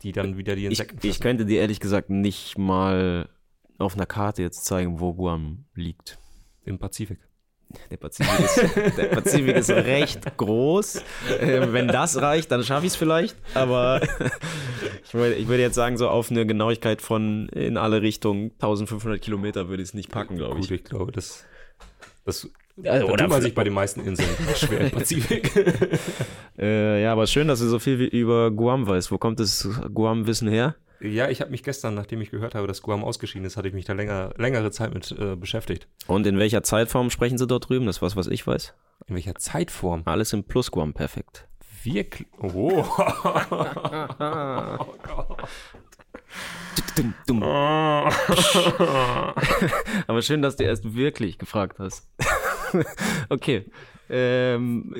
die 0.02 0.12
dann 0.12 0.36
wieder 0.36 0.54
die 0.54 0.66
Ich, 0.66 0.78
Insekten 0.78 1.06
ich 1.06 1.20
könnte 1.20 1.46
dir 1.46 1.60
ehrlich 1.60 1.80
gesagt 1.80 2.10
nicht 2.10 2.56
mal 2.58 3.28
auf 3.78 3.94
einer 3.94 4.06
Karte 4.06 4.42
jetzt 4.42 4.64
zeigen, 4.64 5.00
wo 5.00 5.14
Guam 5.14 5.64
liegt. 5.74 6.18
Im 6.64 6.78
Pazifik. 6.78 7.18
Der 7.90 7.96
Pazifik 7.98 8.40
ist, 8.40 8.96
der 8.98 9.04
Pazifik 9.06 9.56
ist 9.56 9.70
recht 9.70 10.36
groß. 10.38 10.96
Äh, 11.40 11.72
wenn 11.72 11.88
das 11.88 12.20
reicht, 12.20 12.50
dann 12.50 12.62
schaffe 12.64 12.86
ich 12.86 12.92
es 12.92 12.96
vielleicht. 12.96 13.36
Aber 13.54 14.00
ich 15.04 15.12
würde, 15.14 15.34
ich 15.34 15.48
würde 15.48 15.62
jetzt 15.62 15.74
sagen, 15.74 15.98
so 15.98 16.08
auf 16.08 16.30
eine 16.30 16.46
Genauigkeit 16.46 17.02
von 17.02 17.48
in 17.50 17.76
alle 17.76 18.00
Richtungen 18.00 18.52
1500 18.52 19.20
Kilometer 19.20 19.68
würde 19.68 19.82
ich 19.82 19.90
es 19.90 19.94
nicht 19.94 20.10
packen, 20.10 20.36
glaube 20.36 20.56
Gut, 20.56 20.64
ich. 20.64 20.70
ich 20.70 20.84
glaube, 20.84 21.12
das, 21.12 21.44
das 22.24 22.48
Also, 22.82 23.06
da 23.06 23.12
oder 23.12 23.24
tut 23.24 23.28
man 23.30 23.42
sich 23.42 23.54
bei 23.54 23.64
den 23.64 23.74
meisten 23.74 24.00
Inseln 24.00 24.28
schwer 24.56 24.80
im 24.80 24.90
Pazifik. 24.90 25.50
Äh, 26.58 27.02
ja, 27.02 27.12
aber 27.12 27.26
schön, 27.26 27.48
dass 27.48 27.60
du 27.60 27.66
so 27.68 27.78
viel 27.78 27.98
wie- 27.98 28.08
über 28.08 28.50
Guam 28.50 28.86
weißt. 28.86 29.12
Wo 29.12 29.18
kommt 29.18 29.40
das 29.40 29.68
Guam-Wissen 29.92 30.48
her? 30.48 30.74
Ja, 31.00 31.28
ich 31.28 31.40
habe 31.40 31.50
mich 31.50 31.62
gestern, 31.62 31.94
nachdem 31.94 32.20
ich 32.20 32.30
gehört 32.30 32.54
habe, 32.54 32.66
dass 32.66 32.82
Guam 32.82 33.04
ausgeschieden 33.04 33.46
ist, 33.46 33.56
hatte 33.56 33.68
ich 33.68 33.74
mich 33.74 33.84
da 33.84 33.92
länger, 33.92 34.32
längere 34.36 34.70
Zeit 34.70 34.92
mit 34.92 35.10
äh, 35.12 35.36
beschäftigt. 35.36 35.86
Und 36.06 36.26
in 36.26 36.38
welcher 36.38 36.62
Zeitform 36.62 37.10
sprechen 37.10 37.38
sie 37.38 37.46
dort 37.46 37.68
drüben? 37.68 37.86
Das 37.86 37.96
ist 37.96 38.02
was, 38.02 38.16
was 38.16 38.26
ich 38.26 38.46
weiß. 38.46 38.74
In 39.06 39.14
welcher 39.14 39.36
Zeitform? 39.36 40.02
Alles 40.04 40.32
im 40.32 40.44
Plusguam, 40.44 40.94
perfekt. 40.94 41.46
Wirklich? 41.84 42.28
Oh. 42.40 42.84
Dumm, 46.96 47.14
dumm. 47.26 47.42
Aber 50.06 50.22
schön, 50.22 50.42
dass 50.42 50.56
du 50.56 50.64
erst 50.64 50.94
wirklich 50.94 51.38
gefragt 51.38 51.78
hast. 51.78 52.08
okay. 53.28 53.64
Ähm, 54.10 54.94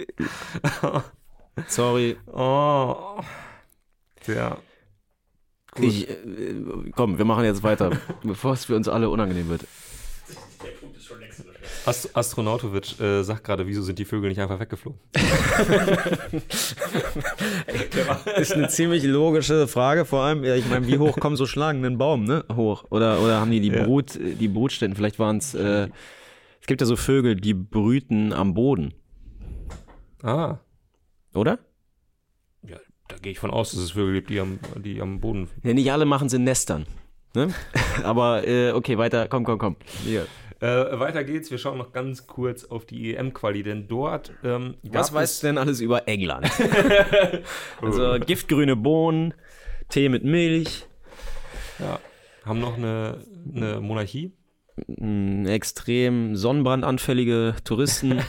sorry. 1.67 2.17
oh. 2.27 3.21
Ja. 4.27 4.59
Gut. 5.79 5.87
Ich, 5.87 6.09
äh, 6.09 6.15
komm, 6.95 7.19
wir 7.19 7.25
machen 7.25 7.45
jetzt 7.45 7.63
weiter, 7.63 7.91
bevor 8.23 8.53
es 8.53 8.65
für 8.67 8.77
uns 8.77 8.89
alle 8.89 9.09
unangenehm 9.11 9.49
wird. 9.49 9.63
Ast 11.87 12.15
Astronautovic 12.17 13.01
äh, 13.01 13.23
sagt 13.23 13.45
gerade, 13.45 13.67
wieso 13.67 13.83
sind 13.83 13.99
die 13.99 14.05
Vögel 14.05 14.29
nicht 14.29 14.41
einfach 14.41 14.61
weggeflogen? 14.61 15.01
Ist 18.37 18.53
eine 18.53 18.69
ziemlich 18.69 19.05
logische 19.05 19.67
Frage, 19.69 20.05
vor 20.05 20.23
allem, 20.23 20.45
ich 20.45 20.67
meine, 20.69 20.87
wie 20.87 20.99
hoch 20.99 21.19
kommen 21.19 21.37
so 21.37 21.47
Schlangen 21.47 21.85
einen 21.85 21.99
Baum, 21.99 22.25
ne? 22.25 22.45
Hoch. 22.55 22.85
Oder, 22.91 23.21
oder 23.21 23.41
haben 23.41 23.51
die 23.51 23.61
die 23.61 23.69
Ja. 23.69 23.85
Brut, 23.85 24.19
die 24.21 24.49
Brutstätten, 24.49 24.97
vielleicht 24.97 25.19
waren 25.19 25.39
es, 25.39 25.55
äh, 25.55 25.89
es 26.61 26.67
gibt 26.67 26.81
ja 26.81 26.87
so 26.87 26.97
Vögel, 26.97 27.37
die 27.37 27.55
brüten 27.55 28.33
am 28.33 28.55
Boden, 28.55 28.95
Ah. 30.23 30.59
oder? 31.35 31.59
Da 33.09 33.17
gehe 33.17 33.33
ich 33.33 33.39
von 33.39 33.51
aus, 33.51 33.71
dass 33.73 33.81
es 33.81 33.93
Vögel 33.93 34.15
gibt, 34.15 34.31
die 34.31 34.41
am, 34.41 34.59
die 34.77 35.01
am 35.01 35.21
Boden. 35.21 35.49
Ja, 35.63 35.73
nicht 35.73 35.91
alle 35.91 36.05
machen 36.05 36.27
es 36.27 36.35
in 36.35 36.45
Nestern. 36.45 36.87
Ne? 37.35 37.53
Aber 38.05 38.47
äh, 38.47 38.73
okay, 38.73 38.99
weiter, 38.99 39.29
komm, 39.29 39.45
komm, 39.45 39.59
komm. 39.59 39.77
Hier. 40.05 40.27
Äh, 40.61 40.99
weiter 40.99 41.23
geht's. 41.25 41.51
Wir 41.51 41.59
schauen 41.59 41.79
noch 41.79 41.93
ganz 41.93 42.27
kurz 42.27 42.65
auf 42.65 42.85
die 42.85 43.15
EM-Quali, 43.15 43.63
denn 43.63 43.87
dort. 43.87 44.33
Ähm, 44.43 44.75
Was 44.83 45.13
weißt 45.13 45.43
du 45.43 45.47
denn 45.49 45.59
alles 45.59 45.81
über 45.81 46.09
England? 46.09 46.51
also 47.81 48.19
giftgrüne 48.25 48.75
Bohnen, 48.77 49.35
Tee 49.89 50.09
mit 50.09 50.25
Milch, 50.25 50.87
Ja. 51.79 52.01
Haben 52.45 52.61
noch 52.61 52.77
eine, 52.77 53.25
eine 53.55 53.81
Monarchie. 53.81 54.33
extrem 55.47 56.35
sonnenbrandanfällige 56.35 57.57
Touristen. 57.63 58.21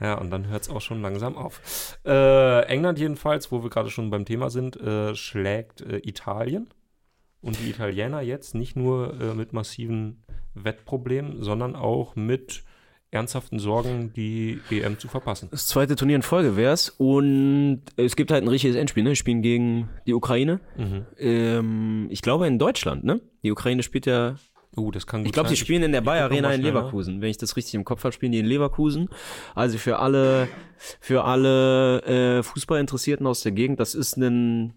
Ja, 0.00 0.14
und 0.14 0.30
dann 0.30 0.48
hört 0.48 0.62
es 0.62 0.70
auch 0.70 0.80
schon 0.80 1.00
langsam 1.00 1.36
auf. 1.36 1.98
Äh, 2.04 2.66
England 2.66 2.98
jedenfalls, 2.98 3.50
wo 3.50 3.62
wir 3.62 3.70
gerade 3.70 3.90
schon 3.90 4.10
beim 4.10 4.24
Thema 4.24 4.50
sind, 4.50 4.76
äh, 4.76 5.14
schlägt 5.14 5.80
äh, 5.80 5.98
Italien. 5.98 6.68
Und 7.40 7.58
die 7.60 7.70
Italiener 7.70 8.20
jetzt 8.20 8.54
nicht 8.54 8.76
nur 8.76 9.20
äh, 9.20 9.34
mit 9.34 9.52
massiven 9.52 10.24
Wettproblemen, 10.54 11.42
sondern 11.42 11.76
auch 11.76 12.16
mit 12.16 12.64
ernsthaften 13.10 13.58
Sorgen, 13.58 14.12
die 14.14 14.60
EM 14.70 14.98
zu 14.98 15.08
verpassen. 15.08 15.48
Das 15.50 15.66
zweite 15.66 15.96
Turnier 15.96 16.16
in 16.16 16.22
Folge 16.22 16.56
wär's. 16.56 16.90
Und 16.90 17.82
es 17.96 18.16
gibt 18.16 18.30
halt 18.30 18.42
ein 18.42 18.48
richtiges 18.48 18.76
Endspiel, 18.76 19.04
ne? 19.04 19.10
Die 19.10 19.16
spielen 19.16 19.42
gegen 19.42 19.88
die 20.06 20.14
Ukraine. 20.14 20.60
Mhm. 20.76 21.06
Ähm, 21.18 22.06
ich 22.10 22.20
glaube 22.20 22.46
in 22.46 22.58
Deutschland, 22.58 23.04
ne? 23.04 23.20
Die 23.42 23.52
Ukraine 23.52 23.82
spielt 23.82 24.06
ja 24.06 24.36
Uh, 24.76 24.90
das 24.90 25.06
kann 25.06 25.20
gut 25.20 25.26
Ich 25.28 25.32
glaube, 25.32 25.48
die 25.48 25.54
sein. 25.56 25.64
spielen 25.64 25.82
in 25.84 25.92
der 25.92 26.02
Bayer 26.02 26.24
Arena 26.24 26.52
in. 26.52 26.60
Leverkusen. 26.60 27.20
Wenn 27.22 27.30
ich 27.30 27.38
das 27.38 27.56
richtig 27.56 27.74
im 27.74 27.84
Kopf 27.84 28.04
habe, 28.04 28.12
spielen 28.12 28.32
die 28.32 28.38
in 28.40 28.46
Leverkusen. 28.46 29.08
Also 29.54 29.78
für 29.78 29.98
alle, 29.98 30.48
für 31.00 31.24
alle 31.24 32.02
äh, 32.38 32.42
Fußballinteressierten 32.42 33.26
aus 33.26 33.40
der 33.42 33.52
Gegend, 33.52 33.80
das 33.80 33.94
ist 33.94 34.16
ein, 34.18 34.74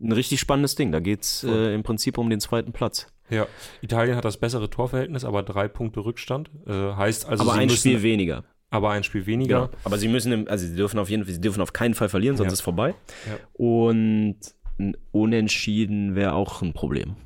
ein 0.00 0.12
richtig 0.12 0.40
spannendes 0.40 0.74
Ding. 0.74 0.90
Da 0.90 0.98
geht's 1.00 1.44
äh, 1.44 1.72
im 1.74 1.82
Prinzip 1.84 2.18
um 2.18 2.28
den 2.30 2.40
zweiten 2.40 2.72
Platz. 2.72 3.06
Ja, 3.30 3.46
Italien 3.82 4.16
hat 4.16 4.24
das 4.24 4.38
bessere 4.38 4.70
Torverhältnis, 4.70 5.24
aber 5.24 5.42
drei 5.42 5.68
Punkte 5.68 6.00
Rückstand. 6.04 6.50
Äh, 6.66 6.72
heißt 6.72 7.26
also, 7.28 7.44
Aber 7.44 7.52
sie 7.54 7.58
ein 7.60 7.70
Spiel 7.70 8.02
weniger. 8.02 8.42
aber 8.70 8.90
ein 8.90 9.04
Spiel 9.04 9.26
weniger. 9.26 9.58
Ja. 9.58 9.70
Aber 9.84 9.98
sie 9.98 10.08
müssen, 10.08 10.32
im, 10.32 10.48
also 10.48 10.66
sie 10.66 10.74
dürfen 10.74 10.98
auf 10.98 11.10
jeden 11.10 11.24
Fall, 11.24 11.34
sie 11.34 11.40
dürfen 11.40 11.60
auf 11.60 11.72
keinen 11.74 11.94
Fall 11.94 12.08
verlieren, 12.08 12.36
sonst 12.38 12.48
Ja. 12.50 12.54
ist 12.54 12.60
vorbei. 12.62 12.94
Ja. 13.28 13.36
Und 13.52 14.36
ein 14.80 14.96
Unentschieden 15.12 16.14
wäre 16.14 16.32
auch 16.32 16.62
ein 16.62 16.72
Problem. 16.72 17.16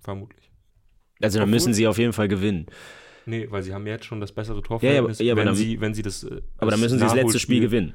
Vermutlich. 0.00 0.41
Also 1.22 1.38
dann 1.38 1.44
Obwohl- 1.48 1.54
müssen 1.54 1.74
sie 1.74 1.86
auf 1.86 1.98
jeden 1.98 2.12
Fall 2.12 2.28
gewinnen. 2.28 2.66
Nee, 3.24 3.46
weil 3.50 3.62
sie 3.62 3.72
haben 3.72 3.86
jetzt 3.86 4.04
schon 4.04 4.20
das 4.20 4.32
bessere 4.32 4.56
ja, 4.56 4.62
Torverhältnis, 4.62 5.18
ja, 5.20 5.32
aber 5.32 5.40
wenn, 5.42 5.46
dann- 5.46 5.54
sie, 5.54 5.80
wenn 5.80 5.94
sie 5.94 6.02
das. 6.02 6.24
Äh, 6.24 6.40
Aber 6.58 6.70
dann 6.72 6.80
müssen 6.80 6.98
sie 6.98 7.04
das 7.04 7.14
letzte 7.14 7.38
Spiel 7.38 7.60
gewinnen. 7.60 7.94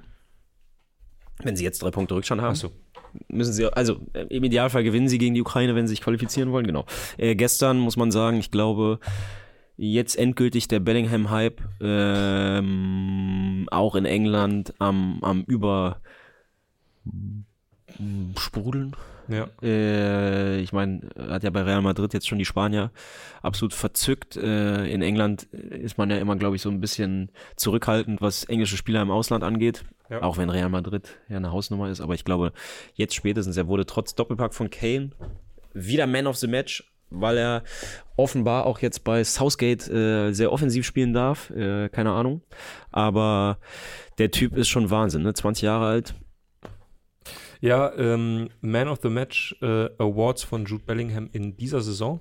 Wenn 1.43 1.55
sie 1.55 1.63
jetzt 1.63 1.81
drei 1.83 1.91
Punkte 1.91 2.15
Rückstand 2.15 2.41
haben. 2.41 2.51
Achso. 2.51 2.71
müssen 3.27 3.53
sie, 3.53 3.65
also 3.71 3.99
äh, 4.13 4.25
im 4.29 4.43
Idealfall 4.43 4.83
gewinnen 4.83 5.07
sie 5.09 5.17
gegen 5.17 5.35
die 5.35 5.41
Ukraine, 5.41 5.75
wenn 5.75 5.85
sie 5.87 5.91
sich 5.91 6.01
qualifizieren 6.01 6.51
wollen, 6.51 6.65
genau. 6.65 6.85
Äh, 7.17 7.35
gestern 7.35 7.77
muss 7.77 7.95
man 7.97 8.09
sagen, 8.11 8.37
ich 8.39 8.49
glaube, 8.51 8.99
jetzt 9.75 10.15
endgültig 10.17 10.67
der 10.67 10.79
Bellingham-Hype, 10.79 11.61
ähm, 11.81 13.67
auch 13.69 13.95
in 13.95 14.05
England 14.05 14.73
am, 14.79 15.19
am 15.23 15.43
über 15.45 16.01
sprudeln. 18.37 18.95
Ja. 19.27 19.47
Äh, 19.61 20.59
ich 20.59 20.73
meine, 20.73 21.01
hat 21.17 21.43
ja 21.43 21.49
bei 21.49 21.61
Real 21.61 21.81
Madrid 21.81 22.13
jetzt 22.13 22.27
schon 22.27 22.37
die 22.37 22.45
Spanier 22.45 22.91
absolut 23.41 23.73
verzückt. 23.73 24.37
Äh, 24.37 24.87
in 24.87 25.01
England 25.01 25.43
ist 25.43 25.97
man 25.97 26.09
ja 26.09 26.17
immer, 26.17 26.35
glaube 26.35 26.55
ich, 26.55 26.61
so 26.61 26.69
ein 26.69 26.79
bisschen 26.79 27.31
zurückhaltend, 27.55 28.21
was 28.21 28.45
englische 28.45 28.77
Spieler 28.77 29.01
im 29.01 29.11
Ausland 29.11 29.43
angeht. 29.43 29.83
Ja. 30.09 30.21
Auch 30.21 30.37
wenn 30.37 30.49
Real 30.49 30.69
Madrid 30.69 31.17
ja 31.27 31.37
eine 31.37 31.51
Hausnummer 31.51 31.89
ist. 31.89 32.01
Aber 32.01 32.13
ich 32.13 32.23
glaube, 32.23 32.53
jetzt 32.93 33.15
spätestens, 33.15 33.57
er 33.57 33.67
wurde 33.67 33.85
trotz 33.85 34.15
Doppelpack 34.15 34.53
von 34.53 34.69
Kane 34.69 35.11
wieder 35.73 36.07
Man 36.07 36.27
of 36.27 36.37
the 36.37 36.47
Match, 36.47 36.83
weil 37.09 37.37
er 37.37 37.63
offenbar 38.15 38.65
auch 38.65 38.79
jetzt 38.79 39.03
bei 39.03 39.23
Southgate 39.23 39.89
äh, 39.89 40.31
sehr 40.31 40.51
offensiv 40.51 40.85
spielen 40.85 41.13
darf. 41.13 41.49
Äh, 41.51 41.89
keine 41.89 42.11
Ahnung. 42.11 42.41
Aber 42.91 43.59
der 44.17 44.31
Typ 44.31 44.55
ist 44.55 44.69
schon 44.69 44.89
Wahnsinn, 44.89 45.23
ne? 45.23 45.33
20 45.33 45.63
Jahre 45.63 45.85
alt. 45.85 46.15
Ja, 47.61 47.91
ähm, 47.95 48.49
Man 48.61 48.87
of 48.87 48.99
the 49.01 49.09
Match 49.09 49.55
äh, 49.61 49.89
Awards 49.97 50.43
von 50.43 50.65
Jude 50.65 50.83
Bellingham 50.85 51.29
in 51.31 51.57
dieser 51.57 51.81
Saison 51.81 52.19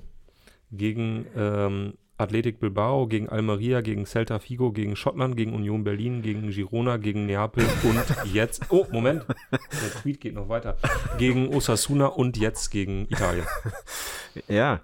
gegen 0.73 1.27
ähm, 1.37 1.95
Athletic 2.19 2.59
Bilbao, 2.61 3.07
gegen 3.07 3.29
Almeria, 3.29 3.83
gegen 3.83 4.07
Celta 4.07 4.39
Figo, 4.39 4.73
gegen 4.73 4.97
Schottland, 4.97 5.37
gegen 5.37 5.53
Union 5.53 5.85
Berlin, 5.85 6.23
gegen 6.23 6.49
Girona, 6.51 6.97
gegen 6.97 7.27
Neapel 7.27 7.65
und 7.85 8.03
jetzt, 8.33 8.63
oh, 8.71 8.87
Moment, 8.91 9.27
der 9.53 9.91
Tweet 10.01 10.21
geht 10.21 10.35
noch 10.35 10.49
weiter, 10.49 10.79
gegen 11.19 11.55
Osasuna 11.55 12.07
und 12.07 12.39
jetzt 12.39 12.71
gegen 12.71 13.03
Italien. 13.11 13.45
Ja, 14.49 14.81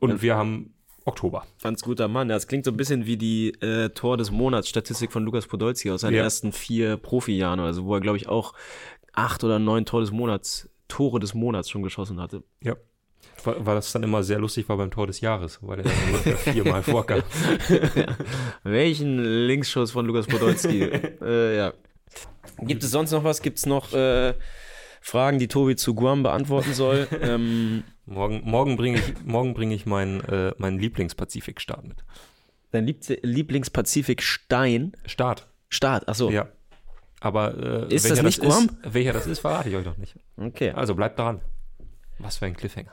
Und 0.00 0.20
wir 0.20 0.34
haben 0.36 0.74
Oktober. 1.06 1.44
Ganz 1.62 1.82
guter 1.82 2.08
Mann. 2.08 2.28
Das 2.28 2.46
klingt 2.48 2.64
so 2.64 2.70
ein 2.70 2.76
bisschen 2.78 3.04
wie 3.06 3.18
die 3.18 3.50
äh, 3.60 3.90
Tor 3.90 4.16
des 4.16 4.30
Monats 4.30 4.68
Statistik 4.68 5.12
von 5.12 5.22
Lukas 5.24 5.46
Podolski 5.46 5.90
aus 5.90 6.00
seinen 6.00 6.14
Ja. 6.14 6.22
ersten 6.22 6.50
vier 6.50 6.96
Profijahren, 6.96 7.60
also 7.60 7.84
wo 7.84 7.94
er 7.94 8.00
glaube 8.00 8.16
ich 8.16 8.26
auch 8.28 8.54
acht 9.14 9.44
oder 9.44 9.58
neun 9.58 9.84
Tor 9.84 10.00
des 10.00 10.10
Monats, 10.10 10.68
Tore 10.88 11.18
des 11.20 11.34
Monats 11.34 11.70
schon 11.70 11.82
geschossen 11.82 12.20
hatte. 12.20 12.42
Ja. 12.60 12.76
War, 13.44 13.64
war 13.66 13.74
das 13.74 13.92
dann 13.92 14.02
immer 14.02 14.22
sehr 14.22 14.38
lustig 14.38 14.68
war 14.68 14.76
beim 14.76 14.90
Tor 14.90 15.06
des 15.06 15.20
Jahres, 15.20 15.58
weil 15.62 15.78
er 15.80 15.84
dann 15.84 16.36
viermal 16.36 16.82
vorkam. 16.82 17.22
Welchen 18.62 19.18
Linksschuss 19.46 19.90
von 19.92 20.06
Lukas 20.06 20.26
Podolski? 20.26 20.82
äh, 21.22 21.56
ja. 21.56 21.72
Gibt 22.60 22.82
es 22.84 22.90
sonst 22.90 23.10
noch 23.10 23.24
was? 23.24 23.42
Gibt 23.42 23.58
es 23.58 23.66
noch 23.66 23.92
äh, 23.92 24.34
Fragen, 25.00 25.38
die 25.38 25.48
Tobi 25.48 25.76
zu 25.76 25.94
Guam 25.94 26.22
beantworten 26.22 26.72
soll? 26.74 27.08
ähm, 27.20 27.84
Morgen, 28.06 28.42
morgen 28.44 28.76
bringe 28.76 28.98
ich, 28.98 29.14
morgen 29.24 29.54
bring 29.54 29.70
ich 29.70 29.86
meinen, 29.86 30.20
äh, 30.24 30.52
meinen 30.58 30.78
Lieblings-Pazifik-Start 30.78 31.86
mit. 31.86 32.04
dein 32.70 32.84
Lieb- 32.86 33.18
Lieblingspazifik-Stein? 33.22 34.92
Start. 35.06 35.46
Start, 35.70 36.06
achso. 36.08 36.30
Ja. 36.30 36.48
Aber 37.24 37.56
äh, 37.56 37.94
Ist 37.94 38.04
welcher 38.04 38.22
das 38.22 38.38
nicht 38.38 38.40
Guam? 38.40 38.64
Ist, 38.66 38.92
welcher 38.94 39.14
das 39.14 39.26
ist, 39.26 39.38
verrate 39.38 39.70
ich 39.70 39.76
euch 39.76 39.86
noch 39.86 39.96
nicht. 39.96 40.14
Okay. 40.36 40.72
Also 40.72 40.94
bleibt 40.94 41.18
dran. 41.18 41.40
Was 42.18 42.36
für 42.36 42.44
ein 42.44 42.54
Cliffhanger. 42.54 42.92